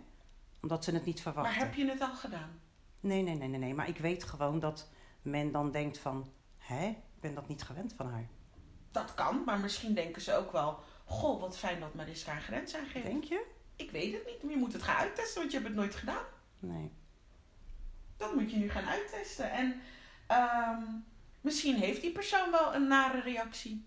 Omdat 0.62 0.84
ze 0.84 0.92
het 0.92 1.06
niet 1.06 1.22
verwachten. 1.22 1.54
Maar 1.54 1.66
heb 1.66 1.74
je 1.74 1.90
het 1.90 2.02
al 2.02 2.16
gedaan? 2.16 2.60
Nee, 3.00 3.22
nee, 3.22 3.36
nee, 3.36 3.48
nee, 3.48 3.60
nee. 3.60 3.74
Maar 3.74 3.88
ik 3.88 3.98
weet 3.98 4.24
gewoon 4.24 4.60
dat 4.60 4.90
men 5.22 5.52
dan 5.52 5.72
denkt 5.72 5.98
van... 5.98 6.32
Hè, 6.58 6.88
ik 6.88 7.20
ben 7.20 7.34
dat 7.34 7.48
niet 7.48 7.64
gewend 7.64 7.94
van 7.94 8.08
haar. 8.12 8.28
Dat 8.92 9.14
kan, 9.14 9.44
maar 9.46 9.60
misschien 9.60 9.94
denken 9.94 10.22
ze 10.22 10.36
ook 10.36 10.52
wel... 10.52 10.80
Goh, 11.06 11.40
wat 11.42 11.58
fijn 11.58 11.80
dat 11.80 11.94
Mariska 11.94 12.36
een 12.36 12.42
grens 12.42 12.76
aangeeft. 12.76 13.06
Denk 13.06 13.24
je? 13.24 13.46
Ik 13.76 13.92
weet 13.92 14.14
het 14.14 14.26
niet, 14.26 14.44
maar 14.44 14.52
je 14.52 14.58
moet 14.58 14.74
het 14.74 14.84
gaan 14.84 14.96
uittesten, 14.96 15.40
want 15.40 15.52
je 15.52 15.58
hebt 15.58 15.70
het 15.70 15.78
nooit 15.80 15.96
gedaan. 15.96 16.24
Nee. 16.60 16.92
Dat 18.18 18.36
moet 18.36 18.52
je 18.52 18.58
nu 18.58 18.70
gaan 18.70 18.86
uittesten. 18.88 19.52
En 19.52 19.82
ehm, 20.28 20.82
misschien 21.42 21.76
heeft 21.76 22.02
die 22.02 22.12
persoon 22.12 22.52
wel 22.52 22.76
een 22.76 22.88
nare 22.88 23.22
reactie. 23.22 23.86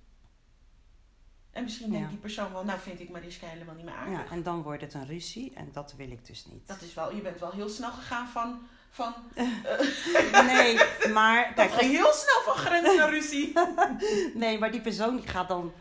En 1.50 1.62
misschien 1.62 1.90
denkt 1.90 2.04
Ja. 2.04 2.10
die 2.10 2.20
persoon 2.20 2.52
wel... 2.52 2.64
Nou, 2.64 2.78
vind 2.80 3.00
ik 3.00 3.10
Mariska 3.10 3.46
helemaal 3.46 3.74
niet 3.74 3.84
meer 3.84 3.94
aardig. 3.94 4.18
Ja, 4.18 4.30
en 4.30 4.42
dan 4.42 4.62
wordt 4.62 4.82
het 4.82 4.94
een 4.94 5.06
ruzie 5.06 5.52
en 5.54 5.68
dat 5.72 5.94
wil 5.96 6.10
ik 6.10 6.26
dus 6.26 6.46
niet. 6.46 6.66
Dat 6.66 6.80
is 6.82 6.94
wel... 6.94 7.14
Je 7.14 7.20
bent 7.20 7.38
wel 7.40 7.50
heel 7.50 7.68
snel 7.68 7.90
gegaan 7.90 8.28
van... 8.28 8.66
van 8.90 9.14
Nee, 10.46 10.78
maar... 11.18 11.46
dat 11.46 11.54
Kijk, 11.54 11.72
ging 11.80 11.90
heel 11.90 12.12
snel 12.12 12.42
van 12.44 12.54
grens 12.54 12.96
naar 12.96 13.10
ruzie. 13.10 13.52
nee, 14.34 14.58
maar 14.58 14.70
die 14.72 14.80
persoon 14.80 15.16
die 15.16 15.28
gaat 15.28 15.48
dan... 15.48 15.72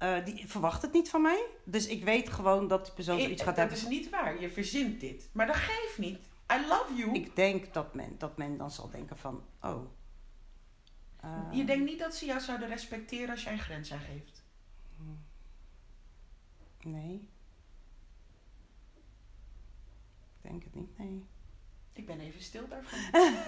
eh, 0.00 0.24
die 0.24 0.46
verwacht 0.48 0.82
het 0.82 0.92
niet 0.92 1.10
van 1.10 1.22
mij. 1.22 1.46
Dus 1.64 1.86
ik 1.86 2.04
weet 2.04 2.28
gewoon 2.30 2.68
dat 2.68 2.84
die 2.84 2.94
persoon 2.94 3.20
zoiets 3.20 3.42
gaat 3.42 3.56
dat 3.56 3.68
hebben. 3.70 3.76
is 3.76 3.88
niet 3.98 4.10
waar. 4.10 4.40
Je 4.40 4.50
verzint 4.50 5.00
dit. 5.00 5.28
Maar 5.32 5.46
dat 5.46 5.56
geeft 5.56 5.98
niet. 5.98 6.18
I 6.52 6.66
love 6.68 6.94
you. 6.94 7.12
Ik 7.14 7.36
denk 7.36 7.72
dat 7.74 7.94
men, 7.94 8.14
dat 8.18 8.36
men 8.36 8.56
dan 8.56 8.70
zal 8.70 8.90
denken 8.90 9.18
van... 9.18 9.44
Oh. 9.62 9.84
eh, 11.20 11.48
Je 11.52 11.64
denkt 11.64 11.84
niet 11.84 11.98
dat 11.98 12.14
ze 12.14 12.24
jou 12.26 12.40
zouden 12.40 12.68
respecteren 12.68 13.30
als 13.30 13.42
jij 13.42 13.52
een 13.52 13.58
grens 13.58 13.92
aangeeft. 13.92 14.44
Nee. 16.80 17.28
Ik 20.42 20.50
denk 20.50 20.64
het 20.64 20.74
niet, 20.74 20.98
nee. 20.98 21.24
Ik 21.92 22.06
ben 22.06 22.20
even 22.20 22.42
stil 22.42 22.68
daarvan. 22.68 22.98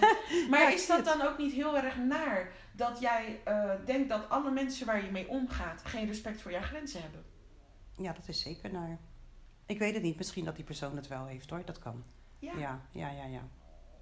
maar 0.49 0.61
Ja, 0.61 0.69
is 0.69 0.87
dat 0.87 1.05
dan 1.05 1.21
ook 1.21 1.37
niet 1.37 1.53
heel 1.53 1.77
erg 1.77 1.97
naar 1.97 2.51
dat 2.71 2.99
jij 2.99 3.41
eh, 3.43 3.71
denkt 3.85 4.09
dat 4.09 4.29
alle 4.29 4.51
mensen 4.51 4.85
waar 4.85 5.05
je 5.05 5.11
mee 5.11 5.27
omgaat 5.27 5.81
geen 5.85 6.05
respect 6.07 6.41
voor 6.41 6.51
jouw 6.51 6.61
grenzen 6.61 7.01
hebben? 7.01 7.23
Ja, 7.97 8.13
dat 8.13 8.27
is 8.27 8.41
zeker 8.41 8.71
naar. 8.71 8.97
Ik 9.65 9.79
weet 9.79 9.93
het 9.93 10.03
niet. 10.03 10.17
Misschien 10.17 10.45
dat 10.45 10.55
die 10.55 10.65
persoon 10.65 10.95
het 10.95 11.07
wel 11.07 11.25
heeft 11.25 11.49
hoor. 11.49 11.65
Dat 11.65 11.79
kan. 11.79 12.03
Ja, 12.39 12.53
ja. 12.57 12.81
Ja, 12.91 13.09
ja, 13.09 13.09
ja, 13.09 13.25
ja. 13.25 13.41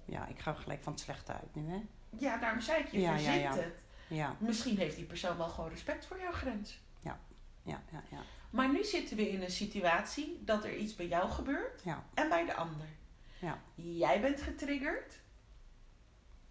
Ja, 0.04 0.26
ik 0.26 0.38
ga 0.38 0.52
gelijk 0.52 0.82
van 0.82 0.92
het 0.92 1.00
slechte 1.02 1.32
uit 1.32 1.54
nu, 1.54 1.62
hè? 1.68 2.38
daarom 2.38 2.60
zei 2.60 2.82
ik, 2.82 2.88
je 2.88 3.00
Ja, 3.00 3.10
ja, 3.10 3.16
verzint 3.16 3.42
ja. 3.42 3.54
het. 3.54 3.84
Ja, 4.08 4.36
Misschien 4.38 4.76
heeft 4.76 4.96
die 4.96 5.04
persoon 5.04 5.36
wel 5.36 5.48
gewoon 5.48 5.70
respect 5.70 6.06
voor 6.06 6.18
jouw 6.18 6.32
grens. 6.32 6.80
ja, 7.00 7.18
ja, 7.92 8.02
ja. 8.10 8.18
Maar 8.50 8.72
nu 8.72 8.84
zitten 8.84 9.16
we 9.16 9.30
in 9.30 9.42
een 9.42 9.50
situatie 9.50 10.42
dat 10.44 10.64
er 10.64 10.76
iets 10.76 10.94
bij 10.94 11.06
jou 11.06 11.30
gebeurt 11.30 11.80
Ja, 11.84 12.04
en 12.14 12.28
bij 12.28 12.44
de 12.46 12.54
ander. 12.54 12.86
Ja. 13.42 13.62
Jij 13.74 14.20
bent 14.20 14.40
getriggerd 14.40 15.20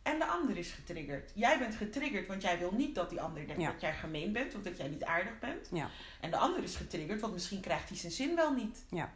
en 0.01 0.19
de 0.19 0.25
ander 0.25 0.57
is 0.57 0.71
getriggerd. 0.71 1.31
Jij 1.35 1.59
bent 1.59 1.75
getriggerd, 1.75 2.27
want 2.27 2.41
jij 2.41 2.59
wil 2.59 2.71
niet 2.71 2.95
dat 2.95 3.09
die 3.09 3.21
ander 3.21 3.45
denkt 3.47 3.61
Ja. 3.61 3.71
dat 3.71 3.81
jij 3.81 3.93
gemeen 3.93 4.31
bent 4.33 4.55
of 4.55 4.61
dat 4.61 4.77
jij 4.77 4.87
niet 4.87 5.03
aardig 5.03 5.39
bent. 5.39 5.69
Ja. 5.71 5.89
En 6.21 6.31
de 6.31 6.37
ander 6.37 6.63
is 6.63 6.75
getriggerd, 6.75 7.21
want 7.21 7.33
misschien 7.33 7.61
krijgt 7.61 7.89
hij 7.89 7.97
zijn 7.97 8.11
zin 8.11 8.35
wel 8.35 8.53
niet. 8.53 8.85
Ja. 8.89 9.13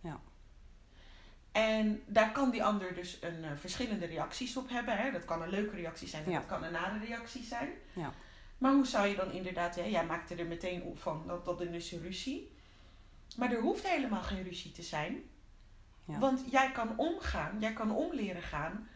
Ja. 0.00 0.20
En 1.52 2.02
daar 2.06 2.32
kan 2.32 2.50
die 2.50 2.64
ander 2.64 2.94
dus 2.94 3.18
een, 3.20 3.44
eh, 3.44 3.50
verschillende 3.56 4.06
reacties 4.06 4.56
op 4.56 4.68
hebben. 4.68 4.96
Hè? 4.96 5.10
Dat 5.12 5.24
kan 5.24 5.42
een 5.42 5.48
leuke 5.48 5.76
reactie 5.76 6.08
zijn, 6.08 6.30
Ja. 6.30 6.38
dat 6.38 6.46
kan 6.46 6.64
een 6.64 6.72
nare 6.72 7.04
reactie 7.04 7.42
zijn. 7.44 7.68
Ja. 7.92 8.12
Maar 8.58 8.72
hoe 8.72 8.86
zou 8.86 9.06
je 9.06 9.16
dan 9.16 9.32
inderdaad, 9.32 9.74
hè, 9.76 9.82
jij 9.82 10.06
maakte 10.06 10.34
er 10.34 10.46
meteen 10.46 10.82
op 10.82 10.98
van 10.98 11.24
dat 11.26 11.44
dat 11.44 11.60
is 11.60 11.92
een 11.92 12.02
ruzie. 12.02 12.52
Maar 13.36 13.52
er 13.52 13.60
hoeft 13.60 13.88
helemaal 13.88 14.22
geen 14.22 14.42
ruzie 14.42 14.72
te 14.72 14.82
zijn. 14.82 15.22
Ja. 16.04 16.18
Want 16.18 16.50
jij 16.50 16.72
kan 16.72 16.98
omgaan, 16.98 17.60
jij 17.60 17.72
kan 17.72 17.90
om 17.90 18.14
leren 18.14 18.42
gaan 18.42 18.88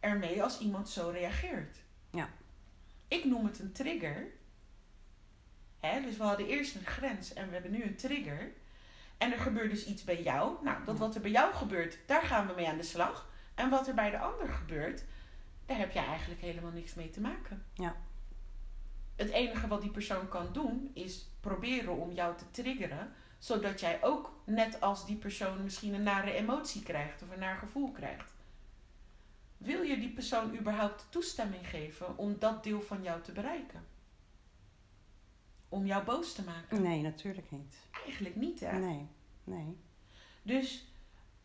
ermee 0.00 0.42
als 0.42 0.58
iemand 0.58 0.88
zo 0.88 1.08
reageert. 1.08 1.78
Ja. 2.10 2.28
Ik 3.08 3.24
noem 3.24 3.44
het 3.44 3.58
een 3.58 3.72
trigger. 3.72 4.26
Hè, 5.80 6.00
dus 6.00 6.16
we 6.16 6.22
hadden 6.22 6.46
eerst 6.46 6.74
een 6.74 6.86
grens 6.86 7.32
en 7.32 7.46
we 7.46 7.52
hebben 7.52 7.70
nu 7.70 7.82
een 7.82 7.96
trigger. 7.96 8.52
En 9.18 9.32
er 9.32 9.38
gebeurt 9.38 9.70
dus 9.70 9.86
iets 9.86 10.04
bij 10.04 10.22
jou. 10.22 10.64
Nou, 10.64 10.84
dat 10.84 10.98
wat 10.98 11.14
er 11.14 11.20
bij 11.20 11.30
jou 11.30 11.54
gebeurt, 11.54 11.98
daar 12.06 12.22
gaan 12.22 12.46
we 12.46 12.52
mee 12.54 12.68
aan 12.68 12.76
de 12.76 12.82
slag. 12.82 13.30
En 13.54 13.70
wat 13.70 13.88
er 13.88 13.94
bij 13.94 14.10
de 14.10 14.18
ander 14.18 14.48
gebeurt, 14.48 15.04
daar 15.66 15.78
heb 15.78 15.92
jij 15.92 16.04
eigenlijk 16.04 16.40
helemaal 16.40 16.70
niks 16.70 16.94
mee 16.94 17.10
te 17.10 17.20
maken. 17.20 17.64
Ja. 17.74 17.96
Het 19.16 19.30
enige 19.30 19.66
wat 19.66 19.82
die 19.82 19.90
persoon 19.90 20.28
kan 20.28 20.52
doen, 20.52 20.90
is 20.94 21.28
proberen 21.40 21.96
om 21.96 22.12
jou 22.12 22.36
te 22.36 22.50
triggeren. 22.50 23.12
Zodat 23.38 23.80
jij 23.80 24.02
ook, 24.02 24.32
net 24.44 24.80
als 24.80 25.06
die 25.06 25.16
persoon, 25.16 25.62
misschien 25.62 25.94
een 25.94 26.02
nare 26.02 26.32
emotie 26.32 26.82
krijgt 26.82 27.22
of 27.22 27.30
een 27.30 27.38
naar 27.38 27.56
gevoel 27.56 27.90
krijgt. 27.90 28.32
Wil 29.56 29.82
je 29.82 29.98
die 29.98 30.12
persoon 30.12 30.56
überhaupt 30.56 31.06
toestemming 31.10 31.68
geven 31.68 32.18
om 32.18 32.38
dat 32.38 32.64
deel 32.64 32.82
van 32.82 33.02
jou 33.02 33.22
te 33.22 33.32
bereiken? 33.32 33.86
Om 35.68 35.86
jou 35.86 36.04
boos 36.04 36.32
te 36.32 36.44
maken? 36.44 36.82
Nee, 36.82 37.02
natuurlijk 37.02 37.50
niet. 37.50 37.76
Eigenlijk 38.04 38.36
niet, 38.36 38.60
hè? 38.60 38.78
Nee, 38.78 39.08
nee. 39.44 39.76
Dus 40.42 40.86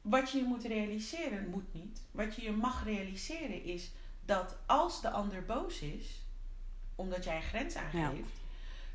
wat 0.02 0.32
je 0.32 0.38
je 0.38 0.44
moet 0.44 0.64
realiseren, 0.64 1.50
moet 1.50 1.74
niet. 1.74 2.02
Wat 2.12 2.36
je 2.36 2.42
je 2.42 2.52
mag 2.52 2.84
realiseren 2.84 3.64
is 3.64 3.92
dat 4.26 4.58
als 4.66 5.02
de 5.02 5.10
ander 5.10 5.46
boos 5.46 5.82
is, 5.82 6.22
omdat 6.96 7.24
jij 7.24 7.36
een 7.36 7.42
grens 7.42 7.76
aangeeft, 7.76 8.40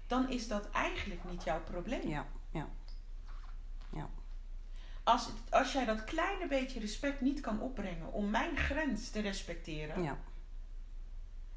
dan 0.06 0.30
is 0.30 0.48
dat 0.48 0.70
eigenlijk 0.70 1.24
niet 1.24 1.44
jouw 1.44 1.62
probleem. 1.62 2.08
Ja. 2.08 2.26
Als, 5.04 5.28
als 5.50 5.72
jij 5.72 5.84
dat 5.84 6.04
kleine 6.04 6.46
beetje 6.48 6.80
respect 6.80 7.20
niet 7.20 7.40
kan 7.40 7.60
opbrengen 7.60 8.12
om 8.12 8.30
mijn 8.30 8.56
grens 8.56 9.10
te 9.10 9.20
respecteren 9.20 10.02
Ja. 10.02 10.18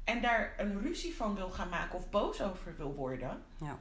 en 0.04 0.22
daar 0.22 0.54
een 0.58 0.80
ruzie 0.80 1.14
van 1.14 1.34
wil 1.34 1.50
gaan 1.50 1.68
maken 1.68 1.98
of 1.98 2.10
boos 2.10 2.42
over 2.42 2.76
wil 2.76 2.94
worden, 2.94 3.42
Ja. 3.60 3.78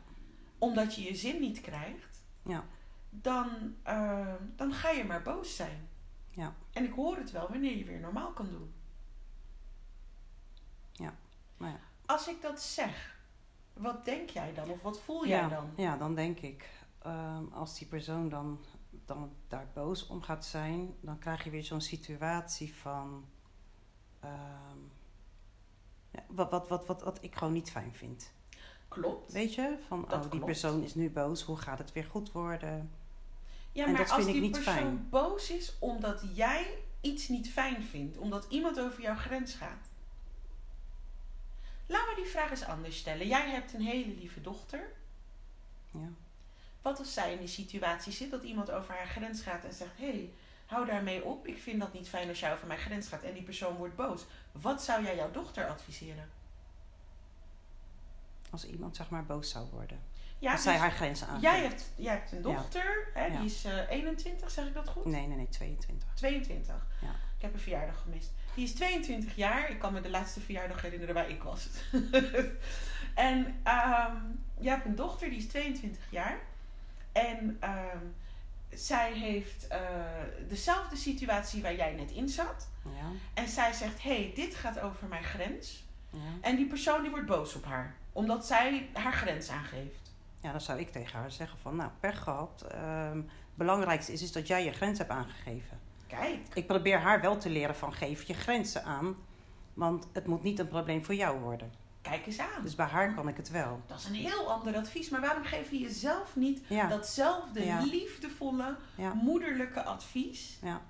omdat 0.58 0.96
je 0.96 1.04
je 1.04 1.16
zin 1.16 1.40
niet 1.40 1.62
krijgt, 1.62 2.24
Ja. 2.44 2.64
dan, 3.10 3.76
eh, 3.84 4.34
dan 4.56 4.74
ga 4.74 4.90
je 4.90 5.04
maar 5.04 5.22
boos 5.22 5.56
zijn. 5.56 5.90
Ja. 6.30 6.56
En 6.74 6.84
ik 6.84 6.94
hoor 6.94 7.18
het 7.18 7.32
wel 7.32 7.50
wanneer 7.50 7.78
je 7.78 7.84
weer 7.86 8.00
normaal 8.00 8.32
kan 8.32 8.50
doen. 8.50 8.74
Nou 11.58 11.72
ja. 11.72 11.80
Als 12.06 12.28
ik 12.28 12.42
dat 12.42 12.62
zeg, 12.62 13.18
wat 13.74 14.06
denk 14.06 14.30
jij 14.30 14.54
dan? 14.54 14.70
Of 14.70 14.82
wat 14.82 15.00
voel 15.02 15.28
jij 15.28 15.40
ja, 15.40 15.48
dan? 15.48 15.70
Ja, 15.76 15.98
dan 15.98 16.16
denk 16.16 16.40
ik, 16.40 16.70
ehm, 17.02 17.44
als 17.54 17.78
die 17.78 17.88
persoon 17.88 18.30
dan, 18.30 18.60
dan 19.06 19.32
daar 19.48 19.68
boos 19.74 20.08
om 20.08 20.22
gaat 20.22 20.46
zijn, 20.46 20.96
dan 21.02 21.20
krijg 21.20 21.44
je 21.44 21.50
weer 21.50 21.64
zo'n 21.64 21.82
situatie 21.82 22.76
van. 22.76 23.26
ehm, 24.20 24.78
ja, 26.12 26.24
wat, 26.28 26.50
wat, 26.52 26.68
wat, 26.68 26.86
wat, 26.86 27.04
wat 27.04 27.18
ik 27.24 27.36
gewoon 27.36 27.54
niet 27.54 27.72
fijn 27.72 27.94
vind. 27.96 28.32
Klopt. 28.88 29.32
Weet 29.32 29.54
je? 29.56 29.78
Van, 29.88 30.04
oh, 30.14 30.22
die 30.22 30.30
klopt. 30.30 30.46
persoon 30.46 30.84
is 30.84 30.96
nu 30.96 31.10
boos, 31.10 31.42
hoe 31.42 31.58
gaat 31.58 31.78
het 31.78 31.92
weer 31.94 32.06
goed 32.06 32.32
worden? 32.32 32.92
Ja, 33.72 33.86
En 33.86 33.92
maar 33.92 34.02
dat 34.02 34.10
als 34.12 34.16
vind 34.24 34.28
ik 34.28 34.34
die 34.34 34.42
niet 34.44 34.52
persoon 34.52 34.74
fijn. 34.74 35.08
boos 35.10 35.50
is 35.52 35.76
omdat 35.80 36.24
jij 36.34 36.78
iets 37.02 37.28
niet 37.28 37.50
fijn 37.52 37.84
vindt, 37.84 38.18
omdat 38.18 38.46
iemand 38.50 38.80
over 38.80 39.02
jouw 39.02 39.16
grens 39.16 39.54
gaat. 39.54 39.90
Laat 41.88 42.08
me 42.08 42.16
die 42.16 42.32
vraag 42.32 42.50
eens 42.50 42.64
anders 42.66 42.98
stellen. 42.98 43.28
Jij 43.28 43.50
hebt 43.50 43.74
een 43.74 43.82
hele 43.82 44.14
lieve 44.14 44.42
dochter. 44.42 44.92
Ja. 45.92 46.10
Wat 46.88 47.00
als 47.00 47.14
zij 47.14 47.32
in 47.32 47.38
die 47.38 47.48
situatie 47.48 48.14
zit 48.14 48.32
dat 48.32 48.44
iemand 48.44 48.72
over 48.72 48.96
haar 48.96 49.08
grens 49.08 49.42
gaat 49.42 49.64
en 49.64 49.74
zegt: 49.74 49.98
Hé, 49.98 50.10
hey, 50.10 50.30
hou 50.66 50.86
daarmee 50.86 51.24
op. 51.24 51.48
Ik 51.48 51.58
vind 51.58 51.80
dat 51.80 51.94
niet 51.94 52.10
fijn 52.10 52.30
als 52.30 52.40
jij 52.40 52.54
over 52.54 52.68
mijn 52.68 52.80
grens 52.80 53.08
gaat 53.08 53.24
en 53.24 53.34
die 53.34 53.44
persoon 53.44 53.76
wordt 53.76 53.96
boos. 53.96 54.26
Wat 54.52 54.84
zou 54.84 55.04
jij 55.04 55.16
jouw 55.16 55.32
dochter 55.32 55.68
adviseren? 55.68 56.30
Als 58.50 58.66
iemand 58.66 58.96
zeg 58.96 59.10
maar 59.10 59.26
boos 59.26 59.50
zou 59.50 59.66
worden. 59.72 60.00
Ja, 60.40 60.52
als 60.52 60.64
zij 60.64 60.72
dus 60.74 60.82
haar 60.82 60.92
grenzen 60.92 61.28
aangeeft. 61.28 61.44
jij, 61.44 61.62
hebt, 61.62 61.92
jij 61.96 62.14
hebt 62.14 62.32
een 62.32 62.42
dochter, 62.42 63.10
hè, 63.14 63.26
Ja. 63.26 63.38
die 63.38 63.46
is 63.46 63.66
eh, 63.66 63.90
21, 63.90 64.52
zeg 64.52 64.68
ik 64.68 64.74
dat 64.74 64.90
goed? 64.90 65.06
Nee, 65.06 65.28
nee, 65.28 65.38
nee, 65.38 65.50
22. 65.50 66.08
22. 66.14 66.76
Ja. 67.02 67.10
Ik 67.10 67.42
heb 67.42 67.54
een 67.54 67.60
verjaardag 67.60 68.02
gemist. 68.02 68.32
Die 68.56 68.64
is 68.64 68.74
22 68.74 69.36
jaar. 69.36 69.70
Ik 69.70 69.80
kan 69.80 69.94
me 69.94 70.02
de 70.02 70.10
laatste 70.10 70.40
verjaardag 70.40 70.82
herinneren 70.82 71.16
waar 71.16 71.30
ik 71.30 71.44
was. 71.44 71.68
en 73.30 73.60
ehm 73.64 74.16
je 74.60 74.70
hebt 74.70 74.86
een 74.86 74.96
dochter, 74.96 75.30
die 75.30 75.38
is 75.38 75.48
22 75.48 76.04
jaar. 76.10 76.40
En 77.18 77.58
ehm, 77.60 77.98
zij 78.70 79.14
heeft 79.14 79.68
eh, 79.68 79.80
dezelfde 80.50 80.96
situatie 80.96 81.62
waar 81.62 81.76
jij 81.76 81.94
net 81.94 82.12
in 82.12 82.30
zat. 82.30 82.70
Ja, 82.84 83.10
En 83.34 83.48
zij 83.48 83.74
zegt, 83.74 84.04
hé, 84.04 84.16
hey, 84.24 84.32
dit 84.36 84.56
gaat 84.56 84.80
over 84.80 85.08
mijn 85.08 85.24
grens. 85.24 85.86
ja. 86.10 86.20
En 86.42 86.56
die 86.56 86.68
persoon 86.68 87.02
die 87.02 87.12
wordt 87.12 87.26
boos 87.26 87.56
op 87.56 87.66
haar. 87.66 87.96
Omdat 88.12 88.46
zij 88.46 88.90
haar 88.94 89.14
grens 89.14 89.50
aangeeft. 89.50 90.12
ja, 90.42 90.52
dan 90.52 90.62
zou 90.62 90.80
ik 90.80 90.92
tegen 90.92 91.20
haar 91.20 91.32
zeggen 91.32 91.60
van, 91.60 91.76
nou, 91.76 91.90
pech 92.00 92.20
gehad. 92.24 92.66
Ehm, 92.72 93.18
het 93.18 93.56
belangrijkste 93.66 94.14
is, 94.14 94.22
is 94.22 94.32
dat 94.32 94.48
jij 94.48 94.64
je 94.64 94.72
grens 94.72 94.98
hebt 94.98 95.10
aangegeven. 95.10 95.80
Kijk, 96.08 96.40
Ik 96.54 96.68
probeer 96.68 97.00
haar 97.00 97.22
wel 97.22 97.38
te 97.38 97.50
leren 97.50 97.76
van, 97.76 97.94
geef 97.94 98.24
je 98.24 98.34
grenzen 98.34 98.84
aan. 98.84 99.16
Want 99.74 100.08
het 100.14 100.28
moet 100.28 100.44
niet 100.44 100.60
een 100.60 100.68
probleem 100.68 101.06
voor 101.06 101.16
jou 101.16 101.40
worden. 101.40 101.72
Kijk 102.10 102.26
eens 102.26 102.40
aan. 102.40 102.62
Dus 102.62 102.76
bij 102.76 102.86
haar 102.86 103.14
kan 103.14 103.28
ik 103.28 103.38
het 103.38 103.50
wel. 103.50 103.82
Dat 103.88 103.98
is 104.00 104.06
een 104.06 104.14
heel 104.14 104.52
ander 104.52 104.76
advies. 104.76 105.10
Maar 105.10 105.22
waarom 105.22 105.44
geef 105.44 105.72
je 105.72 105.78
jezelf 105.80 106.36
niet 106.36 106.62
Ja, 106.68 106.88
datzelfde 106.88 107.66
Ja. 107.66 107.80
liefdevolle, 107.82 108.76
ja, 108.96 109.14
moederlijke 109.14 109.84
advies 109.84 110.58
ja, 110.62 110.82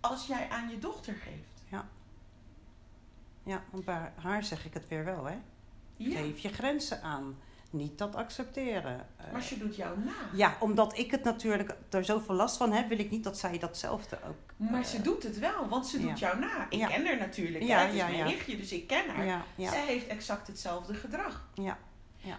als 0.00 0.26
jij 0.26 0.48
aan 0.48 0.70
je 0.70 0.78
dochter 0.78 1.14
geeft? 1.14 1.50
ja. 3.44 3.62
Want 3.70 3.84
bij 3.84 4.12
haar 4.16 4.44
zeg 4.44 4.64
ik 4.64 4.74
het 4.74 4.88
weer 4.88 5.04
wel, 5.04 5.24
hè. 5.24 5.36
Ja, 5.96 6.16
Geef 6.18 6.38
je 6.38 6.48
grenzen 6.52 7.02
aan. 7.02 7.36
Niet 7.72 7.98
dat 7.98 8.14
accepteren. 8.14 9.06
Eh, 9.16 9.32
maar 9.32 9.42
ze 9.42 9.58
doet 9.58 9.76
jou 9.76 9.98
na. 10.04 10.12
ja, 10.32 10.56
omdat 10.60 10.98
ik 10.98 11.10
het 11.10 11.22
natuurlijk 11.24 11.76
er 11.90 12.04
zoveel 12.04 12.34
last 12.34 12.56
van 12.56 12.72
heb, 12.72 12.88
wil 12.88 12.98
ik 12.98 13.10
niet 13.10 13.24
dat 13.24 13.38
zij 13.38 13.58
datzelfde 13.58 14.18
ook. 14.28 14.68
Maar 14.70 14.80
eh, 14.80 14.86
ze 14.86 15.02
doet 15.02 15.22
het 15.22 15.38
wel, 15.38 15.68
want 15.68 15.86
ze 15.86 16.00
doet 16.00 16.18
ja. 16.18 16.26
jou 16.28 16.38
na. 16.38 16.66
Ik 16.70 16.78
Ja. 16.78 16.86
ken 16.86 17.06
haar 17.06 17.18
natuurlijk. 17.18 17.64
Ja, 17.64 17.78
hè. 17.78 17.84
Het 17.84 17.92
is 17.92 17.98
ja, 17.98 18.06
mijn 18.06 18.18
ja. 18.18 18.24
nichtje, 18.24 18.56
dus 18.56 18.72
ik 18.72 18.86
ken 18.86 19.08
haar. 19.08 19.24
Ja, 19.26 19.44
ja, 19.54 19.70
Zij 19.70 19.86
heeft 19.86 20.06
exact 20.06 20.46
hetzelfde 20.46 20.94
gedrag. 20.94 21.48
ja. 21.54 21.78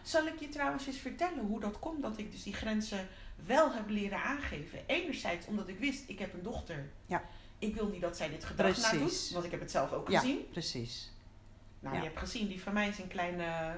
Zal 0.04 0.26
ik 0.28 0.40
je 0.40 0.50
trouwens 0.50 0.88
eens 0.88 0.98
vertellen 0.98 1.46
hoe 1.48 1.60
dat 1.60 1.80
komt 1.80 2.02
dat 2.02 2.18
ik 2.18 2.32
dus 2.32 2.44
die 2.44 2.54
grenzen 2.54 3.08
wel 3.46 3.72
heb 3.74 3.90
leren 3.90 4.24
aangeven? 4.24 4.80
Enerzijds 4.86 5.46
omdat 5.48 5.68
ik 5.68 5.80
wist, 5.80 6.04
ik 6.08 6.20
heb 6.20 6.34
een 6.34 6.44
dochter. 6.44 6.90
Ja. 7.06 7.24
Ik 7.60 7.76
wil 7.76 7.88
niet 7.88 8.02
dat 8.02 8.18
zij 8.18 8.30
dit 8.30 8.44
gedrag 8.46 8.72
Precies. 8.72 8.92
nadoet, 8.92 9.30
want 9.34 9.46
ik 9.46 9.52
heb 9.52 9.60
het 9.60 9.72
zelf 9.72 9.92
ook 9.92 10.10
Ja. 10.10 10.20
gezien. 10.20 10.48
precies. 10.52 11.12
Nou, 11.84 11.96
Ja. 11.96 12.02
je 12.02 12.08
hebt 12.08 12.20
gezien, 12.20 12.48
die 12.48 12.62
van 12.64 12.74
mij 12.74 12.88
is 12.88 12.98
een 13.00 13.08
kleine... 13.08 13.46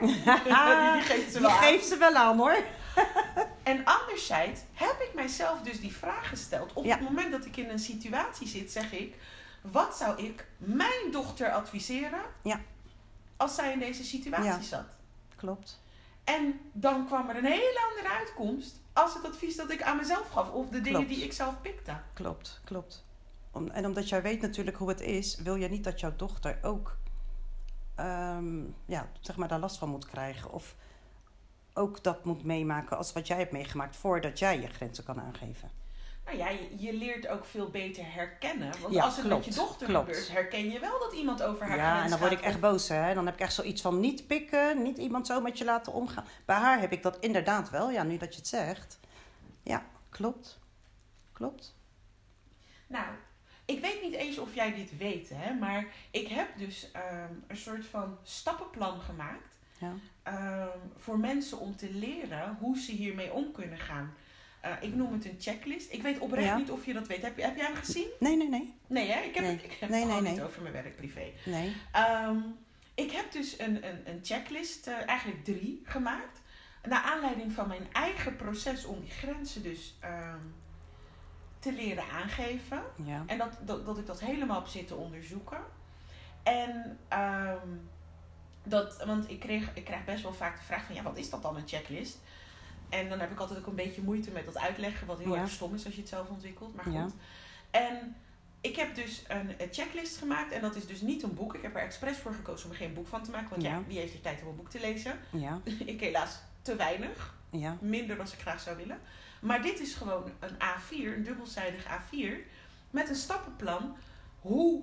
die, 0.00 0.12
die 0.14 1.02
geeft 1.02 1.26
ze 1.26 1.30
Die 1.32 1.40
wel 1.40 1.50
aan. 1.50 1.56
geeft 1.62 1.86
ze 1.86 1.96
wel 1.96 2.14
aan 2.14 2.38
hoor. 2.38 2.56
En 3.62 3.84
anderzijds 3.84 4.60
heb 4.72 5.00
ik 5.00 5.10
mijzelf 5.14 5.60
dus 5.62 5.80
die 5.80 5.92
vraag 5.96 6.28
gesteld. 6.28 6.72
Op 6.72 6.84
Ja. 6.84 6.90
het 6.96 7.00
moment 7.00 7.30
dat 7.32 7.44
ik 7.44 7.56
in 7.56 7.68
een 7.68 7.78
situatie 7.78 8.46
zit, 8.48 8.70
zeg 8.72 8.92
ik... 8.92 9.14
Wat 9.60 9.96
zou 9.96 10.22
ik 10.22 10.46
mijn 10.56 11.10
dochter 11.12 11.50
adviseren... 11.50 12.20
Ja. 12.42 12.60
als 13.36 13.54
zij 13.54 13.72
in 13.72 13.78
deze 13.78 14.04
situatie 14.04 14.44
Ja. 14.50 14.60
zat? 14.60 14.96
Klopt. 15.36 15.82
En 16.24 16.60
dan 16.72 17.06
kwam 17.06 17.28
er 17.28 17.36
een 17.36 17.44
hele 17.44 17.80
andere 17.90 18.14
uitkomst... 18.14 18.80
als 18.92 19.14
het 19.14 19.24
advies 19.24 19.56
dat 19.56 19.70
ik 19.70 19.82
aan 19.82 19.96
mezelf 19.96 20.28
gaf. 20.30 20.50
Of 20.50 20.68
de 20.68 20.80
dingen 20.80 21.00
Klopt. 21.00 21.14
die 21.14 21.24
ik 21.24 21.32
zelf 21.32 21.60
pikte. 21.60 21.92
Klopt, 22.14 22.60
klopt. 22.64 23.04
Om, 23.50 23.68
en 23.68 23.86
omdat 23.86 24.08
jij 24.08 24.22
weet 24.22 24.40
natuurlijk 24.40 24.76
hoe 24.76 24.88
het 24.88 25.00
is, 25.00 25.36
wil 25.36 25.54
je 25.54 25.68
niet 25.68 25.84
dat 25.84 26.00
jouw 26.00 26.16
dochter 26.16 26.58
ook 26.62 26.96
ehm, 28.04 28.62
ja, 28.84 29.08
zeg 29.20 29.36
maar 29.36 29.48
daar 29.48 29.58
last 29.58 29.78
van 29.78 29.88
moet 29.88 30.06
krijgen. 30.06 30.52
Of 30.52 30.74
ook 31.74 32.02
dat 32.02 32.24
moet 32.24 32.44
meemaken 32.44 32.96
als 32.96 33.12
wat 33.12 33.26
jij 33.26 33.38
hebt 33.38 33.52
meegemaakt 33.52 33.96
voordat 33.96 34.38
jij 34.38 34.60
je 34.60 34.66
grenzen 34.66 35.04
kan 35.04 35.20
aangeven. 35.20 35.70
Nou 36.24 36.38
ja, 36.38 36.48
je, 36.48 36.68
je 36.78 36.92
leert 36.92 37.28
ook 37.28 37.44
veel 37.44 37.70
beter 37.70 38.12
herkennen. 38.12 38.72
Want 38.80 38.94
Ja, 38.94 39.04
als 39.04 39.16
het 39.16 39.24
klopt, 39.26 39.46
met 39.46 39.54
je 39.54 39.60
dochter 39.60 39.86
klopt. 39.86 40.06
gebeurt... 40.06 40.30
herken 40.32 40.70
je 40.70 40.78
wel 40.78 40.98
dat 40.98 41.12
iemand 41.12 41.42
over 41.42 41.66
haar 41.66 41.76
Ja, 41.76 41.90
grens 41.90 42.04
en 42.04 42.10
dan 42.10 42.18
word 42.18 42.32
ik 42.32 42.38
gaat. 42.38 42.46
echt 42.46 42.60
boos. 42.60 42.88
Hè? 42.88 43.14
Dan 43.14 43.26
heb 43.26 43.34
ik 43.34 43.40
echt 43.40 43.52
zoiets 43.54 43.82
van 43.82 44.00
niet 44.00 44.26
pikken, 44.26 44.82
niet 44.82 44.98
iemand 44.98 45.26
zo 45.26 45.40
met 45.40 45.58
je 45.58 45.64
laten 45.64 45.92
omgaan. 45.92 46.24
Bij 46.44 46.56
haar 46.56 46.80
heb 46.80 46.92
ik 46.92 47.02
dat 47.02 47.18
inderdaad 47.20 47.70
wel, 47.70 47.90
ja, 47.90 48.02
nu 48.02 48.16
dat 48.16 48.32
je 48.34 48.38
het 48.38 48.48
zegt. 48.48 48.98
Ja, 49.62 49.84
klopt. 50.08 50.58
Klopt. 51.32 51.76
Nou, 52.86 53.04
ik 53.70 53.80
weet 53.80 54.02
niet 54.02 54.14
eens 54.14 54.38
of 54.38 54.54
jij 54.54 54.74
dit 54.74 54.96
weet, 54.98 55.28
hè, 55.34 55.54
maar 55.54 55.86
ik 56.10 56.28
heb 56.28 56.48
dus 56.58 56.90
ehm, 56.92 57.32
een 57.46 57.56
soort 57.56 57.86
van 57.86 58.18
stappenplan 58.22 59.00
gemaakt 59.00 59.58
Ja. 59.78 59.92
ehm, 60.22 60.78
voor 60.96 61.18
mensen 61.18 61.58
om 61.58 61.76
te 61.76 61.90
leren 61.92 62.56
hoe 62.60 62.78
ze 62.78 62.92
hiermee 62.92 63.32
om 63.32 63.52
kunnen 63.52 63.78
gaan. 63.78 64.14
Eh, 64.60 64.72
ik 64.80 64.94
noem 64.94 65.12
het 65.12 65.24
een 65.24 65.36
checklist. 65.40 65.92
Ik 65.92 66.02
weet 66.02 66.18
oprecht 66.18 66.46
Ja. 66.46 66.56
niet 66.56 66.70
of 66.70 66.86
je 66.86 66.92
dat 66.92 67.06
weet. 67.06 67.22
Heb, 67.22 67.36
je- 67.36 67.42
heb 67.44 67.56
jij 67.56 67.66
hem 67.66 67.74
gezien? 67.74 68.08
Nee, 68.20 68.36
nee, 68.36 68.48
nee. 68.48 68.74
Nee, 68.86 69.10
hè? 69.10 69.20
Ik 69.20 69.34
heb 69.34 69.44
Nee. 69.44 69.52
het, 69.52 69.64
ik 69.64 69.72
heb 69.80 69.88
Nee, 69.90 70.06
het 70.06 70.22
nee, 70.22 70.32
niet 70.32 70.40
over 70.40 70.62
mijn 70.62 70.74
werk 70.74 70.96
privé. 70.96 71.32
Nee. 71.44 71.72
Ehm, 71.92 72.36
ik 72.94 73.10
heb 73.10 73.32
dus 73.32 73.58
een, 73.58 73.86
een, 73.88 74.00
een 74.10 74.20
checklist, 74.22 74.86
eh, 74.86 75.08
eigenlijk 75.08 75.44
drie, 75.44 75.80
gemaakt. 75.84 76.40
Naar 76.88 77.02
aanleiding 77.02 77.52
van 77.52 77.68
mijn 77.68 77.86
eigen 77.92 78.36
proces 78.36 78.84
om 78.84 79.00
die 79.00 79.10
grenzen 79.10 79.62
dus 79.62 79.94
te 81.60 81.72
leren 81.72 82.04
aangeven. 82.12 82.82
Ja. 83.04 83.22
En 83.26 83.38
dat, 83.38 83.58
dat, 83.64 83.86
dat 83.86 83.98
ik 83.98 84.06
dat 84.06 84.20
helemaal 84.20 84.58
heb 84.58 84.66
zitten 84.68 84.96
onderzoeken. 84.98 85.58
En 86.42 86.98
ehm, 87.08 87.68
dat, 88.62 89.04
want 89.04 89.30
ik, 89.30 89.40
kreeg, 89.40 89.70
ik 89.74 89.84
krijg 89.84 90.04
best 90.04 90.22
wel 90.22 90.32
vaak 90.34 90.56
de 90.58 90.64
vraag 90.64 90.84
van, 90.84 90.94
ja, 90.94 91.02
wat 91.02 91.16
is 91.16 91.30
dat 91.30 91.42
dan, 91.42 91.56
een 91.56 91.68
checklist? 91.68 92.18
En 92.88 93.08
dan 93.08 93.20
heb 93.20 93.30
ik 93.30 93.38
altijd 93.38 93.58
ook 93.58 93.66
een 93.66 93.74
beetje 93.74 94.02
moeite 94.02 94.30
met 94.30 94.44
dat 94.44 94.58
uitleggen, 94.58 95.06
wat 95.06 95.18
heel 95.18 95.34
Ja. 95.34 95.40
erg 95.40 95.50
stom 95.50 95.74
is 95.74 95.84
als 95.84 95.94
je 95.94 96.00
het 96.00 96.08
zelf 96.08 96.28
ontwikkelt. 96.28 96.74
Maar 96.74 96.84
goed. 96.84 96.94
Ja. 96.94 97.08
En 97.70 98.16
ik 98.60 98.76
heb 98.76 98.94
dus 98.94 99.22
een, 99.28 99.48
een 99.62 99.68
checklist 99.70 100.16
gemaakt. 100.16 100.52
En 100.52 100.60
dat 100.60 100.76
is 100.76 100.86
dus 100.86 101.00
niet 101.00 101.22
een 101.22 101.34
boek. 101.34 101.54
Ik 101.54 101.62
heb 101.62 101.74
er 101.76 101.82
expres 101.82 102.16
voor 102.16 102.34
gekozen 102.34 102.64
om 102.66 102.70
er 102.72 102.78
geen 102.78 102.94
boek 102.94 103.06
van 103.08 103.22
te 103.22 103.30
maken. 103.30 103.50
Want 103.50 103.62
ja, 103.62 103.70
Ja. 103.70 103.82
wie 103.86 103.98
heeft 103.98 104.14
er 104.14 104.20
tijd 104.20 104.42
om 104.42 104.48
een 104.48 104.56
boek 104.56 104.70
te 104.70 104.80
lezen? 104.80 105.18
Ja. 105.32 105.60
ik 105.84 106.00
helaas 106.00 106.38
te 106.62 106.76
weinig. 106.76 107.34
Ja. 107.50 107.76
Minder 107.80 108.16
dan 108.16 108.26
ik 108.26 108.32
graag 108.40 108.60
zou 108.60 108.76
willen. 108.76 108.98
Maar 109.40 109.62
dit 109.62 109.80
is 109.80 109.94
gewoon 109.94 110.30
een 110.38 110.54
A4, 110.54 111.16
een 111.16 111.22
dubbelzijdig 111.22 111.84
A4. 111.84 112.34
Met 112.90 113.08
een 113.08 113.14
stappenplan. 113.14 113.96
Hoe, 114.40 114.82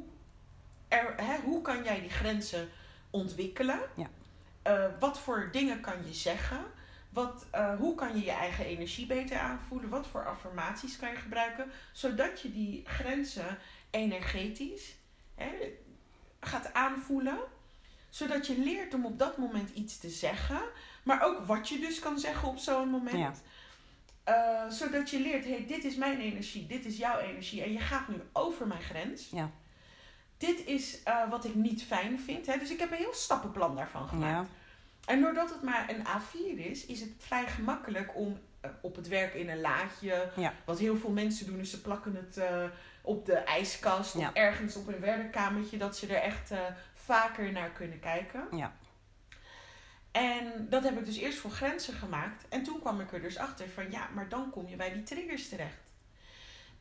er, 0.88 1.14
hè, 1.18 1.39
hoe 1.39 1.62
kan 1.62 1.84
jij 1.84 2.01
die 2.01 2.10
grenzen 2.10 2.70
ontwikkelen? 3.10 3.80
Ja. 3.95 4.10
Eh, 4.62 4.86
wat 4.99 5.20
voor 5.20 5.49
dingen 5.51 5.82
kan 5.82 6.05
je 6.05 6.14
zeggen? 6.14 6.66
Wat, 7.10 7.45
eh, 7.51 7.76
hoe 7.76 7.95
kan 7.95 8.16
je 8.16 8.26
je 8.26 8.32
eigen 8.32 8.66
energie 8.66 9.05
beter 9.05 9.38
aanvoelen? 9.39 9.89
Wat 9.89 10.08
voor 10.08 10.26
affirmaties 10.26 10.97
kan 10.97 11.10
je 11.10 11.16
gebruiken? 11.16 11.72
Zodat 11.91 12.41
je 12.41 12.51
die 12.51 12.84
grenzen 12.86 13.58
energetisch 13.89 14.95
hè, 15.36 15.49
gaat 16.39 16.74
aanvoelen. 16.74 17.39
Zodat 18.10 18.47
je 18.47 18.60
leert 18.60 18.93
om 18.93 19.05
op 19.05 19.20
dat 19.20 19.38
moment 19.38 19.70
iets 19.70 19.97
te 19.97 20.10
zeggen. 20.10 20.62
Maar 21.03 21.26
ook 21.26 21.45
wat 21.45 21.70
je 21.70 21.80
dus 21.80 21.99
kan 21.99 22.20
zeggen 22.20 22.47
op 22.47 22.58
zo'n 22.58 22.89
moment. 22.89 23.18
Ja. 23.18 23.34
Eh, 24.28 24.69
zodat 24.69 25.09
je 25.09 25.19
leert, 25.19 25.45
hey, 25.45 25.65
dit 25.67 25.84
is 25.84 25.95
mijn 25.95 26.19
energie, 26.19 26.67
dit 26.67 26.86
is 26.86 26.97
jouw 26.97 27.19
energie. 27.19 27.63
En 27.63 27.71
je 27.71 27.80
gaat 27.80 28.07
nu 28.07 28.15
over 28.34 28.67
mijn 28.67 28.82
grens. 28.82 29.30
Ja. 29.30 29.49
Dit 30.38 30.65
is 30.65 31.03
eh, 31.03 31.30
wat 31.30 31.45
ik 31.45 31.55
niet 31.55 31.84
fijn 31.84 32.19
vind. 32.19 32.45
Hè? 32.45 32.57
Dus 32.57 32.71
ik 32.71 32.80
heb 32.80 32.91
een 32.91 32.97
heel 32.97 33.13
stappenplan 33.13 33.75
daarvan 33.75 34.07
gemaakt. 34.07 34.47
Ja. 34.47 34.55
En 35.05 35.21
doordat 35.21 35.49
het 35.49 35.61
maar 35.61 35.89
een 35.89 36.05
A4 36.05 36.57
is, 36.57 36.86
is 36.86 36.99
het 36.99 37.09
vrij 37.17 37.47
gemakkelijk 37.47 38.15
om 38.15 38.39
eh, 38.59 38.69
op 38.82 38.95
het 38.95 39.07
werk 39.07 39.34
in 39.34 39.49
een 39.49 39.61
laadje. 39.61 40.32
Ja. 40.36 40.53
Wat 40.65 40.80
heel 40.80 40.97
veel 40.97 41.11
mensen 41.11 41.45
doen, 41.45 41.59
is 41.59 41.69
ze 41.69 41.82
plakken 41.82 42.15
het 42.15 42.41
op 43.01 43.25
de 43.25 43.36
ijskast 43.36 44.15
of 44.15 44.34
ergens 44.34 44.75
op 44.75 44.88
een 44.88 44.99
werkkamertje, 44.99 45.78
dat 45.78 45.97
ze 45.97 46.07
er 46.07 46.21
echt 46.21 46.51
vaker 46.93 47.51
naar 47.51 47.69
kunnen 47.69 47.99
kijken. 47.99 48.47
Ja. 48.51 48.73
En 50.18 50.68
dat 50.70 50.84
heb 50.84 50.97
ik 50.97 51.05
dus 51.05 51.18
eerst 51.18 51.38
voor 51.38 51.51
grenzen 51.51 51.93
gemaakt. 51.93 52.45
En 52.49 52.63
toen 52.63 52.80
kwam 52.80 52.99
ik 52.99 53.13
er 53.13 53.22
dus 53.22 53.38
achter 53.38 53.70
van 53.70 53.91
ja, 53.91 54.09
maar 54.13 54.30
dan 54.30 54.49
kom 54.49 54.68
je 54.68 54.76
bij 54.76 54.93
die 54.93 55.03
triggers 55.03 55.49
terecht. 55.49 55.91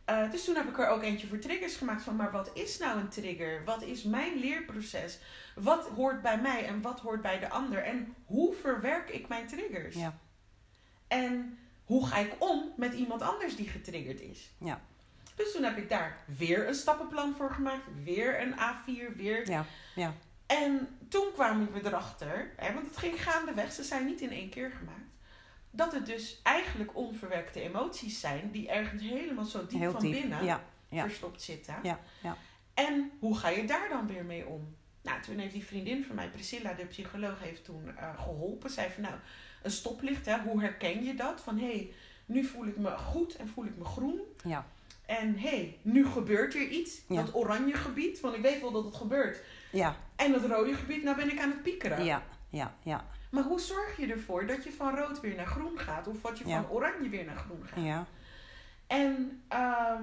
Eh, 0.04 0.30
dus 0.30 0.44
toen 0.44 0.54
heb 0.54 0.68
ik 0.68 0.78
er 0.78 0.88
ook 0.88 1.02
eentje 1.02 1.26
voor 1.26 1.38
triggers 1.38 1.76
gemaakt 1.76 2.02
van, 2.02 2.16
maar 2.16 2.30
wat 2.30 2.50
is 2.54 2.78
nou 2.78 2.98
een 3.00 3.08
trigger? 3.08 3.64
Wat 3.64 3.82
is 3.82 4.02
mijn 4.02 4.38
leerproces? 4.38 5.18
Wat 5.54 5.88
hoort 5.88 6.22
bij 6.22 6.40
mij 6.40 6.66
en 6.66 6.82
wat 6.82 7.00
hoort 7.00 7.22
bij 7.22 7.38
de 7.38 7.48
ander? 7.48 7.82
En 7.82 8.14
hoe 8.26 8.54
verwerk 8.54 9.10
ik 9.10 9.28
mijn 9.28 9.46
triggers? 9.46 9.94
Ja. 9.94 10.18
En 11.08 11.58
hoe 11.84 12.06
ga 12.06 12.16
ik 12.16 12.34
om 12.38 12.72
met 12.76 12.92
iemand 12.92 13.22
anders 13.22 13.56
die 13.56 13.68
getriggerd 13.68 14.20
is? 14.20 14.50
Ja. 14.58 14.80
Dus 15.34 15.52
toen 15.52 15.62
heb 15.62 15.76
ik 15.76 15.88
daar 15.88 16.18
weer 16.36 16.68
een 16.68 16.74
stappenplan 16.74 17.34
voor 17.36 17.50
gemaakt. 17.50 17.84
Weer 18.04 18.40
een 18.40 18.54
A4, 18.54 19.16
weer 19.16 19.50
Ja. 19.50 19.64
Ja. 19.94 20.14
En 20.46 20.88
toen 21.08 21.32
kwamen 21.32 21.72
we 21.72 21.84
erachter, 21.84 22.52
hè, 22.56 22.74
want 22.74 22.86
het 22.86 22.96
ging 22.96 23.22
gaandeweg, 23.22 23.72
ze 23.72 23.82
zijn 23.82 24.06
niet 24.06 24.20
in 24.20 24.30
één 24.30 24.48
keer 24.48 24.70
gemaakt, 24.70 25.10
dat 25.70 25.92
het 25.92 26.06
dus 26.06 26.40
eigenlijk 26.42 26.96
onverwerkte 26.96 27.60
emoties 27.60 28.20
zijn 28.20 28.50
die 28.50 28.68
ergens 28.68 29.02
helemaal 29.02 29.44
zo 29.44 29.66
diep 29.66 29.80
Heel 29.80 29.90
van 29.90 30.00
diep. 30.00 30.12
binnen 30.12 30.44
Ja. 30.44 30.64
ja. 30.88 31.02
verstopt 31.02 31.42
zitten. 31.42 31.74
Ja. 31.82 32.00
Ja. 32.22 32.36
En 32.74 33.10
hoe 33.18 33.36
ga 33.36 33.48
je 33.48 33.66
daar 33.66 33.88
dan 33.88 34.06
weer 34.06 34.24
mee 34.24 34.46
om? 34.46 34.76
Nou, 35.02 35.22
toen 35.22 35.38
heeft 35.38 35.52
die 35.52 35.64
vriendin 35.64 36.04
van 36.04 36.14
mij, 36.14 36.28
Priscilla, 36.28 36.72
de 36.72 36.84
psycholoog, 36.84 37.40
heeft 37.40 37.64
toen 37.64 37.96
eh, 37.96 38.20
geholpen. 38.22 38.70
Zei 38.70 38.90
van, 38.90 39.02
nou, 39.02 39.14
een 39.62 39.70
stoplicht, 39.70 40.26
hè, 40.26 40.38
hoe 40.38 40.60
herken 40.60 41.04
je 41.04 41.14
dat? 41.14 41.40
Van, 41.40 41.58
hé, 41.58 41.66
hey, 41.66 41.92
nu 42.26 42.44
voel 42.44 42.66
ik 42.66 42.76
me 42.76 42.90
goed 42.90 43.36
en 43.36 43.48
voel 43.48 43.64
ik 43.64 43.76
me 43.76 43.84
groen. 43.84 44.20
Ja. 44.44 44.66
En 45.06 45.38
hé, 45.38 45.48
hey, 45.48 45.78
nu 45.82 46.06
gebeurt 46.06 46.54
er 46.54 46.68
iets. 46.68 47.00
Ja. 47.08 47.22
Dat 47.22 47.34
oranje 47.34 47.74
gebied, 47.74 48.20
want 48.20 48.34
ik 48.34 48.42
weet 48.42 48.60
wel 48.60 48.72
dat 48.72 48.84
het 48.84 48.94
gebeurt. 48.94 49.42
Ja. 49.76 49.96
En 50.16 50.32
dat 50.32 50.44
rode 50.44 50.74
gebied, 50.74 51.02
nou 51.02 51.16
ben 51.16 51.30
ik 51.30 51.40
aan 51.40 51.50
het 51.50 51.62
piekeren. 51.62 52.04
Ja. 52.04 52.22
Ja. 52.50 52.74
Ja. 52.82 53.04
Maar 53.30 53.42
hoe 53.42 53.60
zorg 53.60 53.96
je 53.96 54.06
ervoor 54.06 54.46
dat 54.46 54.64
je 54.64 54.72
van 54.72 54.96
rood 54.96 55.20
weer 55.20 55.34
naar 55.34 55.46
groen 55.46 55.78
gaat? 55.78 56.06
Of 56.06 56.20
dat 56.20 56.38
je 56.38 56.48
Ja. 56.48 56.62
van 56.62 56.70
oranje 56.70 57.08
weer 57.08 57.24
naar 57.24 57.36
groen 57.36 57.66
gaat? 57.66 57.84
Ja. 57.84 58.06
En 58.86 59.42
ehm, 59.48 60.02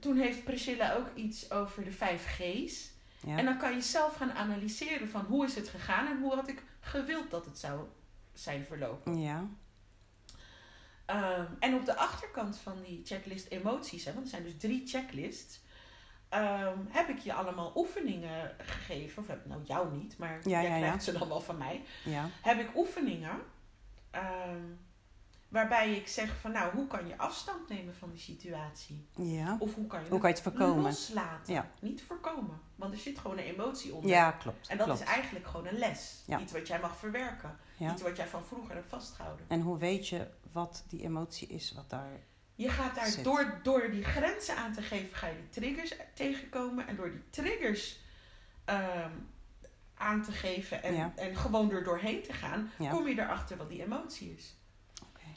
toen 0.00 0.16
heeft 0.16 0.44
Priscilla 0.44 0.94
ook 0.94 1.06
iets 1.14 1.50
over 1.50 1.84
de 1.84 1.92
5 1.92 2.26
G's. 2.38 2.92
Ja. 3.26 3.36
En 3.36 3.44
dan 3.44 3.58
kan 3.58 3.72
je 3.74 3.80
zelf 3.80 4.14
gaan 4.16 4.32
analyseren 4.32 5.08
van 5.08 5.24
hoe 5.24 5.44
is 5.44 5.54
het 5.54 5.68
gegaan 5.68 6.06
en 6.06 6.18
hoe 6.20 6.34
had 6.34 6.48
ik 6.48 6.62
gewild 6.80 7.30
dat 7.30 7.44
het 7.44 7.58
zou 7.58 7.80
zijn 8.32 8.64
verlopen. 8.64 9.20
Ja. 9.20 9.46
Ehm, 11.06 11.46
en 11.58 11.74
op 11.74 11.84
de 11.84 11.96
achterkant 11.96 12.58
van 12.58 12.82
die 12.82 13.00
checklist 13.04 13.46
emoties, 13.48 14.04
hè, 14.04 14.12
want 14.12 14.24
er 14.24 14.30
zijn 14.30 14.42
dus 14.42 14.56
drie 14.58 14.86
checklists, 14.86 15.60
ehm, 16.34 16.78
heb 16.88 17.08
ik 17.08 17.18
je 17.18 17.32
allemaal 17.32 17.72
oefeningen 17.76 18.54
gegeven. 18.58 19.22
Of 19.22 19.36
nou 19.44 19.62
jou 19.64 19.96
niet, 19.96 20.18
maar 20.18 20.32
Ja, 20.32 20.40
jij 20.42 20.62
ja, 20.62 20.76
ja. 20.76 20.78
krijgt 20.86 21.04
ze 21.04 21.12
dan 21.18 21.28
wel 21.28 21.40
van 21.40 21.58
mij. 21.58 21.82
Ja. 22.04 22.28
heb 22.42 22.58
ik 22.60 22.76
oefeningen 22.76 23.38
ehm, 24.10 24.62
waarbij 25.48 25.94
ik 25.94 26.08
zeg 26.08 26.40
van 26.40 26.52
nou, 26.52 26.74
hoe 26.74 26.86
kan 26.86 27.06
je 27.06 27.18
afstand 27.18 27.68
nemen 27.68 27.94
van 27.94 28.10
die 28.10 28.20
situatie? 28.20 29.08
Ja. 29.16 29.56
Of 29.58 29.74
hoe 29.74 29.86
kan 29.86 30.04
je 30.04 30.10
Hoe 30.10 30.18
kan 30.20 30.28
je 30.28 30.34
het 30.34 30.44
voorkomen? 30.44 30.82
loslaten? 30.82 31.70
Niet 31.80 32.02
voorkomen, 32.02 32.60
want 32.76 32.92
er 32.92 32.98
zit 32.98 33.18
gewoon 33.18 33.38
een 33.38 33.44
emotie 33.44 33.94
onder. 33.94 34.10
Ja, 34.10 34.30
klopt. 34.30 34.68
En 34.68 34.76
dat 34.76 34.86
klopt. 34.86 35.00
is 35.00 35.06
eigenlijk 35.06 35.46
gewoon 35.46 35.66
een 35.66 35.78
les. 35.78 36.24
Iets 36.40 36.52
wat 36.52 36.66
jij 36.66 36.80
mag 36.80 36.96
verwerken. 36.96 37.56
Iets 37.78 38.02
wat 38.02 38.16
jij 38.16 38.26
van 38.26 38.44
vroeger 38.44 38.74
hebt 38.74 38.88
vastgehouden. 38.88 39.46
En 39.48 39.60
hoe 39.60 39.78
weet 39.78 40.08
je 40.08 40.28
wat 40.52 40.84
die 40.88 41.02
emotie 41.02 41.48
is 41.48 41.72
wat 41.72 41.90
daar... 41.90 42.20
Je 42.54 42.68
gaat 42.68 42.94
daar 42.94 43.06
Zit. 43.06 43.24
door, 43.24 43.60
door 43.62 43.90
die 43.90 44.04
grenzen 44.04 44.56
aan 44.56 44.72
te 44.72 44.82
geven, 44.82 45.16
ga 45.16 45.26
je 45.26 45.34
die 45.36 45.48
triggers 45.48 45.92
tegenkomen. 46.14 46.86
En 46.86 46.96
door 46.96 47.10
die 47.10 47.22
triggers 47.30 47.98
ehm, 48.64 49.10
aan 49.94 50.22
te 50.22 50.32
geven 50.32 50.82
en, 50.82 50.94
Ja. 50.94 51.12
en 51.16 51.36
gewoon 51.36 51.70
er 51.70 51.84
doorheen 51.84 52.22
te 52.22 52.32
gaan, 52.32 52.70
Ja. 52.78 52.90
kom 52.90 53.08
je 53.08 53.18
erachter 53.20 53.56
wat 53.56 53.68
die 53.68 53.82
emotie 53.84 54.34
is. 54.36 54.56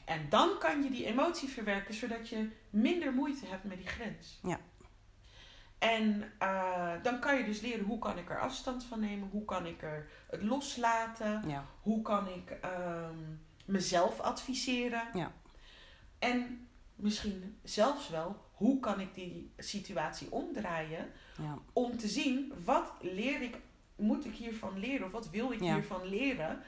En 0.05 0.29
dan 0.29 0.57
kan 0.59 0.83
je 0.83 0.89
die 0.89 1.05
emotie 1.05 1.49
verwerken, 1.49 1.93
zodat 1.93 2.29
je 2.29 2.49
minder 2.69 3.13
moeite 3.13 3.45
hebt 3.45 3.63
met 3.63 3.77
die 3.77 3.87
grens. 3.87 4.39
Ja. 4.43 4.59
En 5.79 6.31
eh, 6.37 6.91
dan 7.03 7.19
kan 7.19 7.37
je 7.37 7.43
dus 7.43 7.59
leren 7.61 7.85
hoe 7.85 7.99
kan 7.99 8.17
ik 8.17 8.29
er 8.29 8.39
afstand 8.39 8.83
van 8.83 8.99
nemen, 8.99 9.29
hoe 9.31 9.45
kan 9.45 9.65
ik 9.65 9.81
er 9.81 10.09
het 10.29 10.41
loslaten, 10.43 11.43
Ja. 11.47 11.65
hoe 11.81 12.01
kan 12.01 12.27
ik 12.27 12.49
ehm, 12.49 13.15
mezelf 13.65 14.19
adviseren. 14.19 15.03
Ja. 15.13 15.31
En 16.19 16.66
misschien 16.97 17.59
zelfs 17.63 18.09
wel, 18.09 18.45
hoe 18.53 18.79
kan 18.79 18.99
ik 18.99 19.13
die 19.13 19.51
situatie 19.57 20.31
omdraaien 20.31 21.11
Ja. 21.41 21.57
om 21.73 21.97
te 21.97 22.07
zien 22.07 22.53
wat 22.63 22.91
leer 23.01 23.41
ik, 23.41 23.57
moet 23.95 24.25
ik 24.25 24.33
hiervan 24.35 24.79
leren 24.79 25.05
of 25.05 25.11
wat 25.11 25.29
wil 25.29 25.51
ik 25.51 25.61
Ja. 25.61 25.73
hiervan 25.73 26.05
leren 26.07 26.61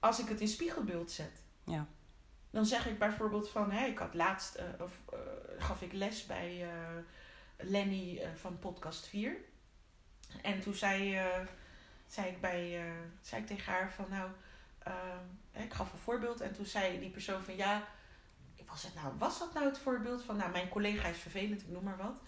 als 0.00 0.18
ik 0.18 0.28
het 0.28 0.40
in 0.40 0.48
spiegelbeeld 0.48 1.10
zet. 1.10 1.42
Ja. 1.64 1.86
Dan 2.50 2.66
zeg 2.66 2.86
ik 2.86 2.98
bijvoorbeeld 2.98 3.50
van, 3.50 3.72
ik 3.72 3.98
had 3.98 4.14
laatst, 4.14 4.54
eh, 4.54 4.64
of 4.80 5.00
eh, 5.12 5.18
gaf 5.58 5.82
ik 5.82 5.92
les 5.92 6.26
bij 6.26 6.62
eh, 6.62 6.96
Lenny 7.58 8.22
van 8.34 8.58
podcast 8.58 9.06
4. 9.06 9.36
En 10.42 10.60
toen 10.60 10.74
zei, 10.74 11.20
zei, 12.06 12.28
ik 12.30 12.40
bij, 12.40 12.82
zei 13.20 13.40
ik 13.40 13.46
tegen 13.46 13.72
haar 13.72 13.92
van, 13.92 14.06
nou, 14.10 14.30
ik 15.52 15.72
gaf 15.72 15.92
een 15.92 15.98
voorbeeld. 15.98 16.40
En 16.40 16.52
toen 16.52 16.64
zei 16.66 17.00
die 17.00 17.10
persoon 17.10 17.42
van, 17.42 17.56
ja, 17.56 17.88
was, 18.72 18.82
het 18.82 18.94
nou, 18.94 19.12
was 19.18 19.38
dat 19.38 19.54
nou 19.54 19.66
het 19.66 19.78
voorbeeld 19.78 20.22
van, 20.22 20.36
nou, 20.36 20.50
mijn 20.50 20.68
collega 20.68 21.08
is 21.08 21.18
vervelend, 21.18 21.60
ik 21.62 21.68
noem 21.68 21.84
maar 21.84 21.96
wat. 21.96 22.20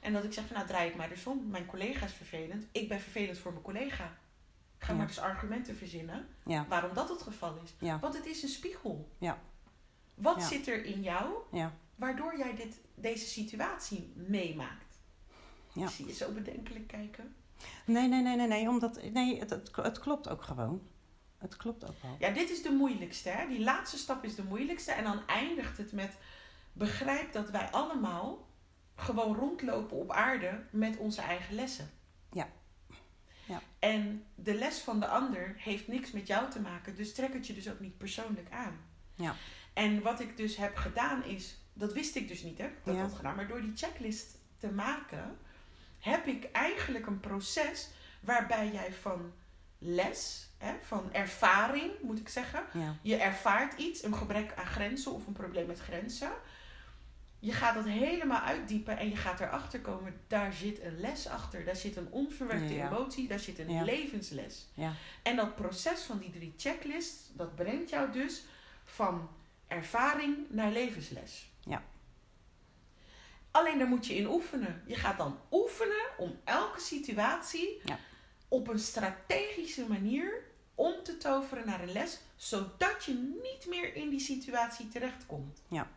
En 0.00 0.12
dat 0.12 0.24
ik 0.24 0.32
zeg 0.32 0.46
van, 0.46 0.56
nou, 0.56 0.68
draai 0.68 0.86
het 0.88 0.96
maar 0.96 1.08
dus 1.08 1.26
om. 1.26 1.46
Mijn 1.50 1.66
collega 1.66 2.06
is 2.06 2.12
vervelend, 2.12 2.66
ik 2.72 2.88
ben 2.88 3.00
vervelend 3.00 3.38
voor 3.38 3.50
mijn 3.52 3.64
collega. 3.64 4.16
Ga 4.78 4.92
Ja. 4.92 4.98
maar 4.98 5.06
dus 5.06 5.18
argumenten 5.18 5.76
verzinnen 5.76 6.28
Ja. 6.44 6.66
waarom 6.68 6.94
dat 6.94 7.08
het 7.08 7.22
geval 7.22 7.58
is. 7.64 7.74
Ja. 7.78 7.98
Want 7.98 8.14
het 8.14 8.26
is 8.26 8.42
een 8.42 8.48
spiegel. 8.48 9.08
Ja. 9.18 9.38
Wat 10.14 10.42
zit 10.42 10.66
er 10.68 10.84
in 10.84 11.02
jou 11.02 11.34
Ja. 11.52 11.72
waardoor 11.96 12.38
jij 12.38 12.54
dit, 12.54 12.80
deze 12.94 13.26
situatie 13.26 14.12
meemaakt? 14.16 14.98
Ja. 15.72 15.84
Ik 15.84 15.90
zie 15.90 16.06
je 16.06 16.12
zo 16.12 16.32
bedenkelijk 16.32 16.86
kijken. 16.86 17.34
Nee, 17.86 18.08
nee, 18.08 18.22
nee, 18.22 18.36
nee, 18.36 18.46
nee. 18.46 18.68
Omdat, 18.68 19.02
nee 19.12 19.38
het, 19.38 19.50
het, 19.50 19.76
het 19.76 19.98
klopt 19.98 20.28
ook 20.28 20.42
gewoon. 20.42 20.82
Het 21.44 21.56
klopt 21.56 21.84
ook 21.84 22.02
wel. 22.02 22.16
Ja, 22.18 22.30
dit 22.30 22.50
is 22.50 22.62
de 22.62 22.70
moeilijkste. 22.70 23.28
Hè? 23.28 23.46
Die 23.48 23.60
laatste 23.60 23.98
stap 23.98 24.24
is 24.24 24.34
de 24.34 24.42
moeilijkste. 24.42 24.92
En 24.92 25.04
dan 25.04 25.26
eindigt 25.26 25.78
het 25.78 25.92
met... 25.92 26.16
Begrijp 26.72 27.32
dat 27.32 27.50
wij 27.50 27.70
allemaal 27.70 28.48
gewoon 28.96 29.36
rondlopen 29.36 29.96
op 29.96 30.10
aarde 30.12 30.64
met 30.70 30.96
onze 30.96 31.20
eigen 31.20 31.54
lessen. 31.54 31.90
Ja. 32.32 32.48
Ja. 33.46 33.60
En 33.78 34.24
de 34.34 34.54
les 34.54 34.78
van 34.78 35.00
de 35.00 35.06
ander 35.06 35.54
heeft 35.58 35.88
niks 35.88 36.10
met 36.10 36.26
jou 36.26 36.50
te 36.50 36.60
maken. 36.60 36.96
Dus 36.96 37.14
trek 37.14 37.32
het 37.32 37.46
je 37.46 37.54
dus 37.54 37.70
ook 37.70 37.80
niet 37.80 37.98
persoonlijk 37.98 38.50
aan. 38.50 38.80
Ja. 39.14 39.34
En 39.72 40.02
wat 40.02 40.20
ik 40.20 40.36
dus 40.36 40.56
heb 40.56 40.76
gedaan 40.76 41.24
is... 41.24 41.58
Dat 41.72 41.92
wist 41.92 42.14
ik 42.16 42.28
dus 42.28 42.42
niet, 42.42 42.58
hè? 42.58 42.68
Dat 42.84 42.94
Ja. 42.94 43.00
had 43.00 43.12
gedaan. 43.14 43.36
Maar 43.36 43.48
door 43.48 43.60
die 43.60 43.76
checklist 43.76 44.38
te 44.58 44.72
maken... 44.72 45.38
heb 45.98 46.26
ik 46.26 46.44
eigenlijk 46.52 47.06
een 47.06 47.20
proces 47.20 47.88
waarbij 48.20 48.72
jij 48.72 48.92
van 48.92 49.32
les, 49.78 50.48
hè, 50.58 50.74
van 50.82 51.12
ervaring 51.12 51.92
moet 52.02 52.18
ik 52.18 52.28
zeggen. 52.28 52.64
Ja. 52.72 52.96
Je 53.02 53.16
ervaart 53.16 53.78
iets, 53.78 54.02
een 54.04 54.14
gebrek 54.14 54.54
aan 54.56 54.66
grenzen 54.66 55.12
of 55.12 55.26
een 55.26 55.32
probleem 55.32 55.66
met 55.66 55.80
grenzen. 55.80 56.32
Je 57.38 57.52
gaat 57.52 57.74
dat 57.74 57.84
helemaal 57.84 58.40
uitdiepen 58.40 58.98
en 58.98 59.08
je 59.08 59.16
gaat 59.16 59.40
erachter 59.40 59.80
komen, 59.80 60.20
daar 60.26 60.52
zit 60.52 60.82
een 60.82 61.00
les 61.00 61.28
achter. 61.28 61.64
Daar 61.64 61.76
zit 61.76 61.96
een 61.96 62.08
onverwerkte 62.10 62.74
Ja. 62.74 62.86
emotie, 62.86 63.28
daar 63.28 63.38
zit 63.38 63.58
een 63.58 63.70
Ja. 63.72 63.82
levensles. 63.82 64.66
Ja. 64.74 64.92
En 65.22 65.36
dat 65.36 65.54
proces 65.56 66.00
van 66.00 66.18
die 66.18 66.30
drie 66.30 66.54
checklists, 66.56 67.30
dat 67.32 67.54
brengt 67.54 67.90
jou 67.90 68.12
dus 68.12 68.44
van 68.84 69.30
ervaring 69.68 70.36
naar 70.50 70.70
levensles. 70.70 71.50
Ja. 71.60 71.82
Alleen 73.50 73.78
daar 73.78 73.88
moet 73.88 74.06
je 74.06 74.14
in 74.14 74.26
oefenen. 74.26 74.82
Je 74.86 74.94
gaat 74.94 75.18
dan 75.18 75.38
oefenen 75.50 76.04
om 76.18 76.40
elke 76.44 76.80
situatie 76.80 77.80
Ja. 77.84 77.98
Op 78.54 78.68
een 78.68 78.78
strategische 78.78 79.86
manier 79.88 80.42
om 80.74 80.92
te 81.02 81.16
toveren 81.16 81.66
naar 81.66 81.82
een 81.82 81.92
les, 81.92 82.20
zodat 82.36 83.04
je 83.04 83.38
niet 83.42 83.66
meer 83.68 83.94
in 83.94 84.08
die 84.08 84.20
situatie 84.20 84.88
terechtkomt. 84.88 85.62
Ja. 85.68 85.88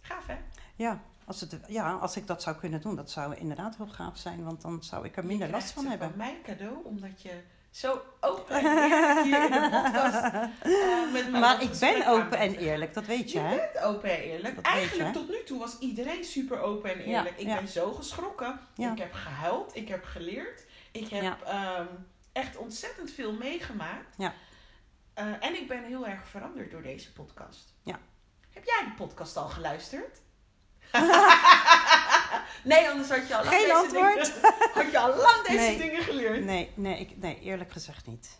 Gaaf 0.00 0.26
hè? 0.26 0.36
Ja, 0.76 1.02
als, 1.24 1.40
het, 1.40 1.60
ja, 1.66 1.92
als 1.92 2.16
ik 2.16 2.26
dat 2.26 2.42
zou 2.42 2.56
kunnen 2.56 2.80
doen, 2.80 2.96
dat 2.96 3.10
zou 3.10 3.36
inderdaad 3.36 3.76
heel 3.76 3.88
gaaf 3.88 4.16
zijn. 4.16 4.44
Want 4.44 4.60
dan 4.60 4.82
zou 4.82 5.04
ik 5.04 5.16
er 5.16 5.26
minder 5.26 5.50
last 5.50 5.70
van 5.70 5.86
hebben. 5.86 6.08
Van 6.08 6.18
mijn 6.18 6.42
cadeau, 6.42 6.84
omdat 6.84 7.22
je 7.22 7.42
zo 7.70 8.02
open 8.20 8.56
en 8.56 8.82
eerlijk 8.82 9.22
hier 9.22 9.44
in 9.44 9.50
de 9.50 9.80
podcast 9.82 10.24
eh, 10.62 11.12
met 11.12 11.30
Maar 11.30 11.62
ik 11.62 11.78
ben 11.80 12.06
open 12.06 12.38
en 12.38 12.54
eerlijk, 12.54 12.94
dat 12.94 13.04
weet 13.04 13.32
je, 13.32 13.38
Je 13.38 13.44
hè? 13.44 13.56
bent 13.56 13.78
open 13.78 14.10
en 14.10 14.22
eerlijk. 14.22 14.54
Dat 14.54 14.64
Eigenlijk 14.64 15.14
je, 15.14 15.20
tot 15.20 15.28
nu 15.28 15.42
toe 15.44 15.58
was 15.58 15.78
iedereen 15.78 16.24
super 16.24 16.60
open 16.60 16.90
en 16.92 17.00
eerlijk. 17.00 17.38
ik 17.38 17.46
ja. 17.46 17.54
ben 17.54 17.68
zo 17.68 17.92
geschrokken. 17.92 18.60
Ja. 18.74 18.92
Ik 18.92 18.98
heb 18.98 19.12
gehuild. 19.12 19.76
Ik 19.76 19.88
heb 19.88 20.04
geleerd. 20.04 20.64
Ik 20.92 21.08
heb 21.08 21.42
ehm, 21.42 21.86
echt 22.32 22.56
ontzettend 22.56 23.10
veel 23.10 23.32
meegemaakt. 23.32 24.14
Ja. 24.16 24.34
Eh, 25.14 25.24
en 25.40 25.54
ik 25.54 25.68
ben 25.68 25.84
heel 25.84 26.06
erg 26.06 26.28
veranderd 26.28 26.70
door 26.70 26.82
deze 26.82 27.12
podcast. 27.12 27.74
Ja. 27.82 27.98
Heb 28.50 28.64
jij 28.64 28.84
de 28.84 28.92
podcast 28.96 29.36
al 29.36 29.48
geluisterd? 29.48 30.20
nee, 32.64 32.88
anders 32.88 33.08
had 33.08 33.28
je 33.28 33.36
al 33.36 33.44
lang 33.44 33.56
Geen 33.56 33.64
deze 33.64 33.76
antwoord. 33.78 34.34
Dingen, 34.34 34.54
had 34.84 34.90
je 34.90 34.98
al 34.98 35.16
lang 35.16 35.46
deze 35.46 35.58
Nee. 35.58 35.78
dingen 35.78 36.02
geleerd. 36.02 36.44
Nee, 36.44 36.70
nee, 36.74 37.00
ik, 37.00 37.16
nee, 37.16 37.40
eerlijk 37.40 37.72
gezegd 37.72 38.06
niet. 38.06 38.38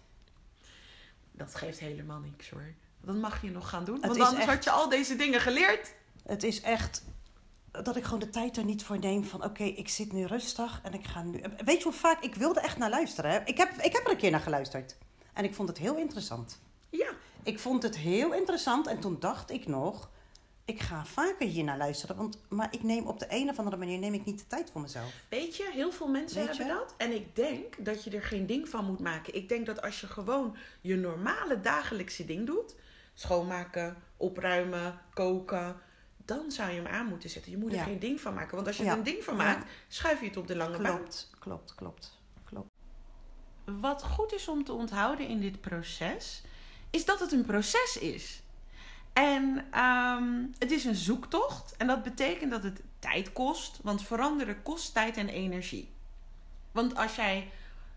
Dat 1.32 1.54
geeft 1.54 1.78
helemaal 1.78 2.18
niks 2.18 2.50
hoor. 2.50 2.74
Dat 3.00 3.14
mag 3.14 3.42
je 3.42 3.50
nog 3.50 3.68
gaan 3.68 3.84
doen. 3.84 3.94
Het 3.94 4.06
Want 4.06 4.20
anders 4.20 4.38
echt- 4.44 4.48
had 4.54 4.64
je 4.64 4.70
al 4.70 4.88
deze 4.88 5.16
dingen 5.16 5.40
geleerd. 5.40 5.94
Het 6.26 6.42
is 6.42 6.60
echt 6.60 7.04
dat 7.70 7.96
ik 7.96 8.04
gewoon 8.04 8.18
de 8.18 8.30
tijd 8.30 8.56
er 8.56 8.64
niet 8.64 8.84
voor 8.84 8.98
neem 8.98 9.24
van... 9.24 9.44
oké, 9.44 9.62
ik 9.64 9.88
zit 9.88 10.12
nu 10.12 10.24
rustig 10.24 10.80
en 10.82 10.92
ik 10.94 11.06
ga 11.06 11.22
nu... 11.22 11.42
Weet 11.64 11.76
je 11.78 11.82
hoe 11.84 11.92
vaak... 11.92 12.22
Ik 12.22 12.34
wilde 12.34 12.60
echt 12.60 12.78
naar 12.78 12.90
luisteren. 12.90 13.30
Hè? 13.30 13.38
Ik, 13.44 13.56
heb, 13.56 13.70
ik 13.82 13.92
heb 13.92 14.04
er 14.04 14.10
een 14.10 14.16
keer 14.16 14.30
naar 14.30 14.40
geluisterd. 14.40 14.96
En 15.32 15.44
ik 15.44 15.54
vond 15.54 15.68
het 15.68 15.78
heel 15.78 15.96
interessant. 15.96 16.60
Ja. 16.90 17.10
Ik 17.42 17.58
vond 17.58 17.82
het 17.82 17.96
heel 17.96 18.32
interessant 18.34 18.86
en 18.86 19.00
toen 19.00 19.16
dacht 19.20 19.50
ik 19.50 19.66
nog... 19.66 20.10
ik 20.70 20.80
ga 20.80 21.04
vaker 21.04 21.46
hier 21.46 21.64
naar 21.64 21.76
luisteren. 21.78 22.16
Want, 22.16 22.38
maar 22.48 22.68
ik 22.70 22.82
neem 22.82 23.06
op 23.06 23.18
de 23.18 23.26
een 23.28 23.48
of 23.48 23.58
andere 23.58 23.76
manier 23.76 23.98
neem 23.98 24.14
ik 24.14 24.24
niet 24.24 24.38
de 24.38 24.46
tijd 24.46 24.70
voor 24.70 24.80
mezelf. 24.80 25.12
Weet 25.28 25.56
je, 25.56 25.70
heel 25.72 25.92
veel 25.92 26.08
mensen 26.08 26.38
Weet 26.38 26.46
hebben 26.48 26.66
je? 26.66 26.72
dat. 26.72 26.94
En 26.96 27.14
ik 27.14 27.36
denk 27.36 27.84
dat 27.84 28.04
je 28.04 28.10
er 28.10 28.22
geen 28.22 28.46
ding 28.46 28.68
van 28.68 28.84
moet 28.84 29.00
maken. 29.00 29.34
Ik 29.34 29.48
denk 29.48 29.66
dat 29.66 29.82
als 29.82 30.00
je 30.00 30.06
gewoon 30.06 30.56
je 30.80 30.96
normale 30.96 31.60
dagelijkse 31.60 32.24
ding 32.24 32.46
doet... 32.46 32.74
schoonmaken, 33.14 33.96
opruimen, 34.16 35.00
koken... 35.14 35.76
dan 36.24 36.50
zou 36.50 36.70
je 36.70 36.76
hem 36.76 36.86
aan 36.86 37.06
moeten 37.06 37.30
zetten. 37.30 37.50
Je 37.50 37.58
moet 37.58 37.70
er 37.72 37.76
Ja. 37.78 37.84
geen 37.84 37.98
ding 37.98 38.20
van 38.20 38.34
maken. 38.34 38.54
Want 38.54 38.66
als 38.66 38.76
je 38.76 38.82
Ja. 38.84 38.90
er 38.92 38.98
een 38.98 39.04
ding 39.04 39.24
van 39.24 39.36
Ja. 39.36 39.42
maakt, 39.42 39.70
schuif 39.88 40.20
je 40.20 40.26
het 40.26 40.36
op 40.36 40.46
de 40.46 40.56
lange 40.56 40.78
baan. 40.78 40.96
Klopt, 40.96 41.30
klopt, 41.38 41.74
klopt, 41.74 42.18
klopt. 42.44 42.68
Wat 43.80 44.02
goed 44.04 44.32
is 44.32 44.48
om 44.48 44.64
te 44.64 44.72
onthouden 44.72 45.28
in 45.28 45.40
dit 45.40 45.60
proces... 45.60 46.42
is 46.90 47.04
dat 47.04 47.20
het 47.20 47.32
een 47.32 47.44
proces 47.44 47.98
is. 48.00 48.42
En 49.12 49.66
ehm, 49.70 50.46
het 50.58 50.70
is 50.70 50.84
een 50.84 50.94
zoektocht. 50.94 51.76
En 51.76 51.86
dat 51.86 52.02
betekent 52.02 52.50
dat 52.50 52.62
het 52.62 52.82
tijd 52.98 53.32
kost. 53.32 53.78
Want 53.82 54.02
veranderen 54.02 54.62
kost 54.62 54.94
tijd 54.94 55.16
en 55.16 55.28
energie. 55.28 55.92
Want 56.72 56.96
als 56.96 57.16
jij 57.16 57.50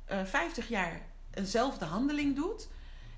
eh 0.06 0.24
50 0.26 0.68
jaar 0.68 1.02
eenzelfde 1.34 1.86
handeling 1.86 2.36
doet... 2.36 2.68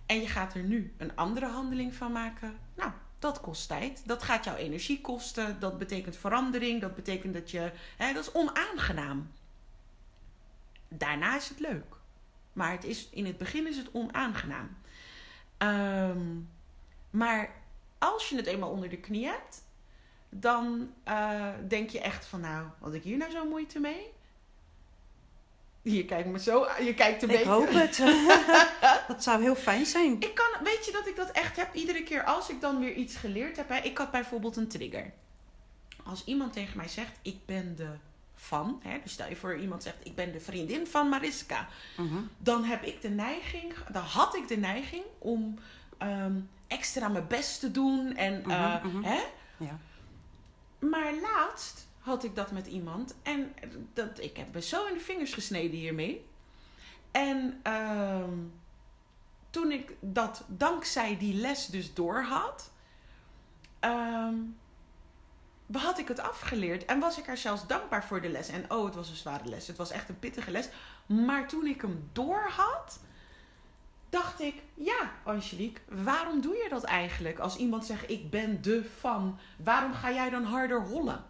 en 0.05 0.21
je 0.21 0.27
gaat 0.27 0.53
er 0.53 0.63
nu 0.63 0.93
een 0.97 1.15
andere 1.15 1.47
handeling 1.47 1.95
van 1.95 2.11
maken... 2.11 2.57
nou, 2.75 2.91
dat 3.19 3.41
kost 3.41 3.67
tijd. 3.67 4.01
Dat 4.05 4.23
gaat 4.23 4.43
jouw 4.43 4.55
energie 4.55 5.01
kosten. 5.01 5.59
Dat 5.59 5.77
betekent 5.77 6.17
verandering. 6.17 6.81
Dat 6.81 6.95
betekent 6.95 7.33
dat 7.33 7.51
je... 7.51 7.71
Hè, 7.97 8.13
dat 8.13 8.23
is 8.23 8.33
onaangenaam. 8.33 9.31
Daarna 10.87 11.35
is 11.35 11.49
het 11.49 11.59
leuk. 11.59 11.95
Maar 12.53 12.71
het 12.71 12.83
is, 12.83 13.09
in 13.09 13.25
het 13.25 13.37
begin 13.37 13.67
is 13.67 13.77
het 13.77 13.91
onaangenaam. 13.91 14.77
Ehm, 15.57 16.39
maar 17.09 17.49
als 18.11 18.29
je 18.29 18.35
het 18.35 18.45
eenmaal 18.45 18.69
onder 18.69 18.89
de 18.89 18.97
knie 18.97 19.25
hebt, 19.25 19.63
dan 20.29 20.93
eh, 21.03 21.49
denk 21.67 21.89
je 21.89 21.99
echt 22.01 22.25
van 22.25 22.41
nou, 22.41 22.67
had 22.79 22.93
ik 22.93 23.03
hier 23.03 23.17
nou 23.17 23.31
zo 23.31 23.45
moeite 23.45 23.79
mee? 23.79 24.13
Je 25.81 26.05
kijkt 26.05 26.27
me 26.29 26.39
zo, 26.39 26.67
je 26.81 26.93
kijkt 26.93 27.23
een 27.23 27.29
Ik 27.29 27.35
beetje. 27.35 27.51
hoop 27.51 27.69
het. 27.71 27.97
dat 29.07 29.23
zou 29.23 29.41
heel 29.41 29.55
fijn 29.55 29.85
zijn. 29.85 30.15
Ik 30.19 30.35
kan, 30.35 30.63
weet 30.63 30.85
je 30.85 30.91
dat 30.91 31.07
ik 31.07 31.15
dat 31.15 31.31
echt 31.31 31.55
heb? 31.55 31.73
Iedere 31.73 32.03
keer 32.03 32.23
als 32.23 32.49
ik 32.49 32.61
dan 32.61 32.79
weer 32.79 32.93
iets 32.93 33.15
geleerd 33.15 33.57
heb. 33.57 33.69
Hè? 33.69 33.77
Ik 33.77 33.97
had 33.97 34.11
bijvoorbeeld 34.11 34.55
een 34.55 34.67
trigger. 34.67 35.13
Als 36.03 36.23
iemand 36.25 36.53
tegen 36.53 36.77
mij 36.77 36.87
zegt, 36.87 37.19
ik 37.21 37.45
ben 37.45 37.75
de 37.75 37.89
van. 38.35 38.79
Hè? 38.83 38.99
Dus 39.03 39.11
stel 39.11 39.29
je 39.29 39.35
voor 39.35 39.57
iemand 39.57 39.83
zegt, 39.83 39.95
ik 40.03 40.15
ben 40.15 40.31
de 40.31 40.39
vriendin 40.39 40.87
van 40.87 41.09
Mariska. 41.09 41.67
Mhm. 41.97 42.17
Dan 42.37 42.63
heb 42.63 42.83
ik 42.83 43.01
de 43.01 43.09
neiging, 43.09 43.73
dan 43.91 44.03
had 44.03 44.35
ik 44.35 44.47
de 44.47 44.57
neiging 44.57 45.03
om 45.17 45.59
ehm, 45.97 46.39
extra 46.67 47.07
mijn 47.07 47.27
best 47.27 47.59
te 47.59 47.71
doen. 47.71 48.15
En, 48.15 48.43
eh, 48.43 48.83
Mhm, 48.83 48.97
mhm. 48.97 49.03
Hè? 49.03 49.23
Ja. 49.57 49.77
Maar 50.79 51.13
laatst 51.21 51.87
had 51.99 52.23
ik 52.23 52.35
dat 52.35 52.51
met 52.51 52.67
iemand. 52.67 53.15
En 53.23 53.53
dat, 53.93 54.19
ik 54.19 54.37
heb 54.37 54.53
me 54.53 54.61
zo 54.61 54.85
in 54.85 54.93
de 54.93 54.99
vingers 54.99 55.33
gesneden 55.33 55.79
hiermee. 55.79 56.25
En 57.11 57.59
ehm, 57.63 58.33
toen 59.49 59.71
ik 59.71 59.95
dat 59.99 60.43
dankzij 60.47 61.17
die 61.17 61.33
les 61.33 61.65
dus 61.65 61.93
door 61.93 62.21
had, 62.23 62.71
ehm, 63.79 64.35
had 65.71 65.97
ik 65.99 66.07
het 66.07 66.19
afgeleerd. 66.19 66.85
En 66.85 66.99
was 66.99 67.17
ik 67.17 67.25
haar 67.25 67.37
zelfs 67.37 67.67
dankbaar 67.67 68.05
voor 68.05 68.21
de 68.21 68.29
les. 68.29 68.47
En 68.47 68.71
oh, 68.71 68.85
het 68.85 68.95
was 68.95 69.09
een 69.09 69.15
zware 69.15 69.45
les. 69.49 69.67
Het 69.67 69.77
was 69.77 69.91
echt 69.91 70.09
een 70.09 70.19
pittige 70.19 70.51
les. 70.51 70.69
Maar 71.05 71.47
toen 71.47 71.65
ik 71.65 71.81
hem 71.81 72.09
door 72.11 72.49
had, 72.49 72.99
dacht 74.09 74.41
ik, 74.41 74.55
ja, 74.73 75.11
Angelique, 75.23 75.81
waarom 76.03 76.41
doe 76.41 76.55
je 76.55 76.67
dat 76.69 76.83
eigenlijk? 76.83 77.39
Als 77.39 77.55
iemand 77.57 77.85
zegt, 77.85 78.09
ik 78.09 78.29
ben 78.29 78.61
de 78.61 78.89
van, 78.99 79.37
waarom 79.63 79.93
ga 79.93 80.11
jij 80.11 80.29
dan 80.29 80.43
harder 80.43 80.83
rollen? 80.85 81.23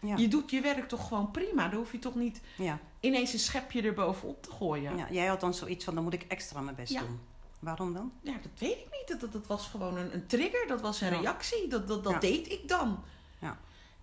Ja. 0.00 0.16
Je 0.16 0.28
doet 0.28 0.50
je 0.50 0.60
werk 0.60 0.88
toch 0.88 1.08
gewoon 1.08 1.30
prima. 1.30 1.68
Dan 1.68 1.78
hoef 1.78 1.92
je 1.92 1.98
toch 1.98 2.14
niet 2.14 2.40
Ja. 2.56 2.78
ineens 3.00 3.32
een 3.32 3.38
schepje 3.38 3.82
erbovenop 3.82 4.42
te 4.42 4.50
gooien. 4.50 4.96
ja. 4.96 5.06
Jij 5.10 5.26
had 5.26 5.40
dan 5.40 5.54
zoiets 5.54 5.84
van, 5.84 5.94
dan 5.94 6.04
moet 6.04 6.12
ik 6.14 6.24
extra 6.28 6.60
mijn 6.60 6.76
best 6.76 6.98
doen. 6.98 7.20
Waarom 7.58 7.92
dan? 7.94 8.12
Ja, 8.20 8.32
dat 8.32 8.58
weet 8.58 8.78
ik 8.78 8.86
niet. 8.90 9.08
Dat, 9.08 9.20
dat, 9.20 9.32
dat 9.32 9.46
was 9.46 9.66
gewoon 9.66 9.96
een, 9.96 10.14
een 10.14 10.26
trigger. 10.26 10.66
Dat 10.66 10.80
was 10.80 11.00
een 11.00 11.08
reactie. 11.08 11.68
Dat, 11.68 11.88
dat, 11.88 12.04
dat 12.04 12.20
deed 12.20 12.50
ik 12.52 12.68
dan. 12.68 13.02
Ja. 13.38 13.58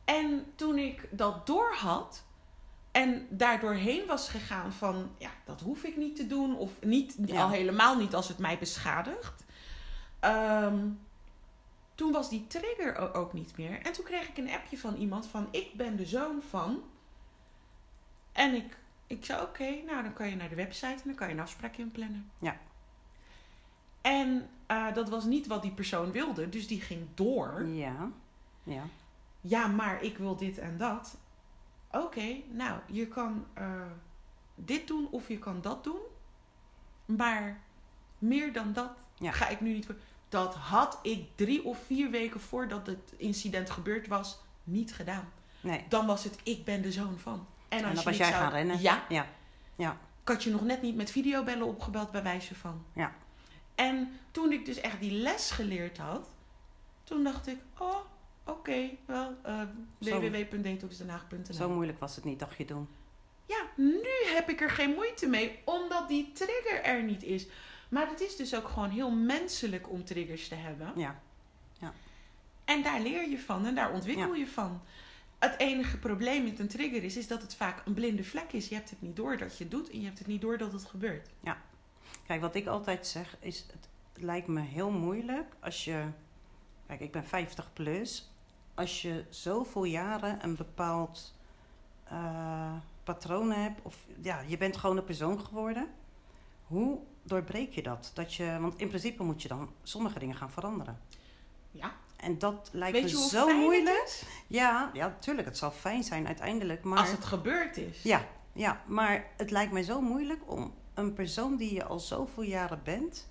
En 0.05 0.45
toen 0.55 0.77
ik 0.77 1.07
dat 1.11 1.47
door 1.47 1.73
had 1.75 2.23
en 2.93 3.27
daardoorheen 3.29 4.05
was 4.05 4.29
gegaan 4.29 4.73
van... 4.73 5.11
ja, 5.17 5.29
dat 5.45 5.61
hoef 5.61 5.83
ik 5.83 5.97
niet 5.97 6.15
te 6.15 6.27
doen. 6.27 6.57
Of 6.57 6.71
niet, 6.81 7.15
Ja. 7.25 7.41
al 7.41 7.49
helemaal 7.49 7.97
niet 7.97 8.15
als 8.15 8.27
het 8.27 8.37
mij 8.37 8.57
beschadigt. 8.59 9.43
Ehm, 10.19 10.87
toen 11.95 12.11
was 12.11 12.29
die 12.29 12.47
trigger 12.47 13.13
ook 13.13 13.33
niet 13.33 13.57
meer. 13.57 13.81
En 13.81 13.93
toen 13.93 14.05
kreeg 14.05 14.27
ik 14.29 14.37
een 14.37 14.49
appje 14.49 14.77
van 14.77 14.95
iemand 14.95 15.27
van... 15.27 15.47
ik 15.51 15.73
ben 15.73 15.95
de 15.95 16.05
zoon 16.05 16.41
van... 16.49 16.83
En 18.31 18.53
ik, 18.55 18.77
ik 19.07 19.25
zei, 19.25 19.41
oké, 19.41 19.69
nou 19.85 20.03
dan 20.03 20.13
kan 20.13 20.29
je 20.29 20.35
naar 20.35 20.49
de 20.49 20.55
website 20.55 20.87
en 20.87 21.01
dan 21.05 21.15
kan 21.15 21.27
je 21.27 21.33
een 21.33 21.39
afspraak 21.39 21.75
inplannen. 21.77 22.31
Ja. 22.39 22.57
En 24.01 24.49
eh, 24.65 24.93
dat 24.93 25.09
was 25.09 25.23
niet 25.25 25.47
wat 25.47 25.61
die 25.61 25.71
persoon 25.71 26.11
wilde, 26.11 26.49
dus 26.49 26.67
die 26.67 26.81
ging 26.81 27.07
door. 27.13 27.65
Ja. 27.65 28.11
Ja. 28.63 28.83
Ja, 29.41 29.67
maar 29.67 30.03
ik 30.03 30.17
wil 30.17 30.35
dit 30.35 30.57
en 30.57 30.77
dat. 30.77 31.17
Oké, 31.93 32.35
nou, 32.49 32.79
je 32.87 33.07
kan 33.07 33.45
eh, 33.53 33.65
dit 34.55 34.87
doen 34.87 35.07
of 35.11 35.27
je 35.27 35.39
kan 35.39 35.61
dat 35.61 35.83
doen. 35.83 35.99
Maar 37.05 37.59
meer 38.17 38.53
dan 38.53 38.73
dat 38.73 38.91
Ja. 39.17 39.31
ga 39.31 39.47
ik 39.47 39.61
nu 39.61 39.73
niet 39.73 39.85
voor. 39.85 39.95
Dat 40.29 40.55
had 40.55 40.99
ik 41.01 41.27
drie 41.35 41.63
of 41.65 41.77
vier 41.85 42.09
weken 42.09 42.39
voordat 42.39 42.87
het 42.87 43.13
incident 43.17 43.69
gebeurd 43.69 44.07
was 44.07 44.39
niet 44.63 44.93
gedaan. 44.95 45.29
Nee. 45.61 45.85
Dan 45.89 46.05
was 46.05 46.23
het, 46.23 46.39
ik 46.43 46.65
ben 46.65 46.81
de 46.81 46.91
zoon 46.91 47.17
van. 47.19 47.47
En, 47.69 47.77
En 47.77 47.85
als 47.85 47.93
dan 47.93 48.03
je 48.03 48.09
was 48.09 48.17
jij 48.17 48.27
zou- 48.29 48.41
gaan 48.43 48.51
rennen. 48.51 48.81
Ja, 48.81 49.03
Ja. 49.09 49.25
Ja. 49.75 49.91
ik 50.21 50.27
had 50.27 50.43
je 50.43 50.49
nog 50.51 50.61
net 50.63 50.81
niet 50.81 50.95
met 50.95 51.11
videobellen 51.11 51.67
opgebeld 51.67 52.11
bij 52.11 52.23
wijze 52.23 52.55
van. 52.55 52.85
Ja. 52.93 53.13
En 53.75 54.19
toen 54.31 54.51
ik 54.51 54.65
dus 54.65 54.81
echt 54.81 54.99
die 54.99 55.11
les 55.11 55.51
geleerd 55.51 55.97
had, 55.97 56.29
toen 57.03 57.23
dacht 57.23 57.47
ik, 57.47 57.57
oh, 57.77 57.95
oké, 58.45 58.89
wel, 59.05 59.35
uh, 59.45 59.61
Zo. 59.99 60.19
www.detoxdenhaag.nl. 60.19 61.53
Zo 61.53 61.69
moeilijk 61.69 61.99
was 61.99 62.15
het 62.15 62.25
niet, 62.25 62.39
dacht 62.39 62.57
je 62.57 62.65
doen. 62.65 62.87
Ja, 63.45 63.65
nu 63.75 64.09
heb 64.35 64.49
ik 64.49 64.61
er 64.61 64.69
geen 64.69 64.93
moeite 64.93 65.27
mee, 65.27 65.59
omdat 65.65 66.07
die 66.07 66.31
trigger 66.31 66.83
er 66.83 67.03
niet 67.03 67.23
is. 67.23 67.47
Maar 67.89 68.09
het 68.09 68.21
is 68.21 68.35
dus 68.35 68.55
ook 68.55 68.67
gewoon 68.67 68.89
heel 68.89 69.11
menselijk 69.11 69.89
om 69.89 70.05
triggers 70.05 70.47
te 70.47 70.55
hebben. 70.55 70.93
Ja. 70.95 71.21
En 72.65 72.83
daar 72.83 73.01
leer 73.01 73.29
je 73.29 73.39
van 73.39 73.65
en 73.65 73.75
daar 73.75 73.93
ontwikkel 73.93 74.33
je 74.33 74.47
van. 74.47 74.81
Het 75.39 75.59
enige 75.59 75.97
probleem 75.97 76.43
met 76.43 76.59
een 76.59 76.67
trigger 76.67 77.03
is, 77.03 77.17
is 77.17 77.27
dat 77.27 77.41
het 77.41 77.55
vaak 77.55 77.85
een 77.85 77.93
blinde 77.93 78.23
vlek 78.23 78.51
is. 78.51 78.67
Je 78.67 78.75
hebt 78.75 78.89
het 78.89 79.01
niet 79.01 79.15
door 79.15 79.37
dat 79.37 79.57
je 79.57 79.63
het 79.63 79.71
doet 79.71 79.89
en 79.89 79.99
je 79.99 80.05
hebt 80.05 80.17
het 80.17 80.27
niet 80.27 80.41
door 80.41 80.57
dat 80.57 80.73
het 80.73 80.85
gebeurt. 80.85 81.29
Kijk, 82.27 82.41
wat 82.41 82.55
ik 82.55 82.67
altijd 82.67 83.07
zeg 83.07 83.37
is, 83.39 83.65
het 83.71 83.87
lijkt 84.23 84.47
me 84.47 84.61
heel 84.61 84.91
moeilijk 84.91 85.53
als 85.59 85.85
je... 85.85 86.05
Kijk, 86.87 86.99
ik 86.99 87.11
ben 87.11 87.25
50 87.25 87.73
plus. 87.73 88.31
Als 88.73 89.01
je 89.01 89.25
zoveel 89.29 89.83
jaren 89.83 90.43
een 90.43 90.55
bepaald 90.55 91.33
eh, 92.03 92.73
patroon 93.03 93.51
hebt... 93.51 93.81
of 93.83 93.97
ja, 94.21 94.39
je 94.47 94.57
bent 94.57 94.77
gewoon 94.77 94.97
een 94.97 95.03
persoon 95.03 95.39
geworden... 95.39 95.87
Hoe 96.63 96.99
doorbreek 97.23 97.73
je 97.73 97.83
dat? 97.83 98.11
dat 98.13 98.33
je, 98.33 98.57
want 98.59 98.77
in 98.77 98.87
principe 98.87 99.23
moet 99.23 99.41
je 99.41 99.47
dan 99.47 99.69
sommige 99.83 100.19
dingen 100.19 100.35
gaan 100.35 100.51
veranderen. 100.51 100.99
Ja. 101.71 101.91
En 102.15 102.37
dat 102.39 102.69
lijkt 102.71 102.93
Weet 103.01 103.13
me 103.13 103.19
je 103.19 103.27
zo 103.27 103.57
moeilijk. 103.57 104.23
Ja, 104.47 104.89
ja, 104.93 105.15
tuurlijk. 105.19 105.47
Het 105.47 105.57
zal 105.57 105.71
fijn 105.71 106.03
zijn 106.03 106.27
uiteindelijk. 106.27 106.83
Maar 106.83 106.99
Als 106.99 107.11
het 107.11 107.25
gebeurd 107.25 107.77
is. 107.77 108.03
Ja, 108.03 108.25
ja, 108.53 108.83
maar 108.87 109.27
het 109.37 109.51
lijkt 109.51 109.71
mij 109.71 109.83
zo 109.83 110.01
moeilijk 110.01 110.41
om 110.51 110.73
een 110.93 111.13
persoon 111.13 111.55
die 111.57 111.73
je 111.73 111.83
al 111.83 111.99
zoveel 111.99 112.43
jaren 112.43 112.81
bent. 112.83 113.29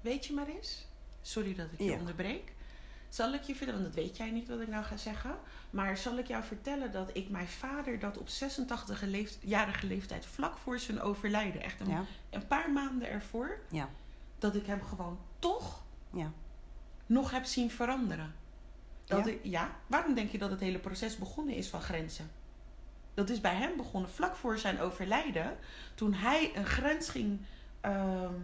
Weet 0.00 0.26
je 0.26 0.32
maar 0.32 0.46
eens? 0.46 0.86
Sorry 1.22 1.54
dat 1.54 1.66
ik 1.72 1.78
je 1.78 1.84
Ja. 1.84 1.98
onderbreek. 1.98 2.52
Zal 3.08 3.32
ik 3.32 3.42
je 3.42 3.54
vertellen, 3.54 3.82
want 3.82 3.94
dat 3.94 4.04
weet 4.04 4.16
jij 4.16 4.30
niet 4.30 4.48
wat 4.48 4.60
ik 4.60 4.68
nou 4.68 4.84
ga 4.84 4.96
zeggen. 4.96 5.38
Maar 5.70 5.96
zal 5.96 6.18
ik 6.18 6.26
jou 6.26 6.44
vertellen 6.44 6.92
dat 6.92 7.10
ik 7.12 7.28
mijn 7.28 7.48
vader 7.48 7.98
dat 7.98 8.18
op 8.18 8.28
86-jarige 8.28 9.86
leeftijd, 9.86 10.26
vlak 10.26 10.58
voor 10.58 10.78
zijn 10.78 11.00
overlijden, 11.00 11.62
echt 11.62 11.80
een, 11.80 11.88
Ja, 11.88 12.04
een 12.30 12.46
paar 12.46 12.70
maanden 12.70 13.10
ervoor, 13.10 13.58
ja, 13.70 13.88
dat 14.38 14.54
ik 14.54 14.66
hem 14.66 14.82
gewoon 14.82 15.18
toch 15.38 15.82
ja. 16.10 16.32
nog 17.06 17.30
heb 17.30 17.44
zien 17.44 17.70
veranderen. 17.70 18.34
Dat 19.04 19.26
Ja? 19.26 19.32
Ik, 19.32 19.40
ja, 19.42 19.76
waarom 19.86 20.14
denk 20.14 20.30
je 20.30 20.38
dat 20.38 20.50
het 20.50 20.60
hele 20.60 20.78
proces 20.78 21.18
begonnen 21.18 21.54
is 21.54 21.68
van 21.68 21.80
grenzen? 21.80 22.30
Dat 23.14 23.30
is 23.30 23.40
bij 23.40 23.54
hem 23.54 23.76
begonnen 23.76 24.10
vlak 24.10 24.36
voor 24.36 24.58
zijn 24.58 24.80
overlijden, 24.80 25.56
toen 25.94 26.14
hij 26.14 26.56
een 26.56 26.66
grens 26.66 27.08
ging 27.08 27.40
ehm, 27.80 28.34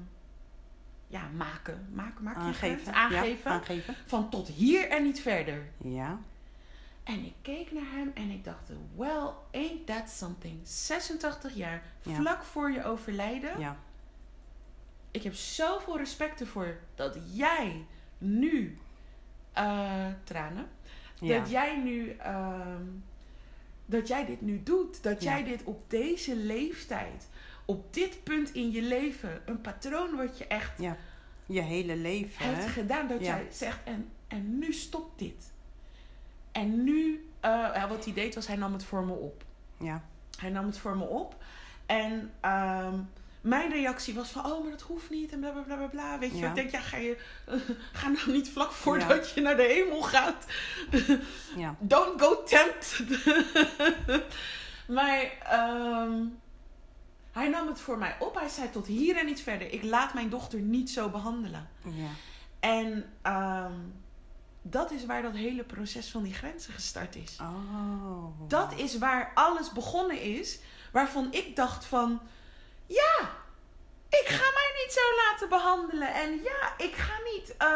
ja, 1.07 1.29
maken. 1.37 1.87
Maken, 1.93 2.25
maak 2.25 2.47
je 2.47 2.53
grens? 2.53 2.87
Aangeven. 2.87 2.95
Aangeven. 2.95 3.51
Ja, 3.51 3.57
aangeven. 3.57 3.95
Van 4.07 4.31
tot 4.31 4.49
hier 4.49 4.89
en 4.89 5.03
niet 5.03 5.21
verder. 5.21 5.67
Ja, 5.77 6.19
En 7.05 7.25
ik 7.25 7.35
keek 7.43 7.73
naar 7.73 7.91
hem 7.91 8.11
en 8.15 8.31
ik 8.31 8.45
dacht, 8.45 8.71
well, 8.97 9.29
ain't 9.53 9.87
that 9.87 10.11
something. 10.11 10.61
86 10.63 11.55
jaar, 11.55 11.83
Ja. 12.03 12.15
vlak 12.15 12.43
voor 12.45 12.71
je 12.71 12.85
overlijden. 12.85 13.59
ja, 13.61 13.77
Ik 15.11 15.23
heb 15.23 15.35
zoveel 15.35 15.97
respect 15.97 16.41
ervoor 16.41 16.79
dat 16.95 17.17
jij 17.33 17.85
nu, 18.19 18.79
eh, 19.53 20.07
tranen, 20.25 20.69
ja. 21.21 21.39
dat 21.39 21.51
jij 21.51 21.77
nu, 21.83 22.11
ehm, 22.11 22.83
dat 23.87 24.09
jij 24.09 24.25
dit 24.27 24.41
nu 24.41 24.63
doet. 24.63 25.03
Dat 25.03 25.23
jij 25.23 25.45
dit 25.45 25.65
op 25.65 25.91
deze 25.91 26.37
leeftijd, 26.37 27.29
op 27.65 27.95
dit 27.95 28.23
punt 28.25 28.55
in 28.55 28.71
je 28.71 28.83
leven, 28.83 29.43
een 29.47 29.61
patroon 29.61 30.17
wat 30.17 30.39
je 30.39 30.47
echt 30.47 30.79
ja. 30.79 30.97
Je 31.47 31.61
hele 31.61 31.97
leven. 31.97 32.45
hebt 32.47 32.65
hè? 32.65 32.69
gedaan. 32.69 33.09
Dat 33.09 33.21
Ja. 33.21 33.27
jij 33.27 33.47
zegt, 33.51 33.79
en, 33.85 34.09
en 34.29 34.59
nu 34.59 34.73
stopt 34.73 35.19
dit. 35.19 35.53
En 36.53 36.85
nu, 36.85 37.29
eh, 37.41 37.51
ja, 37.51 37.89
wat 37.89 38.05
hij 38.05 38.15
deed 38.15 38.35
was, 38.35 38.47
hij 38.47 38.57
nam 38.57 38.73
het 38.73 38.85
voor 38.85 39.05
me 39.05 39.13
op. 39.13 39.45
Ja, 39.79 40.03
Hij 40.39 40.51
nam 40.51 40.67
het 40.67 40.79
voor 40.79 40.97
me 40.97 41.05
op. 41.05 41.37
En 41.87 42.33
ehm, 42.41 42.99
mijn 43.41 43.71
reactie 43.71 44.15
was 44.15 44.29
van, 44.31 44.45
oh, 44.47 44.63
maar 44.63 44.71
dat 44.71 44.81
hoeft 44.83 45.11
niet. 45.11 45.33
En 45.33 45.41
bla 45.41 45.51
bla 45.51 45.63
bla 45.77 45.87
bla. 45.87 46.19
Weet 46.19 46.31
je, 46.31 46.37
Ja. 46.39 46.49
ik 46.49 46.55
denk, 46.55 46.71
ja, 46.71 46.81
ga 46.81 46.97
je, 46.97 47.17
ga 47.93 48.09
nou 48.09 48.31
niet 48.33 48.49
vlak 48.51 48.71
voordat 48.71 49.31
je 49.31 49.41
naar 49.41 49.57
de 49.57 49.63
hemel 49.63 50.03
gaat. 50.03 50.45
ja, 51.57 51.77
Don't 51.95 52.21
go 52.21 52.43
tempt. 52.43 53.01
maar 54.97 55.23
ehm, 55.43 56.13
hij 57.35 57.49
nam 57.49 57.67
het 57.67 57.81
voor 57.81 57.99
mij 57.99 58.17
op. 58.19 58.35
Hij 58.35 58.49
zei 58.49 58.71
tot 58.71 58.87
hier 58.87 59.17
en 59.17 59.27
niet 59.27 59.43
verder. 59.43 59.73
Ik 59.73 59.83
laat 59.83 60.15
mijn 60.15 60.29
dochter 60.29 60.59
niet 60.61 60.91
zo 60.91 61.09
behandelen. 61.09 61.69
ja. 61.85 62.09
En 62.61 63.13
ehm, 63.23 63.73
dat 64.63 64.91
is 64.91 65.07
waar 65.07 65.23
dat 65.23 65.33
hele 65.35 65.65
proces 65.65 66.11
van 66.11 66.23
die 66.23 66.35
grenzen 66.35 66.73
gestart 66.73 67.17
is. 67.17 67.37
Oh. 67.41 68.25
Dat 68.49 68.73
is 68.79 68.99
waar 68.99 69.31
alles 69.35 69.73
begonnen 69.73 70.21
is. 70.21 70.59
Waarvan 70.93 71.33
ik 71.33 71.57
dacht 71.57 71.85
van... 71.85 72.21
Ja, 72.87 73.31
ik 74.09 74.25
ga 74.27 74.51
mij 74.55 74.83
niet 74.85 74.93
zo 74.93 75.01
laten 75.27 75.49
behandelen. 75.49 76.15
En 76.15 76.31
ja, 76.43 76.75
ik 76.87 76.95
ga 76.95 77.13
niet... 77.35 77.57
eh, 77.57 77.69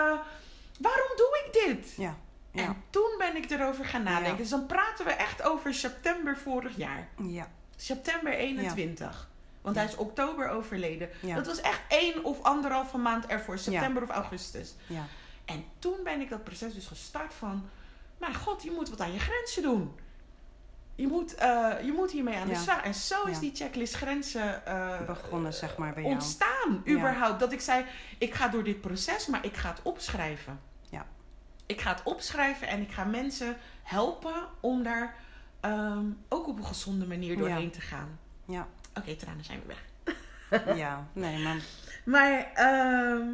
waarom 0.80 1.16
doe 1.16 1.42
ik 1.46 1.52
dit? 1.66 1.94
Ja, 1.96 2.16
ja, 2.52 2.62
En 2.64 2.82
toen 2.90 3.14
ben 3.18 3.36
ik 3.36 3.50
erover 3.50 3.84
gaan 3.84 4.02
nadenken. 4.02 4.30
Ja. 4.32 4.36
Dus 4.36 4.48
dan 4.48 4.66
praten 4.66 5.04
we 5.04 5.10
echt 5.12 5.42
over 5.42 5.74
september 5.74 6.36
vorig 6.36 6.76
jaar. 6.76 7.08
ja, 7.26 7.50
September 7.76 8.32
21. 8.32 9.28
Want 9.62 9.76
hij 9.76 9.84
is 9.84 9.96
oktober 9.96 10.48
overleden. 10.48 11.08
Dat 11.34 11.46
was 11.46 11.60
echt 11.60 11.80
één 11.88 12.24
of 12.24 12.42
anderhalve 12.42 12.98
maand 12.98 13.26
ervoor. 13.26 13.58
September 13.58 14.02
of 14.02 14.08
augustus. 14.08 14.74
ja, 14.86 15.04
En 15.44 15.64
toen 15.78 15.96
ben 16.04 16.20
ik 16.20 16.28
dat 16.30 16.44
proces 16.44 16.74
dus 16.74 16.86
gestart 16.86 17.34
van... 17.34 17.68
Mijn 18.18 18.34
god, 18.34 18.62
je 18.62 18.70
moet 18.70 18.88
wat 18.88 19.00
aan 19.00 19.12
je 19.12 19.18
grenzen 19.18 19.62
doen. 19.62 19.98
Je 20.94 21.06
moet, 21.06 21.34
eh, 21.34 21.72
je 21.84 21.92
moet 21.96 22.10
hiermee 22.10 22.36
aan 22.36 22.46
de 22.46 22.52
Ja. 22.52 22.58
slag. 22.60 22.82
En 22.82 22.94
zo 22.94 23.24
is 23.24 23.34
Ja. 23.34 23.40
die 23.40 23.54
checklist 23.54 23.94
grenzen 23.94 24.66
eh, 24.66 25.04
begonnen 25.06 25.54
zeg 25.54 25.76
maar 25.76 25.92
bij 25.92 26.02
jou. 26.02 26.14
ontstaan. 26.14 26.82
Ja. 26.84 26.92
Überhaupt. 26.92 27.40
Dat 27.40 27.52
ik 27.52 27.60
zei, 27.60 27.84
ik 28.18 28.34
ga 28.34 28.48
door 28.48 28.64
dit 28.64 28.80
proces, 28.80 29.26
maar 29.26 29.44
ik 29.44 29.56
ga 29.56 29.68
het 29.68 29.80
opschrijven. 29.82 30.60
Ja. 30.90 31.06
Ik 31.66 31.80
ga 31.80 31.90
het 31.90 32.02
opschrijven 32.02 32.68
en 32.68 32.80
ik 32.80 32.92
ga 32.92 33.04
mensen 33.04 33.56
helpen 33.82 34.48
om 34.60 34.82
daar 34.82 35.14
ehm, 35.60 36.04
ook 36.28 36.48
op 36.48 36.58
een 36.58 36.64
gezonde 36.64 37.06
manier 37.06 37.36
doorheen 37.36 37.70
te 37.70 37.80
gaan. 37.80 38.18
Ja, 38.44 38.66
Oké, 38.98 39.16
tranen 39.16 39.44
zijn 39.44 39.60
we 39.66 39.66
weg. 39.66 40.76
ja, 40.76 41.08
nee, 41.12 41.38
maar 41.38 41.56
Maar, 42.04 42.52
ehm, 42.54 43.28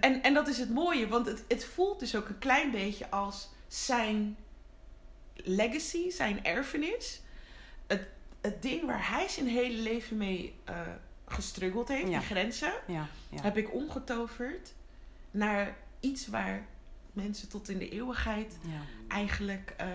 en, 0.00 0.22
en 0.22 0.34
dat 0.34 0.48
is 0.48 0.58
het 0.58 0.70
mooie, 0.70 1.08
want 1.08 1.26
het, 1.26 1.44
het 1.48 1.64
voelt 1.64 2.00
dus 2.00 2.16
ook 2.16 2.28
een 2.28 2.38
klein 2.38 2.70
beetje 2.70 3.10
als 3.10 3.48
zijn 3.68 4.36
legacy, 5.34 6.10
zijn 6.10 6.44
erfenis. 6.44 7.20
Het, 7.86 8.06
het 8.40 8.62
ding 8.62 8.84
waar 8.86 9.08
hij 9.10 9.28
zijn 9.28 9.46
hele 9.48 9.78
leven 9.82 10.16
mee 10.16 10.54
eh 10.64 10.80
gestruggeld 11.28 11.88
heeft, 11.88 12.08
Ja. 12.10 12.18
die 12.18 12.26
grenzen, 12.26 12.72
ja, 12.86 13.06
ja, 13.28 13.42
heb 13.42 13.56
ik 13.56 13.74
omgetoverd 13.74 14.74
naar 15.30 15.76
iets 16.00 16.26
waar 16.26 16.66
mensen 17.12 17.48
tot 17.48 17.68
in 17.68 17.78
de 17.78 17.88
eeuwigheid 17.88 18.58
eigenlijk 19.08 19.74
eh, 19.76 19.86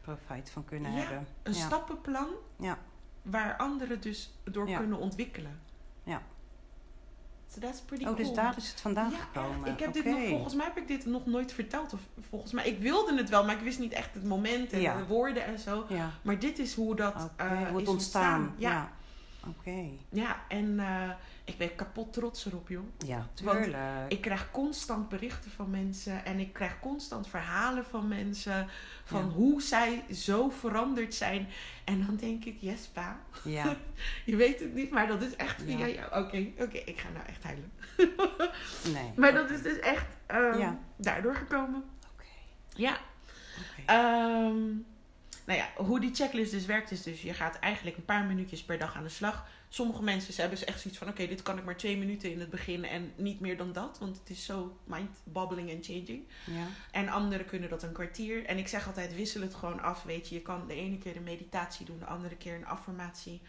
profijt 0.00 0.50
van 0.50 0.64
kunnen 0.64 0.92
Ja, 0.92 0.98
hebben. 0.98 1.26
een 1.42 1.54
stappenplan 1.54 2.28
Ja. 2.58 2.78
Waar 3.30 3.56
anderen 3.56 4.00
dus 4.00 4.32
door 4.44 4.68
Ja. 4.68 4.78
kunnen 4.78 4.98
ontwikkelen. 4.98 5.60
Ja. 6.02 6.22
So 7.54 7.60
that's 7.60 7.80
pretty 7.80 8.04
Oh, 8.06 8.16
dus 8.16 8.32
daar 8.32 8.56
is 8.56 8.70
het 8.70 8.80
vandaan 8.80 9.10
Ja, 9.10 9.16
gekomen. 9.18 9.72
Ik 9.72 9.78
heb 9.78 9.92
dit 9.92 10.06
Oké. 10.06 10.14
nog, 10.18 10.28
volgens 10.28 10.54
mij 10.54 10.64
heb 10.66 10.76
ik 10.76 10.88
dit 10.88 11.06
nog 11.06 11.26
nooit 11.26 11.52
verteld. 11.52 11.92
Of 11.92 12.00
volgens 12.28 12.52
mij, 12.52 12.66
ik 12.66 12.78
wilde 12.78 13.16
het 13.16 13.28
wel, 13.28 13.44
maar 13.44 13.54
ik 13.54 13.60
wist 13.62 13.78
niet 13.78 13.92
echt 13.92 14.14
het 14.14 14.24
moment 14.24 14.72
en 14.72 14.80
Ja. 14.80 14.96
de 14.96 15.06
woorden 15.06 15.44
en 15.44 15.58
zo. 15.58 15.84
Ja, 15.88 16.10
Maar 16.22 16.38
dit 16.38 16.58
is 16.58 16.74
hoe 16.74 16.94
dat 16.96 17.14
oké. 17.14 17.44
eh, 17.44 17.50
Hoe 17.68 17.76
het 17.78 17.80
is 17.86 17.88
ontstaan. 17.88 18.54
Ja, 18.56 18.70
ja. 18.70 18.90
Ja. 19.42 19.48
Oké. 19.48 19.88
en 20.48 20.80
eh, 20.80 21.10
ik 21.48 21.58
ben 21.58 21.74
kapot 21.74 22.12
trots 22.12 22.46
erop, 22.46 22.68
joh. 22.68 22.84
Ja, 23.06 23.26
Want 23.44 23.62
tuurlijk. 23.62 23.82
Ik 24.08 24.20
krijg 24.20 24.50
constant 24.50 25.08
berichten 25.08 25.50
van 25.50 25.70
mensen 25.70 26.24
en 26.24 26.38
ik 26.38 26.52
krijg 26.52 26.80
constant 26.80 27.28
verhalen 27.28 27.84
van 27.84 28.08
mensen 28.08 28.68
van 29.04 29.24
Ja. 29.24 29.30
hoe 29.32 29.62
zij 29.62 30.04
zo 30.12 30.50
veranderd 30.50 31.14
zijn. 31.14 31.48
En 31.84 32.04
dan 32.06 32.16
denk 32.16 32.44
ik, 32.44 32.56
yes 32.60 32.86
pa, 32.86 33.20
Ja, 33.44 33.76
je 34.24 34.36
weet 34.36 34.60
het 34.60 34.74
niet, 34.74 34.90
maar 34.90 35.06
dat 35.06 35.22
is 35.22 35.36
echt 35.36 35.62
via 35.62 35.78
Ja. 35.78 35.88
jou. 35.88 36.24
Oké, 36.24 36.46
oké, 36.62 36.76
ik 36.78 36.98
ga 37.00 37.08
nou 37.08 37.26
echt 37.26 37.42
huilen. 37.42 37.72
nee. 38.94 39.12
Maar 39.16 39.32
dat 39.32 39.50
is 39.50 39.62
dus 39.62 39.78
echt 39.78 40.06
ehm, 40.26 40.72
daardoor 40.96 41.34
gekomen. 41.34 41.84
Oké. 42.14 42.24
Ja. 42.74 42.98
oké. 43.70 43.92
Nou 45.48 45.60
ja, 45.60 45.70
hoe 45.76 46.00
die 46.00 46.14
checklist 46.14 46.50
dus 46.50 46.66
werkt 46.66 46.90
is 46.90 47.02
dus... 47.02 47.22
je 47.22 47.34
gaat 47.34 47.58
eigenlijk 47.58 47.96
een 47.96 48.04
paar 48.04 48.24
minuutjes 48.24 48.62
per 48.62 48.78
dag 48.78 48.96
aan 48.96 49.02
de 49.02 49.08
slag. 49.08 49.46
Sommige 49.68 50.02
mensen 50.02 50.32
ze 50.32 50.40
hebben 50.40 50.58
dus 50.58 50.68
echt 50.68 50.80
zoiets 50.80 50.98
van... 50.98 51.08
oké, 51.08 51.26
dit 51.26 51.42
kan 51.42 51.58
ik 51.58 51.64
maar 51.64 51.76
twee 51.76 51.96
minuten 51.96 52.32
in 52.32 52.40
het 52.40 52.50
begin 52.50 52.84
en 52.84 53.12
niet 53.16 53.40
meer 53.40 53.56
dan 53.56 53.72
dat. 53.72 53.98
Want 54.00 54.18
het 54.18 54.30
is 54.30 54.44
zo 54.44 54.78
mind-bobbling 54.84 55.70
en 55.70 55.82
changing. 55.82 56.22
Ja, 56.44 56.66
En 56.90 57.08
anderen 57.08 57.46
kunnen 57.46 57.68
dat 57.68 57.82
een 57.82 57.92
kwartier. 57.92 58.44
En 58.44 58.58
ik 58.58 58.68
zeg 58.68 58.86
altijd, 58.86 59.14
wissel 59.14 59.40
het 59.40 59.54
gewoon 59.54 59.80
af. 59.80 60.02
Weet 60.02 60.28
je, 60.28 60.34
je 60.34 60.42
kan 60.42 60.66
de 60.66 60.74
ene 60.74 60.98
keer 60.98 61.16
een 61.16 61.22
meditatie 61.22 61.86
doen... 61.86 61.98
de 61.98 62.06
andere 62.06 62.36
keer 62.36 62.54
een 62.54 62.66
affirmatie. 62.66 63.40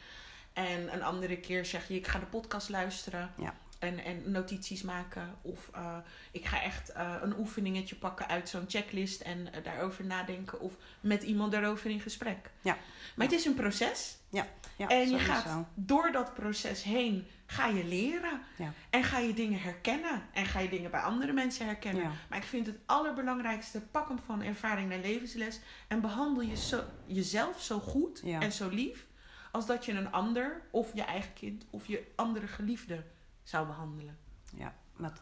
En 0.53 0.93
een 0.93 1.03
andere 1.03 1.37
keer 1.37 1.65
zeg 1.65 1.87
je, 1.87 1.95
ik 1.95 2.07
ga 2.07 2.19
de 2.19 2.25
podcast 2.25 2.69
luisteren. 2.69 3.31
Ja. 3.37 3.55
En, 3.79 4.03
en 4.03 4.31
notities 4.31 4.81
maken. 4.81 5.35
Of 5.41 5.69
eh, 5.73 5.97
ik 6.31 6.45
ga 6.45 6.61
echt 6.61 6.91
eh, 6.91 7.15
een 7.21 7.37
oefeningetje 7.37 7.95
pakken 7.95 8.27
uit 8.27 8.49
zo'n 8.49 8.65
checklist 8.67 9.21
en 9.21 9.53
eh, 9.53 9.63
daarover 9.63 10.05
nadenken. 10.05 10.59
Of 10.59 10.73
met 11.01 11.23
iemand 11.23 11.51
daarover 11.51 11.89
in 11.89 11.99
gesprek. 11.99 12.51
Ja. 12.61 12.77
Maar 13.15 13.25
het 13.25 13.35
is 13.35 13.45
een 13.45 13.53
proces. 13.53 14.17
ja 14.29 14.47
en 14.87 15.09
je 15.09 15.19
gaat 15.19 15.65
door 15.73 16.11
dat 16.11 16.33
proces 16.33 16.83
heen, 16.83 17.27
ga 17.45 17.67
je 17.67 17.83
leren. 17.85 18.41
Ja. 18.57 18.73
En 18.89 19.03
ga 19.03 19.19
je 19.19 19.33
dingen 19.33 19.59
herkennen. 19.59 20.21
En 20.33 20.45
ga 20.45 20.59
je 20.59 20.69
dingen 20.69 20.91
bij 20.91 21.01
andere 21.01 21.33
mensen 21.33 21.65
herkennen. 21.65 22.03
Ja. 22.03 22.11
Maar 22.29 22.37
ik 22.37 22.43
vind 22.43 22.65
het 22.65 22.77
allerbelangrijkste, 22.85 23.81
pak 23.81 24.07
hem 24.07 24.19
van 24.19 24.41
ervaring 24.41 24.89
naar 24.89 24.99
levensles. 24.99 25.59
En 25.87 26.01
behandel 26.01 26.43
je 26.43 26.55
zo, 26.55 26.83
jezelf 27.05 27.61
zo 27.61 27.79
goed 27.79 28.21
Ja. 28.23 28.39
en 28.41 28.51
zo 28.51 28.69
lief. 28.69 29.07
Als 29.51 29.65
dat 29.65 29.85
je 29.85 29.91
een 29.91 30.11
ander, 30.11 30.61
of 30.71 30.93
je 30.93 31.03
eigen 31.03 31.33
kind, 31.33 31.65
of 31.69 31.87
je 31.87 32.03
andere 32.15 32.47
geliefde 32.47 33.03
zou 33.49 33.67
behandelen. 33.67 34.17
Ja, 34.55 34.75
met... 34.95 35.21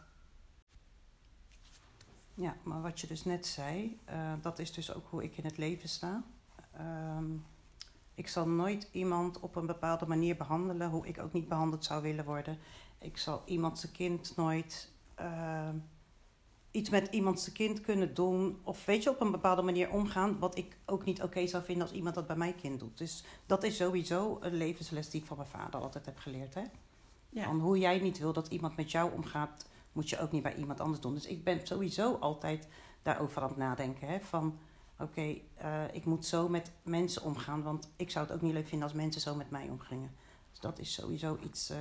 ja, 2.34 2.56
maar 2.62 2.82
wat 2.82 3.00
je 3.00 3.06
dus 3.06 3.24
net 3.24 3.46
zei, 3.46 4.00
eh, 4.04 4.32
dat 4.42 4.58
is 4.58 4.72
dus 4.72 4.94
ook 4.94 5.06
hoe 5.10 5.22
ik 5.22 5.36
in 5.36 5.44
het 5.44 5.56
leven 5.56 5.88
sta. 5.88 6.24
Ehm, 6.72 7.24
Ik 8.14 8.28
zal 8.28 8.48
nooit 8.48 8.88
iemand 8.92 9.40
op 9.40 9.56
een 9.56 9.66
bepaalde 9.66 10.06
manier 10.06 10.36
behandelen, 10.36 10.90
hoe 10.90 11.06
ik 11.06 11.18
ook 11.18 11.32
niet 11.32 11.48
behandeld 11.48 11.84
zou 11.84 12.02
willen 12.02 12.24
worden. 12.24 12.58
Ik 12.98 13.16
zal 13.18 13.42
iemand 13.46 13.78
zijn 13.78 13.92
kind 13.92 14.36
nooit 14.36 14.92
uh, 15.20 15.68
iets 16.70 16.90
met 16.90 17.06
iemand 17.10 17.40
zijn 17.40 17.54
kind 17.54 17.80
kunnen 17.80 18.14
doen. 18.14 18.60
Of 18.64 18.84
weet 18.84 19.02
je, 19.02 19.10
op 19.10 19.20
een 19.20 19.30
bepaalde 19.30 19.62
manier 19.62 19.90
omgaan. 19.90 20.38
Wat 20.38 20.58
ik 20.58 20.76
ook 20.86 21.04
niet 21.04 21.22
oké 21.22 21.46
zou 21.46 21.64
vinden 21.64 21.82
als 21.86 21.96
iemand 21.96 22.14
dat 22.14 22.26
bij 22.26 22.36
mijn 22.36 22.54
kind 22.56 22.80
doet. 22.80 22.98
Dus 22.98 23.24
dat 23.46 23.62
is 23.64 23.76
sowieso 23.76 24.38
een 24.40 24.54
levensles 24.54 25.10
die 25.10 25.20
ik 25.20 25.26
van 25.26 25.36
mijn 25.36 25.48
vader 25.48 25.80
altijd 25.80 26.06
heb 26.06 26.18
geleerd. 26.18 26.54
Hè? 26.54 26.62
Ja. 27.28 27.44
Van 27.44 27.60
hoe 27.60 27.78
jij 27.78 27.98
niet 27.98 28.18
wil 28.18 28.32
dat 28.32 28.48
iemand 28.48 28.76
met 28.76 28.90
jou 28.90 29.12
omgaat, 29.12 29.68
moet 29.92 30.10
je 30.10 30.18
ook 30.18 30.32
niet 30.32 30.42
bij 30.42 30.54
iemand 30.54 30.80
anders 30.80 31.00
doen. 31.00 31.14
Dus 31.14 31.26
ik 31.26 31.44
ben 31.44 31.66
sowieso 31.66 32.14
altijd 32.14 32.68
daarover 33.02 33.42
aan 33.42 33.48
het 33.48 33.56
nadenken. 33.56 34.08
Hè? 34.08 34.20
Van 34.20 34.58
oké, 34.98 35.40
eh, 35.54 35.94
ik 35.94 36.04
moet 36.04 36.26
zo 36.26 36.48
met 36.48 36.72
mensen 36.82 37.22
omgaan. 37.22 37.62
Want 37.62 37.90
ik 37.96 38.10
zou 38.10 38.26
het 38.26 38.34
ook 38.34 38.42
niet 38.42 38.52
leuk 38.52 38.68
vinden 38.68 38.88
als 38.88 38.96
mensen 38.96 39.20
zo 39.20 39.34
met 39.34 39.50
mij 39.50 39.68
omgingen. 39.68 40.14
Dus 40.50 40.60
dat 40.60 40.78
is 40.78 40.92
sowieso 40.92 41.38
iets 41.44 41.70
uh, 41.70 41.76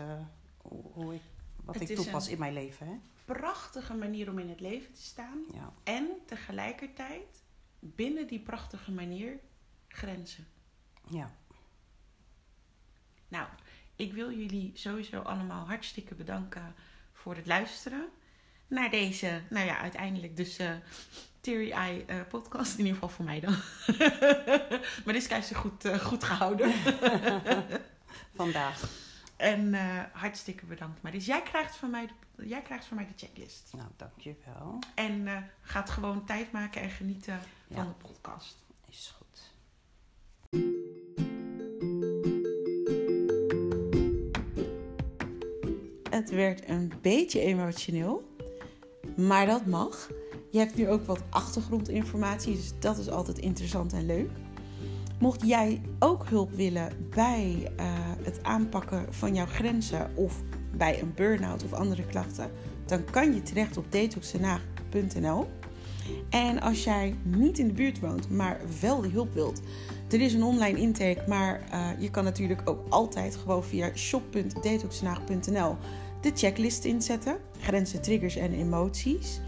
hoe, 0.62 1.14
ik, 1.14 1.22
wat 1.64 1.80
ik 1.80 1.96
toepas 1.96 2.28
in 2.28 2.40
mijn 2.40 2.54
leven. 2.54 2.88
Hè? 2.88 3.00
prachtige 3.34 3.94
manier 3.94 4.30
om 4.30 4.40
in 4.40 4.50
het 4.50 4.60
leven 4.60 4.94
te 4.94 5.02
staan. 5.02 5.44
Ja. 5.54 5.74
En 5.84 6.10
tegelijkertijd 6.26 7.44
binnen 7.80 8.28
die 8.28 8.40
prachtige 8.40 8.92
manier 8.92 9.40
grenzen. 9.88 10.48
Ja. 11.10 11.32
Nou, 13.28 13.48
ik 13.98 14.14
wil 14.14 14.32
jullie 14.32 14.72
sowieso 14.74 15.20
allemaal 15.20 15.66
hartstikke 15.66 16.16
bedanken 16.16 16.76
voor 17.14 17.36
het 17.36 17.46
luisteren 17.46 18.08
naar 18.68 18.90
deze, 18.90 19.42
nou 19.50 19.66
ja, 19.66 19.78
uiteindelijk 19.78 20.38
dus 20.38 20.60
uh, 20.60 20.72
Teary 21.40 21.72
Eye 21.72 22.06
uh, 22.10 22.22
podcast. 22.30 22.72
In 22.72 22.78
ieder 22.78 22.94
geval 22.94 23.10
voor 23.10 23.26
mij 23.26 23.40
dan. 23.40 23.56
maar 25.06 25.14
dit 25.14 25.32
is 25.32 25.52
goed, 25.52 25.86
uh, 25.86 25.96
goed 25.96 26.24
gehouden. 26.24 26.74
Vandaag. 28.36 28.90
En 29.36 29.74
hartstikke 30.12 30.66
bedankt. 30.66 31.02
Maar 31.02 31.12
dus 31.12 31.26
jij 31.26 31.42
krijgt 31.42 31.76
van 31.76 31.90
mij 31.90 32.08
de 32.08 32.48
jij 32.48 32.62
krijgt 32.62 32.86
van 32.86 32.98
mij 32.98 33.08
de 33.08 33.26
checklist. 33.26 33.74
Nou, 33.76 33.90
dankjewel. 33.96 34.80
En 34.96 35.50
gaat 35.62 35.90
gewoon 35.90 36.26
tijd 36.26 36.52
maken 36.52 36.82
en 36.82 36.90
genieten 36.90 37.40
van 37.72 37.88
de 37.88 38.08
podcast. 38.08 38.58
Is 38.90 39.14
goed. 39.18 39.52
Het 46.18 46.30
werd 46.30 46.70
een 46.70 46.92
beetje 47.02 47.40
emotioneel, 47.40 48.24
maar 49.16 49.46
dat 49.46 49.66
mag. 49.66 50.10
Je 50.52 50.60
hebt 50.60 50.76
nu 50.76 50.90
ook 50.90 51.06
wat 51.06 51.24
achtergrondinformatie, 51.30 52.56
dus 52.56 52.74
dat 52.80 52.98
is 52.98 53.10
altijd 53.10 53.40
interessant 53.40 53.94
en 53.94 54.06
leuk. 54.06 54.30
Mocht 55.20 55.48
jij 55.48 55.82
ook 56.00 56.30
hulp 56.30 56.52
willen 56.52 57.08
bij 57.10 57.72
uh, 57.80 57.86
het 58.22 58.44
aanpakken 58.44 59.14
van 59.14 59.36
jouw 59.36 59.46
grenzen 59.46 60.12
of 60.16 60.42
bij 60.78 61.02
een 61.02 61.14
burn-out 61.16 61.64
of 61.64 61.74
andere 61.74 62.06
klachten, 62.06 62.52
dan 62.86 63.04
kan 63.04 63.34
je 63.34 63.42
terecht 63.42 63.78
op 63.78 63.92
detoxenaag.nl. 63.92 65.48
En 66.30 66.62
als 66.62 66.84
jij 66.84 67.16
niet 67.24 67.60
in 67.60 67.68
de 67.68 67.74
buurt 67.74 68.00
woont, 68.00 68.30
maar 68.30 68.60
wel 68.82 69.02
de 69.02 69.10
hulp 69.10 69.34
wilt, 69.34 69.62
er 70.10 70.22
is 70.22 70.34
een 70.34 70.44
online 70.44 70.80
intake, 70.80 71.24
maar 71.28 71.62
uh, 71.74 71.90
je 72.00 72.10
kan 72.10 72.24
natuurlijk 72.24 72.70
ook 72.70 72.86
altijd 72.90 73.36
gewoon 73.36 73.64
via 73.64 73.96
shop.detoxenaag.nl 73.96 75.78
de 76.28 76.40
checklist 76.40 76.86
inzetten. 76.86 77.38
Grenzen, 77.62 78.02
triggers 78.02 78.36
en 78.36 78.54
emoties. 78.54 79.40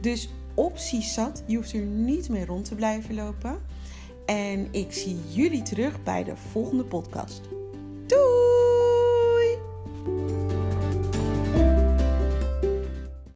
Dus 0.00 0.28
opties 0.54 1.14
zat. 1.14 1.42
Je 1.46 1.56
hoeft 1.56 1.72
er 1.72 1.80
niet 1.80 2.28
mee 2.28 2.46
rond 2.46 2.64
te 2.64 2.74
blijven 2.74 3.14
lopen. 3.14 3.58
En 4.26 4.68
ik 4.70 4.92
zie 4.92 5.18
jullie 5.28 5.62
terug 5.62 6.02
bij 6.02 6.24
de 6.24 6.36
volgende 6.36 6.84
podcast. 6.84 7.40
Doei! 8.06 8.83